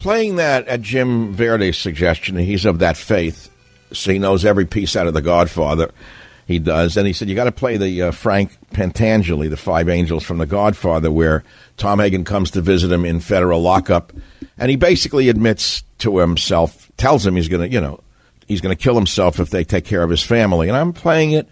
Playing 0.00 0.34
that 0.36 0.66
at 0.66 0.82
Jim 0.82 1.32
Verdi's 1.32 1.78
suggestion, 1.78 2.36
he's 2.36 2.64
of 2.64 2.80
that 2.80 2.96
faith, 2.96 3.50
so 3.92 4.10
he 4.10 4.18
knows 4.18 4.44
every 4.44 4.66
piece 4.66 4.96
out 4.96 5.06
of 5.06 5.14
The 5.14 5.22
Godfather. 5.22 5.92
He 6.48 6.58
does, 6.58 6.96
and 6.96 7.06
he 7.06 7.12
said 7.12 7.28
you 7.28 7.34
got 7.34 7.44
to 7.44 7.52
play 7.52 7.76
the 7.76 8.04
uh, 8.04 8.10
Frank 8.10 8.56
Pentangeli, 8.72 9.50
the 9.50 9.56
Five 9.58 9.86
Angels 9.86 10.24
from 10.24 10.38
The 10.38 10.46
Godfather, 10.46 11.12
where 11.12 11.44
Tom 11.76 12.00
Hagen 12.00 12.24
comes 12.24 12.50
to 12.52 12.62
visit 12.62 12.90
him 12.90 13.04
in 13.04 13.20
federal 13.20 13.60
lockup, 13.60 14.14
and 14.56 14.70
he 14.70 14.76
basically 14.76 15.28
admits 15.28 15.82
to 15.98 16.16
himself, 16.16 16.90
tells 16.96 17.26
him 17.26 17.36
he's 17.36 17.48
going 17.48 17.68
to, 17.68 17.70
you 17.70 17.82
know, 17.82 18.00
he's 18.46 18.62
going 18.62 18.74
to 18.74 18.82
kill 18.82 18.94
himself 18.94 19.38
if 19.38 19.50
they 19.50 19.62
take 19.62 19.84
care 19.84 20.02
of 20.02 20.08
his 20.08 20.22
family. 20.22 20.68
And 20.68 20.76
I'm 20.78 20.94
playing 20.94 21.32
it 21.32 21.46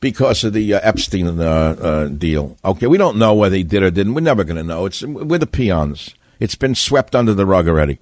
because 0.00 0.44
of 0.44 0.52
the 0.52 0.74
uh, 0.74 0.80
Epstein 0.82 1.40
uh, 1.40 1.42
uh, 1.42 2.08
deal. 2.08 2.58
Okay, 2.62 2.86
we 2.88 2.98
don't 2.98 3.16
know 3.16 3.32
whether 3.32 3.56
he 3.56 3.62
did 3.62 3.82
or 3.82 3.90
didn't. 3.90 4.12
We're 4.12 4.20
never 4.20 4.44
going 4.44 4.58
to 4.58 4.62
know. 4.62 4.84
It's 4.84 5.02
we're 5.02 5.38
the 5.38 5.46
peons. 5.46 6.14
It's 6.40 6.56
been 6.56 6.74
swept 6.74 7.16
under 7.16 7.32
the 7.32 7.46
rug 7.46 7.68
already. 7.68 8.00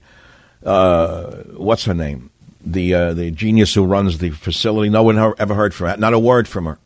Uh, 0.65 1.45
what's 1.55 1.85
her 1.85 1.95
name? 1.95 2.31
The 2.65 2.95
uh, 2.95 3.15
the 3.15 3.31
genius 3.31 3.75
who 3.75 3.85
runs 3.85 4.19
the 4.19 4.31
facility. 4.31 4.89
No 4.91 5.03
one 5.03 5.19
ever 5.19 5.55
heard 5.55 5.75
from 5.75 5.89
her. 5.89 5.97
Not 5.97 6.15
a 6.15 6.19
word 6.19 6.49
from 6.49 6.65
her. 6.65 6.79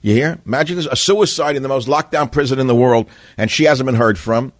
You 0.00 0.14
hear? 0.14 0.38
Imagine 0.46 0.76
this: 0.76 0.86
a 0.86 0.96
suicide 0.96 1.56
in 1.56 1.62
the 1.62 1.68
most 1.68 1.88
locked 1.88 2.12
down 2.12 2.28
prison 2.28 2.58
in 2.58 2.66
the 2.66 2.74
world, 2.74 3.08
and 3.36 3.50
she 3.50 3.64
hasn't 3.64 3.86
been 3.86 3.96
heard 3.96 4.18
from. 4.18 4.52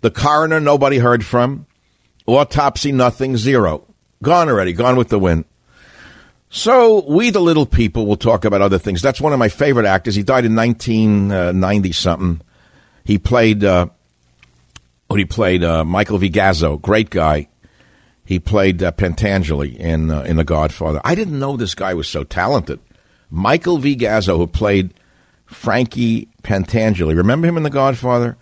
The 0.00 0.10
coroner, 0.10 0.60
nobody 0.60 0.98
heard 0.98 1.24
from. 1.24 1.66
Autopsy, 2.26 2.92
nothing, 2.92 3.36
zero. 3.36 3.84
Gone 4.22 4.48
already. 4.48 4.72
Gone 4.72 4.96
with 4.96 5.08
the 5.08 5.18
wind. 5.18 5.44
So 6.50 7.04
we, 7.08 7.30
the 7.30 7.40
little 7.40 7.66
people, 7.66 8.06
will 8.06 8.16
talk 8.16 8.44
about 8.44 8.62
other 8.62 8.78
things. 8.78 9.02
That's 9.02 9.20
one 9.20 9.32
of 9.32 9.38
my 9.38 9.48
favorite 9.48 9.86
actors. 9.86 10.14
He 10.14 10.22
died 10.22 10.44
in 10.44 10.54
1990 10.54 11.92
something. 11.92 12.40
He 13.04 13.18
played. 13.18 13.64
Uh, 13.64 13.88
he 15.14 15.24
played 15.24 15.64
uh, 15.64 15.84
Michael 15.84 16.18
V. 16.18 16.30
Gazzo, 16.30 16.80
great 16.80 17.10
guy. 17.10 17.48
He 18.28 18.38
played 18.38 18.82
uh, 18.82 18.92
Pentangeli 18.92 19.74
in 19.78 20.10
uh, 20.10 20.20
in 20.20 20.36
The 20.36 20.44
Godfather. 20.44 21.00
I 21.02 21.14
didn't 21.14 21.38
know 21.38 21.56
this 21.56 21.74
guy 21.74 21.94
was 21.94 22.06
so 22.06 22.24
talented. 22.24 22.78
Michael 23.30 23.78
V. 23.78 23.96
Gazzo, 23.96 24.36
who 24.36 24.46
played 24.46 24.92
Frankie 25.46 26.28
Pentangeli. 26.42 27.16
Remember 27.16 27.48
him 27.48 27.56
in 27.56 27.62
The 27.62 27.70
Godfather? 27.70 28.36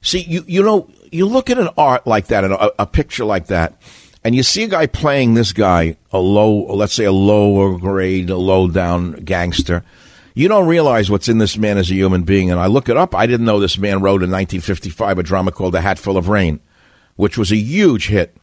See, 0.00 0.20
you 0.20 0.44
you 0.46 0.62
know, 0.62 0.88
you 1.10 1.26
look 1.26 1.50
at 1.50 1.58
an 1.58 1.70
art 1.76 2.06
like 2.06 2.28
that, 2.28 2.44
a, 2.44 2.72
a 2.80 2.86
picture 2.86 3.24
like 3.24 3.48
that, 3.48 3.74
and 4.22 4.36
you 4.36 4.44
see 4.44 4.62
a 4.62 4.68
guy 4.68 4.86
playing 4.86 5.34
this 5.34 5.52
guy, 5.52 5.96
a 6.12 6.20
low, 6.20 6.72
let's 6.72 6.94
say 6.94 7.06
a 7.06 7.10
lower 7.10 7.76
grade, 7.78 8.30
a 8.30 8.36
low 8.36 8.68
down 8.68 9.24
gangster. 9.24 9.82
You 10.34 10.46
don't 10.46 10.68
realize 10.68 11.10
what's 11.10 11.28
in 11.28 11.38
this 11.38 11.58
man 11.58 11.78
as 11.78 11.90
a 11.90 11.94
human 11.94 12.22
being. 12.22 12.52
And 12.52 12.60
I 12.60 12.66
look 12.66 12.88
it 12.88 12.96
up. 12.96 13.12
I 13.12 13.26
didn't 13.26 13.46
know 13.46 13.58
this 13.58 13.76
man 13.76 14.02
wrote 14.02 14.22
in 14.22 14.30
1955 14.30 15.18
a 15.18 15.22
drama 15.24 15.50
called 15.50 15.74
A 15.74 15.80
Hatful 15.80 16.16
of 16.16 16.28
Rain, 16.28 16.60
which 17.16 17.36
was 17.36 17.50
a 17.50 17.56
huge 17.56 18.06
hit. 18.06 18.36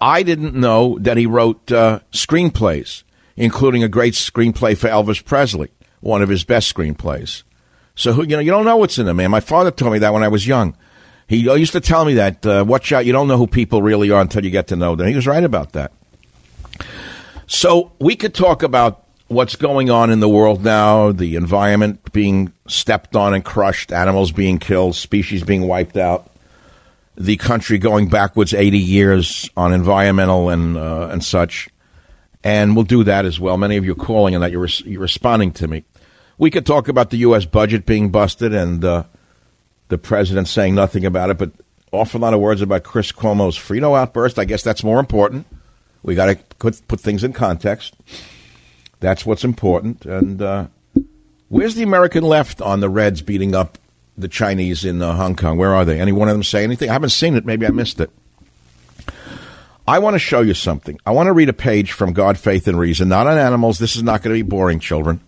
I 0.00 0.22
didn't 0.22 0.54
know 0.54 0.98
that 1.00 1.16
he 1.16 1.26
wrote 1.26 1.70
uh, 1.72 2.00
screenplays, 2.12 3.02
including 3.36 3.82
a 3.82 3.88
great 3.88 4.14
screenplay 4.14 4.76
for 4.76 4.88
Elvis 4.88 5.24
Presley, 5.24 5.70
one 6.00 6.22
of 6.22 6.28
his 6.28 6.44
best 6.44 6.74
screenplays. 6.74 7.42
So 7.94 8.22
you 8.22 8.36
know 8.36 8.40
you 8.40 8.50
don't 8.50 8.64
know 8.64 8.76
what's 8.76 8.98
in 8.98 9.08
a 9.08 9.14
man. 9.14 9.30
My 9.30 9.40
father 9.40 9.70
told 9.70 9.92
me 9.92 9.98
that 10.00 10.12
when 10.12 10.22
I 10.22 10.28
was 10.28 10.46
young. 10.46 10.76
He 11.28 11.38
used 11.38 11.72
to 11.72 11.80
tell 11.80 12.04
me 12.04 12.14
that 12.14 12.46
uh, 12.46 12.64
watch 12.66 12.92
out, 12.92 13.04
you 13.04 13.12
don't 13.12 13.26
know 13.26 13.36
who 13.36 13.48
people 13.48 13.82
really 13.82 14.10
are 14.12 14.20
until 14.20 14.44
you 14.44 14.50
get 14.50 14.68
to 14.68 14.76
know 14.76 14.94
them. 14.94 15.08
He 15.08 15.16
was 15.16 15.26
right 15.26 15.42
about 15.42 15.72
that. 15.72 15.92
So 17.48 17.92
we 17.98 18.14
could 18.14 18.32
talk 18.32 18.62
about 18.62 19.04
what's 19.28 19.56
going 19.56 19.90
on 19.90 20.10
in 20.10 20.20
the 20.20 20.28
world 20.28 20.62
now, 20.62 21.10
the 21.10 21.34
environment 21.34 22.12
being 22.12 22.52
stepped 22.68 23.16
on 23.16 23.34
and 23.34 23.44
crushed, 23.44 23.92
animals 23.92 24.30
being 24.30 24.58
killed, 24.58 24.94
species 24.94 25.42
being 25.42 25.66
wiped 25.66 25.96
out, 25.96 26.30
the 27.16 27.36
country 27.36 27.78
going 27.78 28.08
backwards 28.08 28.52
80 28.52 28.78
years 28.78 29.50
on 29.56 29.72
environmental 29.72 30.48
and 30.50 30.76
uh, 30.76 31.08
and 31.10 31.24
such. 31.24 31.68
And 32.44 32.76
we'll 32.76 32.84
do 32.84 33.02
that 33.04 33.24
as 33.24 33.40
well. 33.40 33.56
Many 33.56 33.76
of 33.76 33.84
you 33.84 33.92
are 33.92 33.96
calling 33.96 34.34
and 34.34 34.44
that 34.44 34.52
you're, 34.52 34.62
res- 34.62 34.82
you're 34.82 35.00
responding 35.00 35.50
to 35.52 35.66
me. 35.66 35.84
We 36.38 36.50
could 36.50 36.64
talk 36.64 36.86
about 36.86 37.10
the 37.10 37.16
U.S. 37.18 37.44
budget 37.44 37.86
being 37.86 38.10
busted 38.10 38.54
and 38.54 38.84
uh, 38.84 39.04
the 39.88 39.98
president 39.98 40.46
saying 40.46 40.74
nothing 40.74 41.04
about 41.04 41.30
it, 41.30 41.38
but 41.38 41.50
awful 41.90 42.20
lot 42.20 42.34
of 42.34 42.40
words 42.40 42.60
about 42.60 42.84
Chris 42.84 43.10
Cuomo's 43.10 43.58
Fredo 43.58 43.98
outburst. 43.98 44.38
I 44.38 44.44
guess 44.44 44.62
that's 44.62 44.84
more 44.84 45.00
important. 45.00 45.46
We 46.02 46.14
got 46.14 46.26
to 46.26 46.36
put, 46.58 46.86
put 46.86 47.00
things 47.00 47.24
in 47.24 47.32
context. 47.32 47.96
That's 49.00 49.26
what's 49.26 49.42
important. 49.42 50.04
And 50.06 50.40
uh, 50.40 50.68
where's 51.48 51.74
the 51.74 51.82
American 51.82 52.22
left 52.22 52.60
on 52.60 52.80
the 52.80 52.88
Reds 52.88 53.22
beating 53.22 53.54
up 53.54 53.78
the 54.16 54.28
Chinese 54.28 54.84
in 54.84 55.02
uh, 55.02 55.14
Hong 55.14 55.36
Kong? 55.36 55.58
Where 55.58 55.74
are 55.74 55.84
they? 55.84 56.00
Any 56.00 56.12
one 56.12 56.28
of 56.28 56.34
them 56.34 56.42
say 56.42 56.64
anything? 56.64 56.88
I 56.88 56.94
haven't 56.94 57.10
seen 57.10 57.34
it. 57.34 57.44
Maybe 57.44 57.66
I 57.66 57.70
missed 57.70 58.00
it. 58.00 58.10
I 59.88 59.98
want 60.00 60.14
to 60.14 60.18
show 60.18 60.40
you 60.40 60.54
something. 60.54 60.98
I 61.06 61.12
want 61.12 61.28
to 61.28 61.32
read 61.32 61.48
a 61.48 61.52
page 61.52 61.92
from 61.92 62.12
God, 62.12 62.38
Faith, 62.38 62.66
and 62.66 62.78
Reason, 62.78 63.08
not 63.08 63.28
on 63.28 63.38
animals. 63.38 63.78
This 63.78 63.94
is 63.94 64.02
not 64.02 64.22
going 64.22 64.36
to 64.36 64.42
be 64.42 64.48
boring, 64.48 64.80
children. 64.80 65.20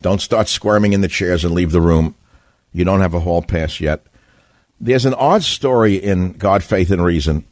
Don't 0.00 0.20
start 0.20 0.48
squirming 0.48 0.94
in 0.94 1.02
the 1.02 1.08
chairs 1.08 1.44
and 1.44 1.52
leave 1.52 1.72
the 1.72 1.80
room. 1.80 2.14
You 2.72 2.84
don't 2.84 3.00
have 3.00 3.14
a 3.14 3.20
hall 3.20 3.42
pass 3.42 3.80
yet. 3.80 4.06
There's 4.80 5.06
an 5.06 5.14
odd 5.14 5.42
story 5.42 5.96
in 5.96 6.32
God, 6.32 6.62
Faith, 6.62 6.90
and 6.90 7.04
Reason 7.04 7.44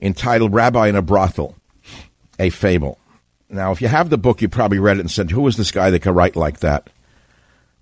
entitled 0.00 0.54
Rabbi 0.54 0.88
in 0.88 0.96
a 0.96 1.02
Brothel, 1.02 1.56
a 2.38 2.50
Fable. 2.50 2.98
Now, 3.50 3.72
if 3.72 3.80
you 3.80 3.88
have 3.88 4.10
the 4.10 4.18
book, 4.18 4.42
you 4.42 4.48
probably 4.48 4.78
read 4.78 4.98
it 4.98 5.00
and 5.00 5.10
said, 5.10 5.30
Who 5.30 5.46
is 5.46 5.56
this 5.56 5.72
guy 5.72 5.90
that 5.90 6.02
can 6.02 6.14
write 6.14 6.36
like 6.36 6.60
that? 6.60 6.88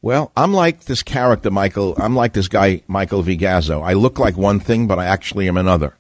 Well, 0.07 0.31
I'm 0.37 0.53
like 0.53 0.85
this 0.85 1.03
character, 1.03 1.51
Michael. 1.51 1.97
I'm 1.99 2.15
like 2.15 2.33
this 2.33 2.47
guy, 2.47 2.83
Michael 2.87 3.23
V. 3.23 3.37
Gazzo. 3.37 3.83
I 3.83 3.95
look 3.95 4.21
like 4.21 4.37
one 4.37 4.61
thing, 4.61 4.87
but 4.87 5.01
I 5.01 5.07
actually 5.07 5.49
am 5.49 5.57
another. 5.57 5.97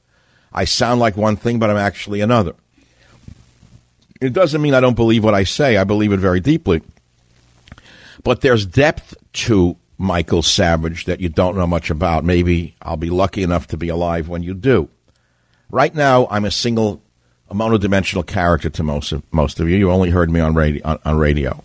I 0.52 0.64
sound 0.64 1.00
like 1.00 1.16
one 1.16 1.34
thing, 1.34 1.58
but 1.58 1.70
I'm 1.70 1.76
actually 1.76 2.20
another. 2.20 2.54
It 4.20 4.32
doesn't 4.32 4.62
mean 4.62 4.74
I 4.74 4.80
don't 4.80 4.94
believe 4.94 5.24
what 5.24 5.34
I 5.34 5.42
say. 5.42 5.76
I 5.76 5.82
believe 5.82 6.12
it 6.12 6.20
very 6.20 6.38
deeply. 6.38 6.82
But 8.22 8.42
there's 8.42 8.64
depth 8.64 9.16
to 9.32 9.76
Michael 9.98 10.44
Savage 10.44 11.06
that 11.06 11.18
you 11.18 11.28
don't 11.28 11.56
know 11.56 11.66
much 11.66 11.90
about. 11.90 12.22
Maybe 12.22 12.76
I'll 12.82 12.96
be 12.96 13.10
lucky 13.10 13.42
enough 13.42 13.66
to 13.66 13.76
be 13.76 13.88
alive 13.88 14.28
when 14.28 14.44
you 14.44 14.54
do. 14.54 14.88
Right 15.68 15.96
now, 15.96 16.28
I'm 16.30 16.44
a 16.44 16.52
single, 16.52 17.02
a 17.50 17.56
monodimensional 17.56 18.24
character 18.24 18.70
to 18.70 18.84
most 18.84 19.10
of 19.10 19.24
most 19.32 19.58
of 19.58 19.68
you. 19.68 19.74
You 19.74 19.90
only 19.90 20.10
heard 20.10 20.30
me 20.30 20.38
on 20.38 20.54
radio. 20.54 20.86
On, 20.86 21.00
on 21.04 21.18
radio. 21.18 21.64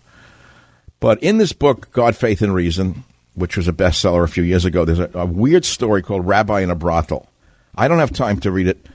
But 1.02 1.22
in 1.22 1.40
this 1.40 1.52
book, 1.52 1.92
God, 1.92 2.16
Faith, 2.16 2.42
and 2.42 2.54
Reason, 2.54 3.04
which 3.34 3.58
was 3.58 3.68
a 3.68 3.74
bestseller 3.74 4.24
a 4.24 4.30
few 4.30 4.44
years 4.44 4.64
ago, 4.64 4.86
there's 4.86 5.00
a, 5.00 5.10
a 5.16 5.26
weird 5.26 5.66
story 5.66 6.02
called 6.02 6.26
Rabbi 6.26 6.62
in 6.62 6.70
a 6.70 6.76
Brothel. 6.76 7.28
I 7.76 7.90
don't 7.90 8.00
have 8.00 8.12
time 8.12 8.40
to 8.42 8.52
read 8.52 8.68
it 8.68 8.86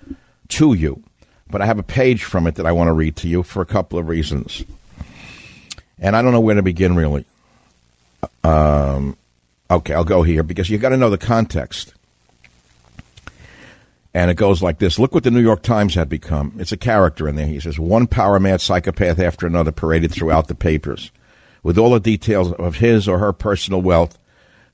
to 0.51 0.73
you, 0.73 1.03
but 1.51 1.61
I 1.61 1.67
have 1.67 1.81
a 1.81 1.83
page 1.83 2.23
from 2.23 2.47
it 2.47 2.55
that 2.55 2.65
I 2.65 2.73
want 2.73 2.89
to 2.89 2.93
read 2.93 3.17
to 3.17 3.29
you 3.29 3.43
for 3.43 3.61
a 3.61 3.67
couple 3.67 3.99
of 3.99 4.09
reasons. 4.09 4.65
And 5.99 6.15
I 6.15 6.23
don't 6.23 6.33
know 6.33 6.41
where 6.41 6.55
to 6.55 6.63
begin, 6.63 6.95
really. 6.95 7.25
Um, 8.45 9.17
okay, 9.69 9.95
I'll 9.95 10.05
go 10.05 10.23
here 10.23 10.45
because 10.45 10.71
you 10.71 10.79
got 10.79 10.91
to 10.91 10.97
know 10.97 11.11
the 11.11 11.19
context. 11.19 11.93
And 14.15 14.31
it 14.31 14.35
goes 14.35 14.63
like 14.63 14.79
this 14.79 14.99
Look 14.99 15.13
what 15.13 15.25
the 15.25 15.31
New 15.31 15.41
York 15.41 15.63
Times 15.63 15.97
had 15.97 16.09
become. 16.09 16.55
It's 16.59 16.73
a 16.73 16.77
character 16.77 17.29
in 17.29 17.35
there. 17.35 17.47
He 17.47 17.59
says, 17.59 17.79
One 17.79 18.07
power 18.07 18.39
mad 18.39 18.61
psychopath 18.61 19.19
after 19.19 19.47
another 19.47 19.73
paraded 19.73 20.13
throughout 20.13 20.47
the 20.47 20.55
papers, 20.55 21.11
with 21.67 21.77
all 21.77 21.91
the 21.91 21.99
details 21.99 22.53
of 22.53 22.77
his 22.77 23.09
or 23.09 23.19
her 23.19 23.33
personal 23.33 23.83
wealth 23.83 24.21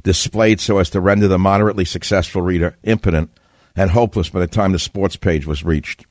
displayed 0.02 0.60
so 0.60 0.76
as 0.76 0.90
to 0.90 1.00
render 1.00 1.26
the 1.26 1.38
moderately 1.38 1.86
successful 1.86 2.42
reader 2.42 2.76
impotent 2.82 3.30
and 3.74 3.92
hopeless 3.92 4.28
by 4.28 4.40
the 4.40 4.46
time 4.46 4.72
the 4.72 4.78
sports 4.78 5.16
page 5.16 5.46
was 5.46 5.64
reached. 5.64 6.04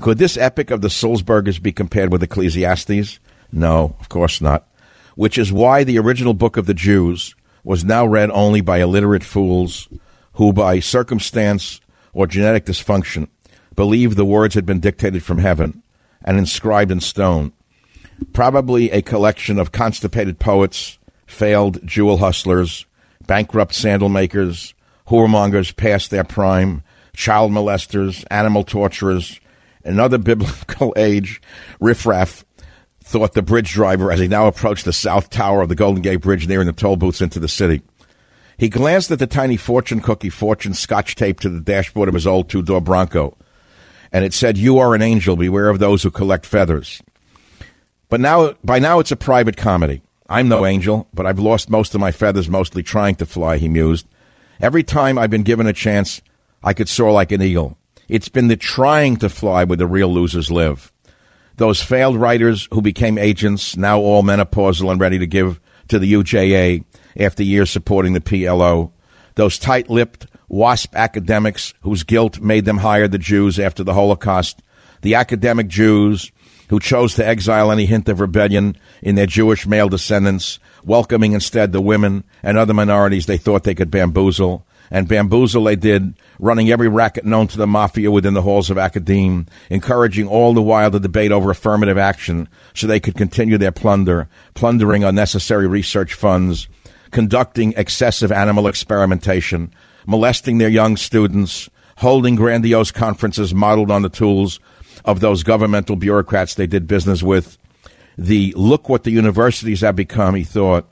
Could 0.00 0.18
this 0.18 0.36
epic 0.36 0.70
of 0.70 0.80
the 0.80 0.86
Sulzbergers 0.86 1.60
be 1.60 1.72
compared 1.72 2.12
with 2.12 2.22
Ecclesiastes? 2.22 3.18
No, 3.50 3.96
of 3.98 4.08
course 4.08 4.40
not. 4.40 4.68
Which 5.16 5.36
is 5.36 5.52
why 5.52 5.82
the 5.82 5.98
original 5.98 6.34
book 6.34 6.56
of 6.56 6.66
the 6.66 6.72
Jews 6.72 7.34
was 7.64 7.84
now 7.84 8.06
read 8.06 8.30
only 8.30 8.60
by 8.60 8.78
illiterate 8.78 9.24
fools 9.24 9.88
who, 10.34 10.52
by 10.52 10.78
circumstance 10.78 11.80
or 12.12 12.28
genetic 12.28 12.66
dysfunction, 12.66 13.26
believed 13.74 14.16
the 14.16 14.24
words 14.24 14.54
had 14.54 14.66
been 14.66 14.78
dictated 14.78 15.24
from 15.24 15.38
heaven 15.38 15.82
and 16.24 16.38
inscribed 16.38 16.92
in 16.92 17.00
stone. 17.00 17.52
Probably 18.32 18.90
a 18.90 19.02
collection 19.02 19.58
of 19.58 19.72
constipated 19.72 20.38
poets, 20.38 20.98
failed 21.26 21.86
jewel 21.86 22.18
hustlers, 22.18 22.86
bankrupt 23.26 23.74
sandal 23.74 24.08
makers, 24.08 24.74
whoremongers 25.08 25.74
past 25.76 26.10
their 26.10 26.24
prime, 26.24 26.82
child 27.14 27.52
molesters, 27.52 28.24
animal 28.30 28.64
torturers, 28.64 29.40
another 29.84 30.18
biblical 30.18 30.92
age 30.96 31.40
riffraff 31.80 32.44
thought 33.00 33.34
the 33.34 33.42
bridge 33.42 33.72
driver 33.72 34.10
as 34.12 34.20
he 34.20 34.28
now 34.28 34.46
approached 34.46 34.84
the 34.84 34.92
south 34.92 35.28
tower 35.28 35.60
of 35.60 35.68
the 35.68 35.74
Golden 35.74 36.02
Gate 36.02 36.20
Bridge 36.20 36.48
nearing 36.48 36.66
the 36.66 36.72
toll 36.72 36.96
booths 36.96 37.20
into 37.20 37.40
the 37.40 37.48
city. 37.48 37.82
He 38.56 38.68
glanced 38.68 39.10
at 39.10 39.18
the 39.18 39.26
tiny 39.26 39.56
fortune 39.56 40.00
cookie 40.00 40.30
fortune 40.30 40.72
scotch 40.72 41.14
taped 41.14 41.42
to 41.42 41.48
the 41.48 41.60
dashboard 41.60 42.08
of 42.08 42.14
his 42.14 42.26
old 42.26 42.48
two 42.48 42.62
door 42.62 42.80
Bronco, 42.80 43.36
and 44.12 44.24
it 44.24 44.32
said, 44.32 44.56
You 44.56 44.78
are 44.78 44.94
an 44.94 45.02
angel, 45.02 45.36
beware 45.36 45.68
of 45.68 45.78
those 45.78 46.02
who 46.02 46.10
collect 46.10 46.46
feathers. 46.46 47.02
But 48.12 48.20
now, 48.20 48.52
by 48.62 48.78
now, 48.78 48.98
it's 48.98 49.10
a 49.10 49.16
private 49.16 49.56
comedy. 49.56 50.02
I'm 50.28 50.46
no 50.46 50.66
angel, 50.66 51.08
but 51.14 51.24
I've 51.24 51.38
lost 51.38 51.70
most 51.70 51.94
of 51.94 52.00
my 52.02 52.12
feathers 52.12 52.46
mostly 52.46 52.82
trying 52.82 53.14
to 53.14 53.24
fly, 53.24 53.56
he 53.56 53.70
mused. 53.70 54.06
Every 54.60 54.82
time 54.82 55.16
I've 55.16 55.30
been 55.30 55.44
given 55.44 55.66
a 55.66 55.72
chance, 55.72 56.20
I 56.62 56.74
could 56.74 56.90
soar 56.90 57.10
like 57.10 57.32
an 57.32 57.40
eagle. 57.40 57.78
It's 58.10 58.28
been 58.28 58.48
the 58.48 58.56
trying 58.58 59.16
to 59.16 59.30
fly 59.30 59.64
where 59.64 59.78
the 59.78 59.86
real 59.86 60.12
losers 60.12 60.50
live. 60.50 60.92
Those 61.56 61.82
failed 61.82 62.18
writers 62.18 62.68
who 62.70 62.82
became 62.82 63.16
agents, 63.16 63.78
now 63.78 63.98
all 63.98 64.22
menopausal 64.22 64.92
and 64.92 65.00
ready 65.00 65.18
to 65.18 65.26
give 65.26 65.58
to 65.88 65.98
the 65.98 66.12
UJA 66.12 66.84
after 67.16 67.42
years 67.42 67.70
supporting 67.70 68.12
the 68.12 68.20
PLO. 68.20 68.92
Those 69.36 69.58
tight 69.58 69.88
lipped 69.88 70.26
WASP 70.50 70.94
academics 70.94 71.72
whose 71.80 72.02
guilt 72.02 72.40
made 72.40 72.66
them 72.66 72.76
hire 72.76 73.08
the 73.08 73.16
Jews 73.16 73.58
after 73.58 73.82
the 73.82 73.94
Holocaust. 73.94 74.62
The 75.00 75.14
academic 75.14 75.68
Jews 75.68 76.30
who 76.72 76.80
chose 76.80 77.14
to 77.14 77.26
exile 77.26 77.70
any 77.70 77.84
hint 77.84 78.08
of 78.08 78.18
rebellion 78.18 78.74
in 79.02 79.14
their 79.14 79.26
Jewish 79.26 79.66
male 79.66 79.90
descendants, 79.90 80.58
welcoming 80.82 81.34
instead 81.34 81.70
the 81.70 81.82
women 81.82 82.24
and 82.42 82.56
other 82.56 82.72
minorities 82.72 83.26
they 83.26 83.36
thought 83.36 83.64
they 83.64 83.74
could 83.74 83.90
bamboozle. 83.90 84.64
And 84.90 85.06
bamboozle 85.06 85.64
they 85.64 85.76
did, 85.76 86.14
running 86.38 86.70
every 86.70 86.88
racket 86.88 87.26
known 87.26 87.46
to 87.48 87.58
the 87.58 87.66
mafia 87.66 88.10
within 88.10 88.32
the 88.32 88.40
halls 88.40 88.70
of 88.70 88.78
academe, 88.78 89.44
encouraging 89.68 90.26
all 90.26 90.54
the 90.54 90.62
while 90.62 90.90
the 90.90 90.98
debate 90.98 91.30
over 91.30 91.50
affirmative 91.50 91.98
action 91.98 92.48
so 92.72 92.86
they 92.86 93.00
could 93.00 93.16
continue 93.16 93.58
their 93.58 93.70
plunder, 93.70 94.26
plundering 94.54 95.04
unnecessary 95.04 95.66
research 95.66 96.14
funds, 96.14 96.68
conducting 97.10 97.74
excessive 97.76 98.32
animal 98.32 98.66
experimentation, 98.66 99.74
molesting 100.06 100.56
their 100.56 100.70
young 100.70 100.96
students, 100.96 101.68
holding 101.98 102.34
grandiose 102.34 102.90
conferences 102.90 103.52
modeled 103.52 103.90
on 103.90 104.00
the 104.00 104.08
tools 104.08 104.58
of 105.04 105.20
those 105.20 105.42
governmental 105.42 105.96
bureaucrats 105.96 106.54
they 106.54 106.66
did 106.66 106.86
business 106.86 107.22
with. 107.22 107.58
The 108.16 108.52
look 108.56 108.88
what 108.88 109.04
the 109.04 109.10
universities 109.10 109.80
have 109.80 109.96
become, 109.96 110.34
he 110.34 110.44
thought, 110.44 110.88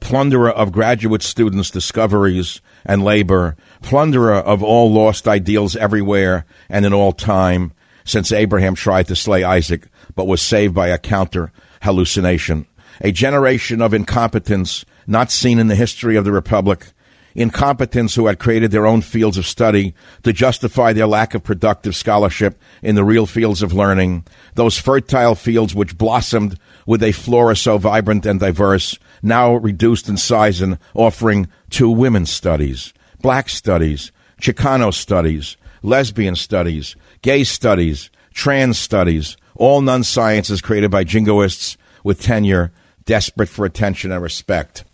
plunderer 0.00 0.50
of 0.50 0.72
graduate 0.72 1.22
students' 1.22 1.70
discoveries 1.70 2.60
and 2.84 3.02
labor, 3.02 3.56
plunderer 3.82 4.36
of 4.36 4.62
all 4.62 4.92
lost 4.92 5.26
ideals 5.26 5.76
everywhere 5.76 6.44
and 6.68 6.84
in 6.84 6.92
all 6.92 7.12
time, 7.12 7.72
since 8.04 8.30
Abraham 8.30 8.74
tried 8.74 9.08
to 9.08 9.16
slay 9.16 9.42
Isaac, 9.42 9.88
but 10.14 10.26
was 10.26 10.40
saved 10.40 10.74
by 10.74 10.88
a 10.88 10.98
counter 10.98 11.52
hallucination. 11.82 12.66
A 13.00 13.12
generation 13.12 13.82
of 13.82 13.92
incompetence 13.92 14.84
not 15.06 15.30
seen 15.30 15.58
in 15.58 15.68
the 15.68 15.74
history 15.74 16.16
of 16.16 16.24
the 16.24 16.32
Republic, 16.32 16.92
incompetents 17.36 18.14
who 18.14 18.26
had 18.26 18.38
created 18.38 18.70
their 18.70 18.86
own 18.86 19.02
fields 19.02 19.36
of 19.36 19.46
study 19.46 19.94
to 20.22 20.32
justify 20.32 20.92
their 20.92 21.06
lack 21.06 21.34
of 21.34 21.44
productive 21.44 21.94
scholarship 21.94 22.58
in 22.82 22.94
the 22.94 23.04
real 23.04 23.26
fields 23.26 23.62
of 23.62 23.74
learning, 23.74 24.24
those 24.54 24.78
fertile 24.78 25.34
fields 25.34 25.74
which 25.74 25.98
blossomed 25.98 26.58
with 26.86 27.02
a 27.02 27.12
flora 27.12 27.54
so 27.54 27.76
vibrant 27.76 28.24
and 28.24 28.40
diverse, 28.40 28.98
now 29.22 29.54
reduced 29.54 30.08
in 30.08 30.16
size 30.16 30.60
and 30.60 30.78
offering 30.94 31.46
two 31.68 31.90
women's 31.90 32.30
studies, 32.30 32.94
black 33.20 33.48
studies, 33.48 34.10
Chicano 34.40 34.92
studies, 34.92 35.56
lesbian 35.82 36.36
studies, 36.36 36.96
gay 37.22 37.44
studies, 37.44 38.10
trans 38.32 38.78
studies, 38.78 39.36
all 39.54 39.80
non 39.80 40.04
sciences 40.04 40.60
created 40.60 40.90
by 40.90 41.04
jingoists 41.04 41.76
with 42.02 42.20
tenure, 42.20 42.72
desperate 43.04 43.48
for 43.48 43.64
attention 43.64 44.12
and 44.12 44.22
respect. 44.22 44.84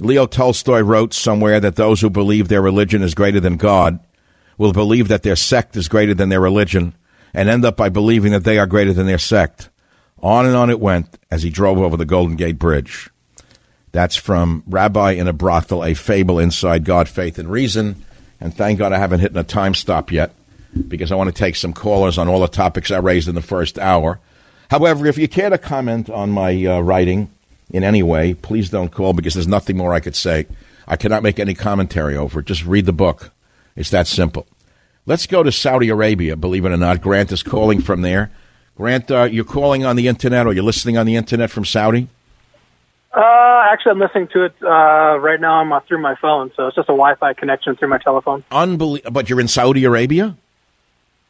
Leo 0.00 0.26
Tolstoy 0.26 0.80
wrote 0.80 1.14
somewhere 1.14 1.60
that 1.60 1.76
those 1.76 2.00
who 2.00 2.10
believe 2.10 2.48
their 2.48 2.62
religion 2.62 3.02
is 3.02 3.14
greater 3.14 3.40
than 3.40 3.56
God 3.56 3.98
will 4.58 4.72
believe 4.72 5.08
that 5.08 5.22
their 5.22 5.36
sect 5.36 5.76
is 5.76 5.88
greater 5.88 6.14
than 6.14 6.28
their 6.28 6.40
religion 6.40 6.94
and 7.32 7.48
end 7.48 7.64
up 7.64 7.76
by 7.76 7.88
believing 7.88 8.32
that 8.32 8.44
they 8.44 8.58
are 8.58 8.66
greater 8.66 8.92
than 8.92 9.06
their 9.06 9.18
sect. 9.18 9.68
On 10.22 10.46
and 10.46 10.56
on 10.56 10.70
it 10.70 10.80
went 10.80 11.18
as 11.30 11.42
he 11.42 11.50
drove 11.50 11.78
over 11.78 11.96
the 11.96 12.06
Golden 12.06 12.36
Gate 12.36 12.58
Bridge. 12.58 13.10
That's 13.92 14.16
from 14.16 14.62
Rabbi 14.66 15.12
in 15.12 15.28
a 15.28 15.32
Brothel, 15.32 15.84
a 15.84 15.94
fable 15.94 16.38
inside 16.38 16.84
God, 16.84 17.08
Faith, 17.08 17.38
and 17.38 17.50
Reason. 17.50 18.02
And 18.40 18.54
thank 18.54 18.78
God 18.78 18.92
I 18.92 18.98
haven't 18.98 19.20
hit 19.20 19.36
a 19.36 19.42
time 19.42 19.74
stop 19.74 20.12
yet 20.12 20.34
because 20.88 21.10
I 21.10 21.14
want 21.14 21.34
to 21.34 21.38
take 21.38 21.56
some 21.56 21.72
callers 21.72 22.18
on 22.18 22.28
all 22.28 22.40
the 22.40 22.48
topics 22.48 22.90
I 22.90 22.98
raised 22.98 23.28
in 23.28 23.34
the 23.34 23.42
first 23.42 23.78
hour. 23.78 24.20
However, 24.70 25.06
if 25.06 25.16
you 25.16 25.28
care 25.28 25.48
to 25.48 25.58
comment 25.58 26.10
on 26.10 26.30
my 26.30 26.64
uh, 26.66 26.80
writing 26.80 27.30
in 27.70 27.84
any 27.84 28.02
way, 28.02 28.34
please 28.34 28.70
don't 28.70 28.92
call 28.92 29.12
because 29.12 29.34
there's 29.34 29.48
nothing 29.48 29.76
more 29.76 29.92
I 29.92 30.00
could 30.00 30.16
say. 30.16 30.46
I 30.86 30.96
cannot 30.96 31.22
make 31.22 31.38
any 31.38 31.54
commentary 31.54 32.16
over 32.16 32.40
it. 32.40 32.46
Just 32.46 32.64
read 32.64 32.86
the 32.86 32.92
book. 32.92 33.32
It's 33.74 33.90
that 33.90 34.06
simple. 34.06 34.46
Let's 35.04 35.26
go 35.26 35.42
to 35.42 35.52
Saudi 35.52 35.88
Arabia, 35.88 36.36
believe 36.36 36.64
it 36.64 36.72
or 36.72 36.76
not. 36.76 37.00
Grant 37.00 37.30
is 37.32 37.42
calling 37.42 37.80
from 37.80 38.02
there. 38.02 38.30
Grant, 38.76 39.10
uh, 39.10 39.24
you're 39.24 39.44
calling 39.44 39.84
on 39.84 39.96
the 39.96 40.08
internet 40.08 40.46
or 40.46 40.52
you're 40.52 40.64
listening 40.64 40.98
on 40.98 41.06
the 41.06 41.16
internet 41.16 41.50
from 41.50 41.64
Saudi? 41.64 42.08
Uh, 43.12 43.64
actually, 43.70 43.92
I'm 43.92 43.98
listening 43.98 44.28
to 44.28 44.44
it 44.44 44.54
uh, 44.62 45.18
right 45.18 45.40
now. 45.40 45.60
I'm 45.60 45.72
uh, 45.72 45.80
through 45.80 46.02
my 46.02 46.16
phone, 46.16 46.52
so 46.54 46.66
it's 46.66 46.76
just 46.76 46.88
a 46.88 46.92
Wi-Fi 46.92 47.32
connection 47.34 47.74
through 47.76 47.88
my 47.88 47.98
telephone. 47.98 48.44
Unbelievable. 48.50 49.10
But 49.10 49.30
you're 49.30 49.40
in 49.40 49.48
Saudi 49.48 49.84
Arabia? 49.84 50.36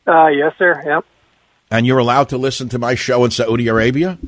Uh, 0.06 0.28
yes, 0.28 0.54
sir. 0.58 0.82
Yep. 0.84 1.04
And 1.70 1.86
you're 1.86 1.98
allowed 1.98 2.28
to 2.30 2.38
listen 2.38 2.68
to 2.70 2.78
my 2.78 2.94
show 2.94 3.24
in 3.24 3.30
Saudi 3.30 3.68
Arabia? 3.68 4.18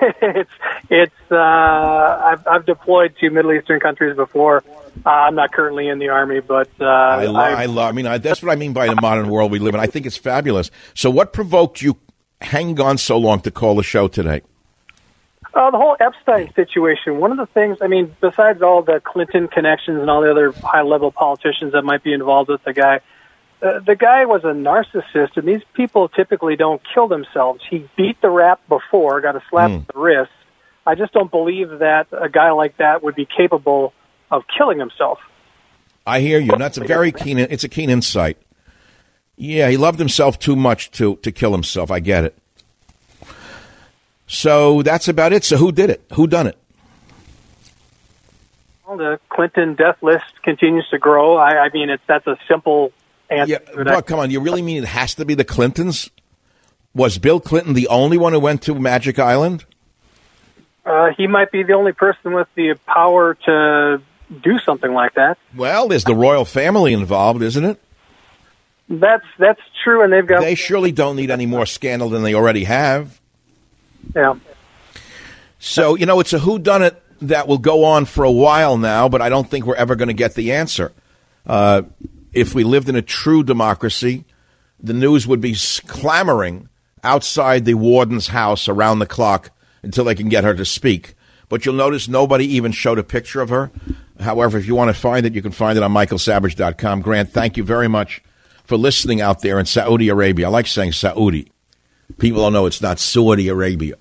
it's 0.22 0.50
it's. 0.88 1.30
Uh, 1.30 1.36
I've 1.36 2.46
I've 2.46 2.66
deployed 2.66 3.16
to 3.20 3.30
Middle 3.30 3.52
Eastern 3.52 3.80
countries 3.80 4.16
before. 4.16 4.64
Uh, 5.04 5.10
I'm 5.10 5.34
not 5.34 5.52
currently 5.52 5.88
in 5.88 5.98
the 5.98 6.08
army, 6.08 6.40
but 6.40 6.68
uh, 6.80 6.84
I, 6.84 7.26
lo- 7.26 7.40
I 7.40 7.66
love. 7.66 7.88
I 7.88 7.92
mean, 7.92 8.06
I, 8.06 8.18
that's 8.18 8.42
what 8.42 8.52
I 8.52 8.56
mean 8.56 8.72
by 8.72 8.86
the 8.86 9.00
modern 9.00 9.28
world 9.28 9.52
we 9.52 9.58
live 9.58 9.74
in. 9.74 9.80
I 9.80 9.86
think 9.86 10.06
it's 10.06 10.16
fabulous. 10.16 10.70
So, 10.94 11.10
what 11.10 11.32
provoked 11.32 11.82
you 11.82 11.96
hang 12.40 12.80
on 12.80 12.98
so 12.98 13.18
long 13.18 13.40
to 13.40 13.50
call 13.50 13.74
the 13.74 13.82
show 13.82 14.08
today? 14.08 14.42
Uh, 15.52 15.70
the 15.70 15.78
whole 15.78 15.96
Epstein 15.98 16.52
situation. 16.54 17.18
One 17.18 17.32
of 17.32 17.38
the 17.38 17.46
things, 17.46 17.78
I 17.80 17.88
mean, 17.88 18.14
besides 18.20 18.62
all 18.62 18.82
the 18.82 19.00
Clinton 19.00 19.48
connections 19.48 20.00
and 20.00 20.08
all 20.08 20.20
the 20.20 20.30
other 20.30 20.52
high-level 20.52 21.10
politicians 21.10 21.72
that 21.72 21.82
might 21.82 22.04
be 22.04 22.12
involved 22.12 22.50
with 22.50 22.62
the 22.62 22.72
guy, 22.72 23.00
uh, 23.62 23.80
the 23.80 23.96
guy 23.96 24.24
was 24.26 24.42
a 24.44 24.48
narcissist, 24.54 25.36
and 25.36 25.46
these 25.46 25.62
people 25.74 26.08
typically 26.08 26.56
don't 26.56 26.80
kill 26.94 27.08
themselves. 27.08 27.62
He 27.68 27.88
beat 27.96 28.20
the 28.20 28.30
rap 28.30 28.60
before, 28.68 29.20
got 29.20 29.36
a 29.36 29.42
slap 29.50 29.70
Mm. 29.70 29.86
to 29.86 29.92
the 29.92 29.98
wrist. 29.98 30.30
I 30.86 30.94
just 30.94 31.12
don't 31.12 31.30
believe 31.30 31.80
that 31.80 32.08
a 32.12 32.28
guy 32.28 32.50
like 32.52 32.78
that 32.78 33.02
would 33.02 33.14
be 33.14 33.26
capable 33.26 33.92
of 34.30 34.44
killing 34.56 34.78
himself. 34.78 35.18
I 36.06 36.20
hear 36.20 36.38
you. 36.40 36.52
And 36.52 36.60
that's 36.60 36.78
a 36.78 36.84
very 36.84 37.12
keen. 37.12 37.38
It's 37.38 37.64
a 37.64 37.68
keen 37.68 37.90
insight. 37.90 38.38
Yeah, 39.36 39.68
he 39.68 39.76
loved 39.76 39.98
himself 39.98 40.38
too 40.38 40.56
much 40.56 40.90
to 40.92 41.16
to 41.16 41.30
kill 41.30 41.52
himself. 41.52 41.90
I 41.90 42.00
get 42.00 42.24
it. 42.24 42.38
So 44.26 44.82
that's 44.82 45.08
about 45.08 45.32
it. 45.32 45.44
So 45.44 45.56
who 45.56 45.72
did 45.72 45.90
it? 45.90 46.02
Who 46.14 46.26
done 46.26 46.46
it? 46.46 46.56
Well, 48.86 48.96
the 48.96 49.20
Clinton 49.28 49.74
death 49.74 50.02
list 50.02 50.24
continues 50.42 50.88
to 50.90 50.98
grow. 50.98 51.36
I, 51.36 51.66
I 51.66 51.70
mean, 51.72 51.90
it's 51.90 52.02
that's 52.06 52.26
a 52.26 52.36
simple 52.48 52.92
answer. 53.30 53.52
Yeah, 53.52 53.58
to 53.58 53.84
that. 53.84 53.86
but 53.86 54.06
come 54.06 54.18
on. 54.18 54.30
You 54.30 54.40
really 54.40 54.62
mean 54.62 54.82
it 54.82 54.86
has 54.86 55.14
to 55.16 55.24
be 55.24 55.34
the 55.34 55.44
Clintons? 55.44 56.10
Was 56.94 57.18
Bill 57.18 57.40
Clinton 57.40 57.74
the 57.74 57.88
only 57.88 58.18
one 58.18 58.32
who 58.32 58.40
went 58.40 58.62
to 58.62 58.74
Magic 58.74 59.18
Island? 59.18 59.64
Uh, 60.84 61.10
he 61.16 61.26
might 61.26 61.52
be 61.52 61.62
the 61.62 61.74
only 61.74 61.92
person 61.92 62.32
with 62.32 62.48
the 62.56 62.74
power 62.86 63.34
to 63.46 64.02
do 64.42 64.58
something 64.60 64.92
like 64.92 65.14
that. 65.14 65.38
Well, 65.54 65.88
there's 65.88 66.04
the 66.04 66.14
royal 66.14 66.44
family 66.44 66.92
involved, 66.92 67.42
isn't 67.42 67.64
it? 67.64 67.80
That's 68.88 69.26
that's 69.38 69.60
true, 69.84 70.02
and 70.02 70.12
they've 70.12 70.26
got 70.26 70.40
They 70.40 70.56
surely 70.56 70.90
don't 70.90 71.14
need 71.14 71.30
any 71.30 71.46
more 71.46 71.64
scandal 71.64 72.08
than 72.08 72.22
they 72.24 72.34
already 72.34 72.64
have. 72.64 73.20
yeah. 74.16 74.34
So, 75.60 75.94
you 75.94 76.06
know, 76.06 76.20
it's 76.20 76.32
a 76.32 76.38
whodunit 76.38 76.96
that 77.20 77.46
will 77.46 77.58
go 77.58 77.84
on 77.84 78.06
for 78.06 78.24
a 78.24 78.32
while 78.32 78.78
now, 78.78 79.08
but 79.10 79.20
I 79.20 79.28
don't 79.28 79.48
think 79.48 79.66
we're 79.66 79.74
ever 79.76 79.94
going 79.94 80.08
to 80.08 80.14
get 80.14 80.34
the 80.34 80.52
answer. 80.52 80.90
Uh, 81.46 81.82
if 82.32 82.54
we 82.54 82.64
lived 82.64 82.88
in 82.88 82.96
a 82.96 83.02
true 83.02 83.42
democracy, 83.42 84.24
the 84.78 84.92
news 84.92 85.26
would 85.26 85.40
be 85.40 85.56
clamoring 85.86 86.68
outside 87.02 87.64
the 87.64 87.74
warden's 87.74 88.28
house 88.28 88.68
around 88.68 88.98
the 88.98 89.06
clock 89.06 89.50
until 89.82 90.04
they 90.04 90.14
can 90.14 90.28
get 90.28 90.44
her 90.44 90.54
to 90.54 90.64
speak. 90.64 91.14
But 91.48 91.64
you'll 91.64 91.74
notice 91.74 92.08
nobody 92.08 92.44
even 92.46 92.72
showed 92.72 92.98
a 92.98 93.02
picture 93.02 93.40
of 93.40 93.48
her. 93.48 93.70
However, 94.20 94.58
if 94.58 94.66
you 94.66 94.74
want 94.74 94.94
to 94.94 95.00
find 95.00 95.26
it, 95.26 95.34
you 95.34 95.42
can 95.42 95.52
find 95.52 95.76
it 95.76 95.82
on 95.82 95.92
michaelsavage.com. 95.92 97.00
Grant, 97.00 97.30
thank 97.30 97.56
you 97.56 97.64
very 97.64 97.88
much 97.88 98.22
for 98.64 98.76
listening 98.76 99.20
out 99.20 99.40
there 99.40 99.58
in 99.58 99.66
Saudi 99.66 100.08
Arabia. 100.08 100.46
I 100.46 100.50
like 100.50 100.66
saying 100.66 100.92
Saudi. 100.92 101.50
People 102.18 102.42
don't 102.42 102.52
know 102.52 102.66
it's 102.66 102.82
not 102.82 102.98
Saudi 102.98 103.48
Arabia. 103.48 103.96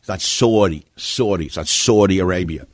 It's 0.00 0.08
not 0.08 0.20
Saudi, 0.20 0.84
Saudi. 0.96 1.46
It's 1.46 1.56
not 1.56 1.68
Saudi 1.68 2.18
Arabia. 2.18 2.66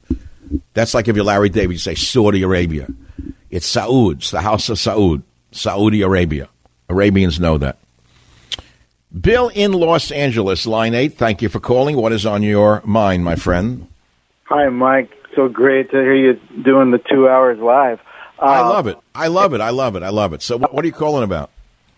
That's 0.75 0.95
like 0.95 1.09
if 1.09 1.17
you're 1.17 1.25
Larry 1.25 1.49
David, 1.49 1.73
you 1.73 1.79
say 1.79 1.95
Saudi 1.95 2.43
Arabia. 2.43 2.89
It's 3.53 3.71
Saud's, 3.71 4.31
the 4.31 4.41
House 4.41 4.71
of 4.71 4.79
Saud, 4.79 5.23
Saudi 5.53 6.01
Arabia. 6.01 6.49
Arabians 6.89 7.39
know 7.39 7.59
that. 7.59 7.77
Bill 9.21 9.51
in 9.51 9.73
Los 9.73 10.11
Angeles, 10.11 10.67
line 10.67 10.95
eight. 10.95 11.19
Thank 11.19 11.43
you 11.43 11.51
for 11.51 11.61
calling. 11.61 11.97
What 11.97 12.13
is 12.13 12.25
on 12.25 12.43
your 12.43 12.81
mind, 12.87 13.27
my 13.27 13.37
friend? 13.37 13.89
Hi, 14.45 14.71
Mike. 14.71 15.11
So 15.37 15.49
great 15.49 15.91
to 15.91 15.99
hear 15.99 16.15
you 16.15 16.41
doing 16.63 16.93
the 16.93 16.99
two 16.99 17.29
hours 17.29 17.59
live. 17.59 18.01
Uh, 18.39 18.47
I 18.47 18.61
love 18.61 18.87
it. 18.87 18.97
I 19.15 19.27
love 19.27 19.53
it. 19.53 19.61
I 19.61 19.69
love 19.69 19.97
it. 19.97 20.03
I 20.03 20.09
love 20.09 20.33
it. 20.33 20.41
So, 20.41 20.57
what, 20.57 20.73
what 20.73 20.83
are 20.83 20.87
you 20.87 20.95
calling 20.95 21.23
about? 21.23 21.51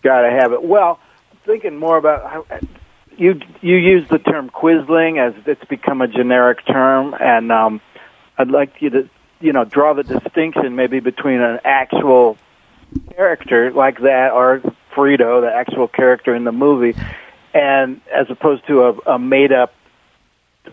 Gotta 0.03 0.29
have 0.29 0.51
it. 0.51 0.61
Well, 0.61 0.99
thinking 1.45 1.77
more 1.77 1.95
about 1.95 2.29
how 2.29 2.45
you 3.17 3.39
you 3.61 3.77
use 3.77 4.09
the 4.09 4.19
term 4.19 4.49
quisling 4.49 5.25
as 5.25 5.33
it's 5.45 5.63
become 5.65 6.01
a 6.01 6.07
generic 6.09 6.65
term, 6.65 7.15
and 7.17 7.49
um, 7.49 7.79
I'd 8.37 8.51
like 8.51 8.81
you 8.81 8.89
to 8.89 9.09
you 9.39 9.53
know 9.53 9.65
draw 9.65 9.93
the 9.93 10.03
distinction 10.03 10.75
maybe 10.75 10.99
between 10.99 11.41
an 11.41 11.59
actual 11.63 12.37
character 13.15 13.71
like 13.71 13.99
that 14.01 14.31
or 14.31 14.61
Fredo, 14.95 15.41
the 15.41 15.53
actual 15.53 15.87
character 15.87 16.33
in 16.33 16.45
the 16.45 16.51
movie, 16.51 16.97
and 17.53 18.01
as 18.13 18.27
opposed 18.29 18.65
to 18.67 18.83
a, 18.83 19.15
a 19.15 19.19
made 19.19 19.51
up 19.51 19.73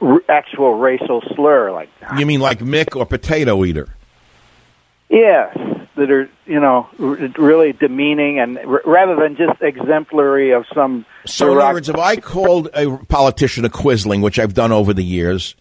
r- 0.00 0.22
actual 0.28 0.74
racial 0.74 1.22
slur 1.34 1.72
like 1.72 1.90
that. 2.00 2.18
You 2.18 2.26
mean 2.26 2.40
like 2.40 2.60
Mick 2.60 2.96
or 2.96 3.04
Potato 3.04 3.64
Eater? 3.64 3.88
Yes, 5.08 5.56
that 5.96 6.10
are 6.10 6.30
you 6.46 6.60
know 6.60 6.88
r- 6.98 7.16
really 7.36 7.72
demeaning 7.72 8.38
and 8.38 8.58
r- 8.58 8.82
rather 8.86 9.16
than 9.16 9.36
just 9.36 9.60
exemplary 9.60 10.52
of 10.52 10.64
some. 10.72 11.04
So, 11.26 11.52
in 11.52 11.58
other 11.58 11.74
words, 11.74 11.88
if 11.88 11.96
I 11.96 12.16
called 12.16 12.68
a 12.74 12.96
politician 13.08 13.64
a 13.64 13.68
Quisling, 13.68 14.22
which 14.22 14.38
I've 14.38 14.54
done 14.54 14.72
over 14.72 14.94
the 14.94 15.04
years, 15.04 15.54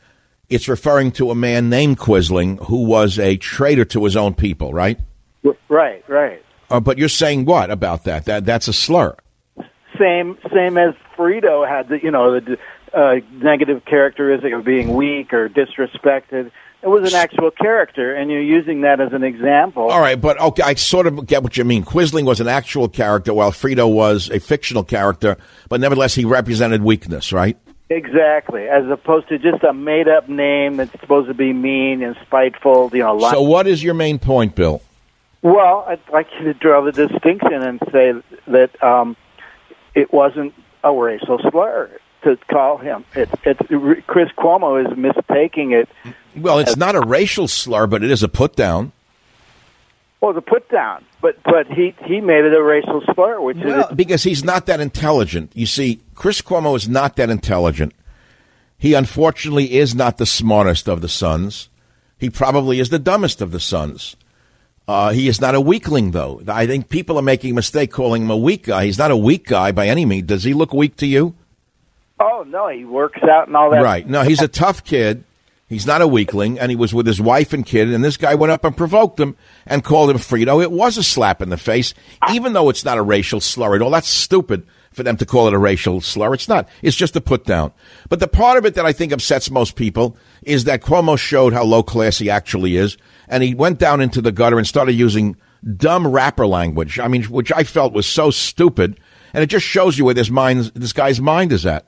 it's 0.51 0.67
referring 0.67 1.11
to 1.13 1.31
a 1.31 1.35
man 1.35 1.69
named 1.69 1.97
Quisling 1.97 2.63
who 2.65 2.83
was 2.83 3.17
a 3.17 3.37
traitor 3.37 3.85
to 3.85 4.03
his 4.03 4.15
own 4.15 4.33
people, 4.33 4.73
right? 4.73 4.99
right, 5.69 6.03
right, 6.07 6.43
Uh, 6.69 6.79
but 6.79 6.97
you're 6.97 7.09
saying 7.09 7.45
what 7.45 7.71
about 7.71 8.03
that? 8.03 8.25
That 8.25 8.45
that's 8.45 8.67
a 8.67 8.73
slur. 8.73 9.15
same 9.97 10.37
same 10.53 10.77
as 10.77 10.93
Fredo 11.17 11.67
had 11.67 11.87
the 11.89 11.99
you 12.01 12.11
know 12.11 12.39
the 12.39 12.57
uh, 12.93 13.15
negative 13.33 13.83
characteristic 13.85 14.53
of 14.53 14.63
being 14.65 14.93
weak 14.93 15.33
or 15.33 15.49
disrespected. 15.49 16.51
It 16.83 16.87
was 16.87 17.13
an 17.13 17.17
actual 17.17 17.51
character, 17.51 18.15
and 18.15 18.31
you're 18.31 18.41
using 18.41 18.81
that 18.81 18.99
as 18.99 19.13
an 19.13 19.23
example. 19.23 19.89
All 19.91 20.01
right, 20.01 20.19
but 20.19 20.39
okay, 20.41 20.63
I 20.63 20.73
sort 20.73 21.05
of 21.05 21.27
get 21.27 21.43
what 21.43 21.55
you 21.55 21.63
mean. 21.63 21.83
Quisling 21.83 22.25
was 22.25 22.39
an 22.41 22.47
actual 22.47 22.89
character, 22.89 23.33
while 23.35 23.51
Fredo 23.51 23.91
was 23.91 24.29
a 24.31 24.39
fictional 24.39 24.83
character, 24.83 25.37
but 25.69 25.79
nevertheless, 25.79 26.15
he 26.15 26.25
represented 26.25 26.81
weakness, 26.81 27.31
right? 27.31 27.55
Exactly, 27.91 28.69
as 28.69 28.87
opposed 28.87 29.27
to 29.27 29.37
just 29.37 29.63
a 29.63 29.73
made 29.73 30.07
up 30.07 30.29
name 30.29 30.77
that's 30.77 30.91
supposed 30.91 31.27
to 31.27 31.33
be 31.33 31.51
mean 31.51 32.01
and 32.01 32.15
spiteful. 32.21 32.89
You 32.93 32.99
know, 32.99 33.19
So, 33.19 33.41
what 33.41 33.67
is 33.67 33.83
your 33.83 33.93
main 33.93 34.17
point, 34.17 34.55
Bill? 34.55 34.81
Well, 35.41 35.83
I'd 35.85 35.99
like 36.09 36.27
you 36.39 36.45
to 36.45 36.53
draw 36.53 36.81
the 36.81 36.93
distinction 36.93 37.61
and 37.61 37.81
say 37.91 38.13
that 38.47 38.81
um, 38.81 39.17
it 39.93 40.13
wasn't 40.13 40.53
a 40.85 40.93
racial 40.93 41.37
slur 41.39 41.91
to 42.23 42.37
call 42.49 42.77
him. 42.77 43.03
It, 43.13 43.29
it, 43.43 43.57
Chris 44.07 44.29
Cuomo 44.37 44.89
is 44.89 44.95
mistaking 44.95 45.71
it. 45.71 45.89
Well, 46.33 46.59
it's 46.59 46.77
not 46.77 46.95
a 46.95 47.01
racial 47.01 47.49
slur, 47.49 47.87
but 47.87 48.05
it 48.05 48.11
is 48.11 48.23
a 48.23 48.29
put 48.29 48.55
down. 48.55 48.93
Well, 50.21 50.33
the 50.33 50.41
put 50.41 50.69
down, 50.69 51.03
but 51.19 51.41
but 51.43 51.67
he 51.67 51.95
he 52.05 52.21
made 52.21 52.45
it 52.45 52.53
a 52.53 52.61
racial 52.61 53.01
slur, 53.13 53.41
which 53.41 53.57
Well, 53.57 53.89
is 53.89 53.95
because 53.95 54.23
he's 54.23 54.43
not 54.43 54.67
that 54.67 54.79
intelligent. 54.79 55.51
You 55.55 55.65
see, 55.65 56.01
Chris 56.13 56.41
Cuomo 56.41 56.75
is 56.75 56.87
not 56.87 57.15
that 57.15 57.29
intelligent. 57.31 57.93
He 58.77 58.93
unfortunately 58.93 59.73
is 59.73 59.95
not 59.95 60.17
the 60.17 60.25
smartest 60.27 60.87
of 60.87 61.01
the 61.01 61.09
sons. 61.09 61.69
He 62.19 62.29
probably 62.29 62.79
is 62.79 62.89
the 62.89 62.99
dumbest 62.99 63.41
of 63.41 63.51
the 63.51 63.59
sons. 63.59 64.15
Uh, 64.87 65.11
he 65.11 65.27
is 65.27 65.39
not 65.41 65.55
a 65.55 65.61
weakling, 65.61 66.11
though. 66.11 66.41
I 66.47 66.67
think 66.67 66.89
people 66.89 67.17
are 67.17 67.23
making 67.23 67.51
a 67.51 67.55
mistake 67.55 67.91
calling 67.91 68.23
him 68.23 68.31
a 68.31 68.37
weak 68.37 68.65
guy. 68.65 68.85
He's 68.85 68.97
not 68.97 69.09
a 69.11 69.17
weak 69.17 69.47
guy 69.47 69.71
by 69.71 69.87
any 69.87 70.05
means. 70.05 70.27
Does 70.27 70.43
he 70.43 70.53
look 70.53 70.73
weak 70.73 70.95
to 70.97 71.07
you? 71.07 71.35
oh 72.19 72.43
no, 72.47 72.67
he 72.67 72.85
works 72.85 73.21
out 73.23 73.47
and 73.47 73.57
all 73.57 73.71
that. 73.71 73.81
Right. 73.81 74.07
No, 74.07 74.21
he's 74.21 74.41
a 74.41 74.47
tough 74.47 74.83
kid. 74.83 75.23
He's 75.71 75.87
not 75.87 76.01
a 76.01 76.07
weakling, 76.07 76.59
and 76.59 76.69
he 76.69 76.75
was 76.75 76.93
with 76.93 77.07
his 77.07 77.21
wife 77.21 77.53
and 77.53 77.65
kid, 77.65 77.93
and 77.93 78.03
this 78.03 78.17
guy 78.17 78.35
went 78.35 78.51
up 78.51 78.65
and 78.65 78.75
provoked 78.75 79.17
him 79.17 79.37
and 79.65 79.85
called 79.85 80.09
him 80.09 80.17
Fredo. 80.17 80.61
It 80.61 80.69
was 80.69 80.97
a 80.97 81.03
slap 81.03 81.41
in 81.41 81.47
the 81.47 81.55
face, 81.55 81.93
even 82.29 82.51
though 82.51 82.67
it's 82.67 82.83
not 82.83 82.97
a 82.97 83.01
racial 83.01 83.39
slur 83.39 83.77
at 83.77 83.81
all. 83.81 83.89
That's 83.89 84.09
stupid 84.09 84.67
for 84.91 85.03
them 85.03 85.15
to 85.15 85.25
call 85.25 85.47
it 85.47 85.53
a 85.53 85.57
racial 85.57 86.01
slur. 86.01 86.33
It's 86.33 86.49
not. 86.49 86.67
It's 86.81 86.97
just 86.97 87.15
a 87.15 87.21
put 87.21 87.45
down. 87.45 87.71
But 88.09 88.19
the 88.19 88.27
part 88.27 88.57
of 88.57 88.65
it 88.65 88.75
that 88.75 88.85
I 88.85 88.91
think 88.91 89.13
upsets 89.13 89.49
most 89.49 89.77
people 89.77 90.17
is 90.41 90.65
that 90.65 90.81
Cuomo 90.81 91.17
showed 91.17 91.53
how 91.53 91.63
low 91.63 91.83
class 91.83 92.17
he 92.17 92.29
actually 92.29 92.75
is, 92.75 92.97
and 93.29 93.41
he 93.41 93.55
went 93.55 93.79
down 93.79 94.01
into 94.01 94.21
the 94.21 94.33
gutter 94.33 94.57
and 94.57 94.67
started 94.67 94.91
using 94.91 95.37
dumb 95.77 96.05
rapper 96.05 96.47
language. 96.47 96.99
I 96.99 97.07
mean, 97.07 97.23
which 97.23 97.49
I 97.53 97.63
felt 97.63 97.93
was 97.93 98.05
so 98.05 98.29
stupid, 98.29 98.99
and 99.33 99.41
it 99.41 99.47
just 99.47 99.65
shows 99.65 99.97
you 99.97 100.03
where 100.03 100.13
this 100.13 100.29
mind, 100.29 100.73
this 100.75 100.91
guy's 100.91 101.21
mind 101.21 101.53
is 101.53 101.65
at. 101.65 101.87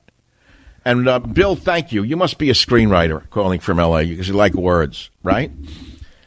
And 0.86 1.08
uh, 1.08 1.20
Bill, 1.20 1.56
thank 1.56 1.92
you. 1.92 2.04
You 2.04 2.18
must 2.18 2.38
be 2.38 2.50
a 2.50 2.54
screenwriter 2.54 3.30
calling 3.30 3.60
from 3.60 3.80
L.A. 3.80 4.06
because 4.06 4.28
you 4.28 4.34
like 4.34 4.54
words, 4.54 5.10
right? 5.24 5.52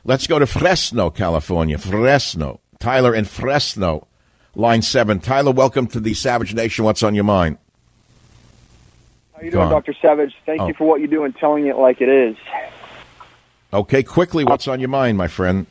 Let's 0.05 0.27
go 0.27 0.39
to 0.39 0.47
Fresno, 0.47 1.11
California. 1.11 1.77
Fresno. 1.79 2.61
Tyler 2.79 3.15
in 3.15 3.25
Fresno, 3.25 4.07
line 4.55 4.83
seven. 4.83 5.19
Tyler, 5.21 5.51
welcome 5.53 5.87
to 5.89 6.01
the 6.01 6.15
Savage 6.15 6.55
Nation. 6.55 6.85
What's 6.85 7.03
on 7.03 7.15
your 7.15 7.25
mind? 7.25 7.59
How 9.35 9.43
you 9.43 9.51
doing, 9.51 9.69
Dr. 9.69 9.95
Savage? 10.01 10.35
Thank 10.47 10.63
Oh. 10.63 10.69
you 10.69 10.75
for 10.75 10.87
what 10.87 11.01
you 11.01 11.07
do 11.07 11.25
and 11.25 11.35
telling 11.37 11.67
it 11.67 11.77
like 11.77 12.01
it 12.01 12.09
is. 12.09 12.37
Okay, 13.73 14.03
quickly, 14.03 14.45
what's 14.45 14.69
on 14.69 14.81
your 14.81 14.89
mind, 14.89 15.19
my 15.19 15.29
friend? 15.29 15.67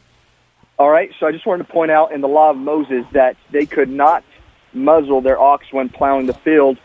All 0.77 0.89
right, 0.89 1.09
so 1.19 1.25
I 1.25 1.31
just 1.31 1.45
wanted 1.45 1.65
to 1.65 1.71
point 1.73 1.89
out 1.89 2.11
in 2.11 2.21
the 2.21 2.27
law 2.27 2.51
of 2.51 2.57
Moses 2.57 3.05
that 3.13 3.38
they 3.51 3.65
could 3.65 3.89
not 3.89 4.23
muzzle 4.73 5.21
their 5.21 5.39
ox 5.39 5.65
when 5.71 5.88
plowing 5.89 6.25
the 6.25 6.33
field, 6.33 6.77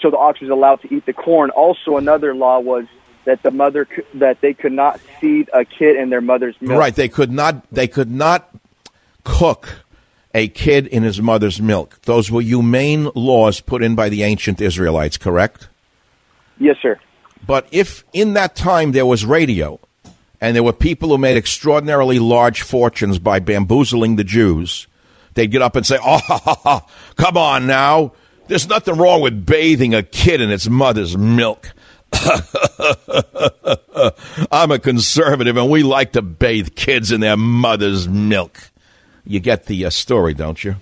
so 0.00 0.10
the 0.10 0.16
ox 0.16 0.40
was 0.40 0.50
allowed 0.50 0.82
to 0.82 0.94
eat 0.94 1.06
the 1.06 1.12
corn. 1.12 1.50
Also, 1.50 1.96
another 1.96 2.34
law 2.34 2.60
was 2.60 2.86
that 3.24 3.42
the 3.42 3.50
mother 3.50 3.86
that 4.14 4.40
they 4.40 4.54
could 4.54 4.72
not 4.72 5.00
feed 5.00 5.50
a 5.52 5.64
kid 5.64 5.96
in 5.96 6.10
their 6.10 6.20
mother's 6.20 6.56
milk. 6.60 6.78
Right, 6.78 6.94
they 6.94 7.08
could 7.08 7.30
not. 7.30 7.68
They 7.70 7.88
could 7.88 8.10
not 8.10 8.54
cook 9.24 9.84
a 10.34 10.48
kid 10.48 10.86
in 10.86 11.02
his 11.02 11.20
mother's 11.20 11.60
milk. 11.60 12.00
Those 12.02 12.30
were 12.30 12.40
humane 12.40 13.10
laws 13.14 13.60
put 13.60 13.82
in 13.82 13.94
by 13.94 14.08
the 14.08 14.22
ancient 14.22 14.60
Israelites. 14.60 15.18
Correct. 15.18 15.68
Yes, 16.58 16.76
sir. 16.80 16.98
But 17.46 17.66
if 17.72 18.04
in 18.12 18.34
that 18.34 18.54
time 18.54 18.92
there 18.92 19.06
was 19.06 19.24
radio 19.24 19.80
and 20.40 20.54
there 20.54 20.62
were 20.62 20.72
people 20.72 21.08
who 21.08 21.18
made 21.18 21.36
extraordinarily 21.36 22.18
large 22.18 22.62
fortunes 22.62 23.18
by 23.18 23.40
bamboozling 23.40 24.16
the 24.16 24.24
Jews, 24.24 24.86
they'd 25.34 25.50
get 25.50 25.62
up 25.62 25.74
and 25.74 25.84
say, 25.84 25.96
Oh, 25.96 26.18
ha, 26.18 26.38
ha, 26.38 26.54
ha, 26.54 26.86
come 27.16 27.36
on 27.36 27.66
now. 27.66 28.12
There's 28.50 28.68
nothing 28.68 28.96
wrong 28.96 29.20
with 29.20 29.46
bathing 29.46 29.94
a 29.94 30.02
kid 30.02 30.40
in 30.40 30.50
its 30.50 30.68
mother's 30.68 31.16
milk. 31.16 31.70
I'm 34.50 34.72
a 34.72 34.80
conservative 34.80 35.56
and 35.56 35.70
we 35.70 35.84
like 35.84 36.10
to 36.14 36.22
bathe 36.22 36.74
kids 36.74 37.12
in 37.12 37.20
their 37.20 37.36
mother's 37.36 38.08
milk. 38.08 38.72
You 39.24 39.38
get 39.38 39.66
the 39.66 39.84
uh, 39.84 39.90
story, 39.90 40.34
don't 40.34 40.64
you? 40.64 40.74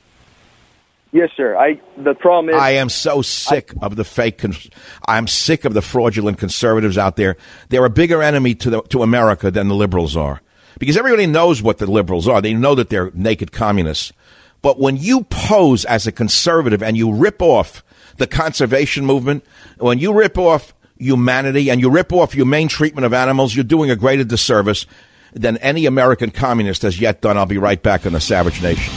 Yes, 1.12 1.28
sir. 1.36 1.58
I 1.58 1.78
the 1.98 2.14
problem 2.14 2.54
is 2.54 2.58
I 2.58 2.70
am 2.70 2.88
so 2.88 3.20
sick 3.20 3.74
of 3.82 3.96
the 3.96 4.04
fake. 4.04 4.38
Cons- 4.38 4.70
I'm 5.06 5.26
sick 5.26 5.66
of 5.66 5.74
the 5.74 5.82
fraudulent 5.82 6.38
conservatives 6.38 6.96
out 6.96 7.16
there. 7.16 7.36
They're 7.68 7.84
a 7.84 7.90
bigger 7.90 8.22
enemy 8.22 8.54
to 8.54 8.70
the, 8.70 8.80
to 8.84 9.02
America 9.02 9.50
than 9.50 9.68
the 9.68 9.74
liberals 9.74 10.16
are, 10.16 10.40
because 10.78 10.96
everybody 10.96 11.26
knows 11.26 11.62
what 11.62 11.76
the 11.76 11.86
liberals 11.86 12.26
are. 12.28 12.40
They 12.40 12.54
know 12.54 12.74
that 12.74 12.88
they're 12.88 13.10
naked 13.12 13.52
communists. 13.52 14.14
But 14.62 14.78
when 14.78 14.96
you 14.96 15.24
pose 15.24 15.84
as 15.84 16.06
a 16.06 16.12
conservative 16.12 16.82
and 16.82 16.96
you 16.96 17.12
rip 17.12 17.40
off 17.40 17.84
the 18.16 18.26
conservation 18.26 19.06
movement, 19.06 19.44
when 19.78 19.98
you 19.98 20.12
rip 20.12 20.36
off 20.36 20.74
humanity 20.96 21.70
and 21.70 21.80
you 21.80 21.90
rip 21.90 22.12
off 22.12 22.32
humane 22.32 22.68
treatment 22.68 23.04
of 23.04 23.12
animals, 23.12 23.54
you're 23.54 23.64
doing 23.64 23.90
a 23.90 23.96
greater 23.96 24.24
disservice 24.24 24.86
than 25.32 25.56
any 25.58 25.86
American 25.86 26.30
communist 26.30 26.82
has 26.82 27.00
yet 27.00 27.20
done. 27.20 27.36
I'll 27.36 27.46
be 27.46 27.58
right 27.58 27.82
back 27.82 28.06
on 28.06 28.12
the 28.12 28.20
Savage 28.20 28.60
Nation. 28.62 28.92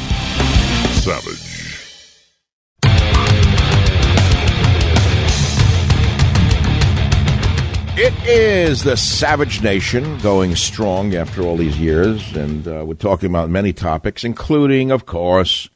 Savage. 0.94 1.51
It 8.04 8.28
is 8.28 8.84
the 8.84 8.98
Savage 8.98 9.62
Nation 9.62 10.18
going 10.22 10.56
strong 10.56 11.14
after 11.14 11.44
all 11.44 11.56
these 11.56 11.78
years, 11.78 12.36
and 12.36 12.68
uh, 12.68 12.84
we're 12.84 12.96
talking 12.96 13.30
about 13.30 13.52
many 13.52 13.74
topics, 13.74 14.24
including, 14.24 14.90
of 14.90 15.06
course, 15.06 15.70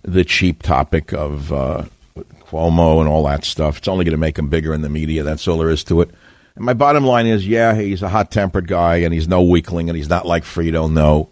the 0.00 0.24
cheap 0.24 0.62
topic 0.62 1.12
of 1.12 1.52
uh, 1.52 1.84
Cuomo 2.16 3.00
and 3.00 3.10
all 3.10 3.24
that 3.26 3.44
stuff. 3.44 3.76
It's 3.76 3.88
only 3.88 4.06
going 4.06 4.14
to 4.14 4.16
make 4.16 4.38
him 4.38 4.48
bigger 4.48 4.72
in 4.72 4.80
the 4.80 4.88
media. 4.88 5.22
That's 5.22 5.46
all 5.46 5.58
there 5.58 5.68
is 5.68 5.84
to 5.84 6.00
it. 6.00 6.08
And 6.56 6.64
my 6.64 6.72
bottom 6.72 7.04
line 7.04 7.26
is, 7.26 7.46
yeah, 7.46 7.74
he's 7.74 8.02
a 8.02 8.08
hot 8.08 8.30
tempered 8.30 8.66
guy, 8.66 8.96
and 8.96 9.12
he's 9.12 9.28
no 9.28 9.42
weakling, 9.42 9.90
and 9.90 9.98
he's 9.98 10.08
not 10.08 10.24
like 10.24 10.44
Fredo, 10.44 10.90
no, 10.90 11.28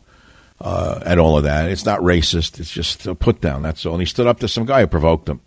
uh, 0.61 1.01
and 1.07 1.21
all 1.21 1.39
of 1.39 1.45
that. 1.45 1.71
It's 1.71 1.87
not 1.87 2.01
racist. 2.01 2.61
It's 2.61 2.71
just 2.71 3.07
a 3.07 3.15
put 3.15 3.41
down. 3.41 3.63
That's 3.63 3.87
all. 3.87 3.95
And 3.95 4.03
he 4.03 4.07
stood 4.07 4.27
up 4.27 4.41
to 4.41 4.49
some 4.49 4.67
guy 4.67 4.83
who 4.83 4.89
provoked 4.89 5.31
him, 5.31 5.41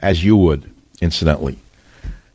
as 0.00 0.24
you 0.24 0.36
would, 0.36 0.72
incidentally. 1.00 1.60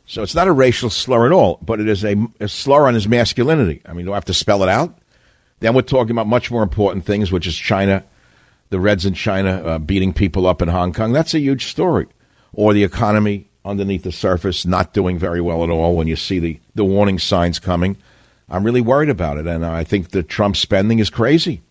So 0.06 0.22
it's 0.22 0.34
not 0.34 0.48
a 0.48 0.52
racial 0.52 0.90
slur 0.90 1.26
at 1.26 1.32
all, 1.32 1.58
but 1.62 1.80
it 1.80 1.88
is 1.88 2.04
a, 2.04 2.16
a 2.40 2.48
slur 2.48 2.86
on 2.86 2.94
his 2.94 3.08
masculinity. 3.08 3.80
I 3.86 3.92
mean, 3.92 4.06
do 4.06 4.12
I 4.12 4.16
have 4.16 4.24
to 4.26 4.34
spell 4.34 4.62
it 4.62 4.68
out? 4.68 4.98
Then 5.60 5.74
we're 5.74 5.82
talking 5.82 6.10
about 6.10 6.26
much 6.26 6.50
more 6.50 6.62
important 6.62 7.06
things, 7.06 7.32
which 7.32 7.46
is 7.46 7.56
China, 7.56 8.04
the 8.68 8.80
Reds 8.80 9.06
in 9.06 9.14
China 9.14 9.62
uh, 9.64 9.78
beating 9.78 10.12
people 10.12 10.46
up 10.46 10.60
in 10.60 10.68
Hong 10.68 10.92
Kong. 10.92 11.12
That's 11.12 11.32
a 11.32 11.40
huge 11.40 11.66
story. 11.66 12.06
Or 12.52 12.74
the 12.74 12.84
economy 12.84 13.48
underneath 13.64 14.02
the 14.02 14.12
surface 14.12 14.66
not 14.66 14.92
doing 14.92 15.18
very 15.18 15.40
well 15.40 15.64
at 15.64 15.70
all 15.70 15.96
when 15.96 16.06
you 16.06 16.16
see 16.16 16.38
the, 16.38 16.60
the 16.74 16.84
warning 16.84 17.18
signs 17.18 17.58
coming. 17.58 17.96
I'm 18.48 18.62
really 18.62 18.82
worried 18.82 19.08
about 19.08 19.38
it, 19.38 19.46
and 19.46 19.64
I 19.64 19.84
think 19.84 20.10
the 20.10 20.22
Trump 20.22 20.56
spending 20.56 20.98
is 20.98 21.08
crazy. 21.08 21.62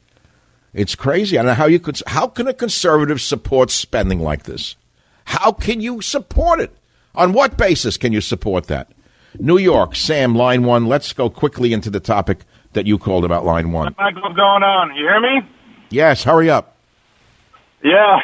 It's 0.74 0.96
crazy. 0.96 1.38
I 1.38 1.44
don't 1.44 1.50
know 1.50 1.54
how 1.54 1.68
you 1.68 1.80
could. 1.80 2.02
How 2.08 2.26
can 2.26 2.48
a 2.48 2.54
conservative 2.54 3.22
support 3.22 3.70
spending 3.70 4.20
like 4.20 4.44
this? 4.44 4.76
How 5.26 5.52
can 5.52 5.82
you 5.82 6.02
support 6.02 6.60
it? 6.60 6.76
On 7.16 7.34
what 7.34 7.58
basis 7.58 7.98
can 7.98 8.12
you 8.14 8.22
support 8.22 8.68
that? 8.68 8.88
New 9.40 9.58
York, 9.58 9.96
Sam, 9.96 10.36
line 10.36 10.64
one. 10.64 10.88
Let's 10.88 11.14
go 11.14 11.30
quickly 11.30 11.74
into 11.74 11.90
the 11.90 12.00
topic 12.00 12.40
that 12.74 12.86
you 12.88 12.98
called 12.98 13.26
about 13.26 13.46
line 13.46 13.72
one. 13.72 13.96
Mike, 13.98 14.16
what's 14.16 14.36
going 14.36 14.64
on? 14.64 14.96
You 14.96 15.04
hear 15.04 15.20
me? 15.20 15.42
Yes, 15.90 16.24
hurry 16.24 16.50
up. 16.50 16.76
Yeah. 17.84 18.20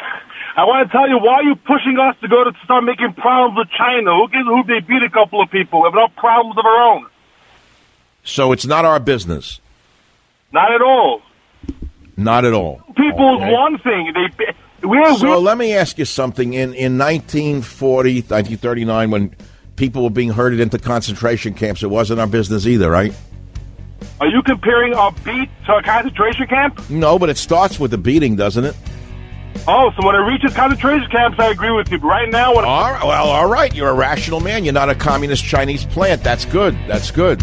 I 0.56 0.64
want 0.64 0.88
to 0.88 0.92
tell 0.96 1.08
you 1.08 1.18
why 1.18 1.34
are 1.34 1.42
you 1.44 1.54
pushing 1.54 1.98
us 1.98 2.16
to 2.20 2.28
go 2.28 2.42
to 2.44 2.52
start 2.64 2.82
making 2.84 3.12
problems 3.14 3.56
with 3.58 3.68
China? 3.76 4.14
Who 4.16 4.28
gives 4.28 4.44
who 4.46 4.62
they 4.64 4.80
beat 4.80 5.02
a 5.02 5.10
couple 5.10 5.40
of 5.40 5.50
people? 5.50 5.82
We 5.82 5.86
have 5.86 5.94
no 5.94 6.08
problems 6.08 6.58
of 6.58 6.64
our 6.64 6.82
own. 6.94 7.06
So 8.24 8.52
it's 8.52 8.66
not 8.66 8.84
our 8.84 8.98
business. 9.00 9.60
Not 10.52 10.72
at 10.72 10.82
all. 10.82 11.22
Not 12.16 12.44
at 12.44 12.52
all. 12.52 12.82
People 12.96 13.36
Okay. 13.36 13.46
is 13.48 13.52
one 13.52 13.78
thing. 13.78 14.12
They 14.12 14.54
we're, 14.82 15.14
So 15.16 15.38
let 15.38 15.58
me 15.58 15.74
ask 15.74 15.98
you 15.98 16.04
something. 16.04 16.54
In 16.54 16.74
in 16.74 16.98
1940, 16.98 18.14
1939, 18.14 19.10
when 19.10 19.36
people 19.76 20.02
were 20.04 20.10
being 20.10 20.30
herded 20.30 20.60
into 20.60 20.78
concentration 20.78 21.54
camps, 21.54 21.82
it 21.82 21.90
wasn't 21.90 22.20
our 22.20 22.26
business 22.26 22.66
either, 22.66 22.90
right? 22.90 23.14
are 24.20 24.26
you 24.26 24.42
comparing 24.42 24.94
a 24.94 25.10
beat 25.24 25.48
to 25.66 25.76
a 25.76 25.82
concentration 25.82 26.46
camp? 26.46 26.90
No, 26.90 27.18
but 27.18 27.30
it 27.30 27.38
starts 27.38 27.80
with 27.80 27.90
the 27.90 27.98
beating, 27.98 28.36
doesn't 28.36 28.64
it? 28.64 28.76
Oh, 29.66 29.90
so 29.96 30.06
when 30.06 30.14
it 30.14 30.20
reaches 30.20 30.54
concentration 30.54 31.10
camps, 31.10 31.38
I 31.38 31.48
agree 31.50 31.70
with 31.70 31.90
you. 31.90 31.98
But 31.98 32.06
right 32.06 32.30
now, 32.30 32.54
when 32.54 32.64
All 32.64 32.92
right, 32.92 33.04
well, 33.04 33.28
all 33.28 33.48
right. 33.48 33.74
You're 33.74 33.88
a 33.88 33.94
rational 33.94 34.40
man. 34.40 34.64
You're 34.64 34.74
not 34.74 34.90
a 34.90 34.94
communist 34.94 35.44
Chinese 35.44 35.84
plant. 35.84 36.22
That's 36.22 36.44
good. 36.44 36.74
That's 36.86 37.10
good. 37.10 37.42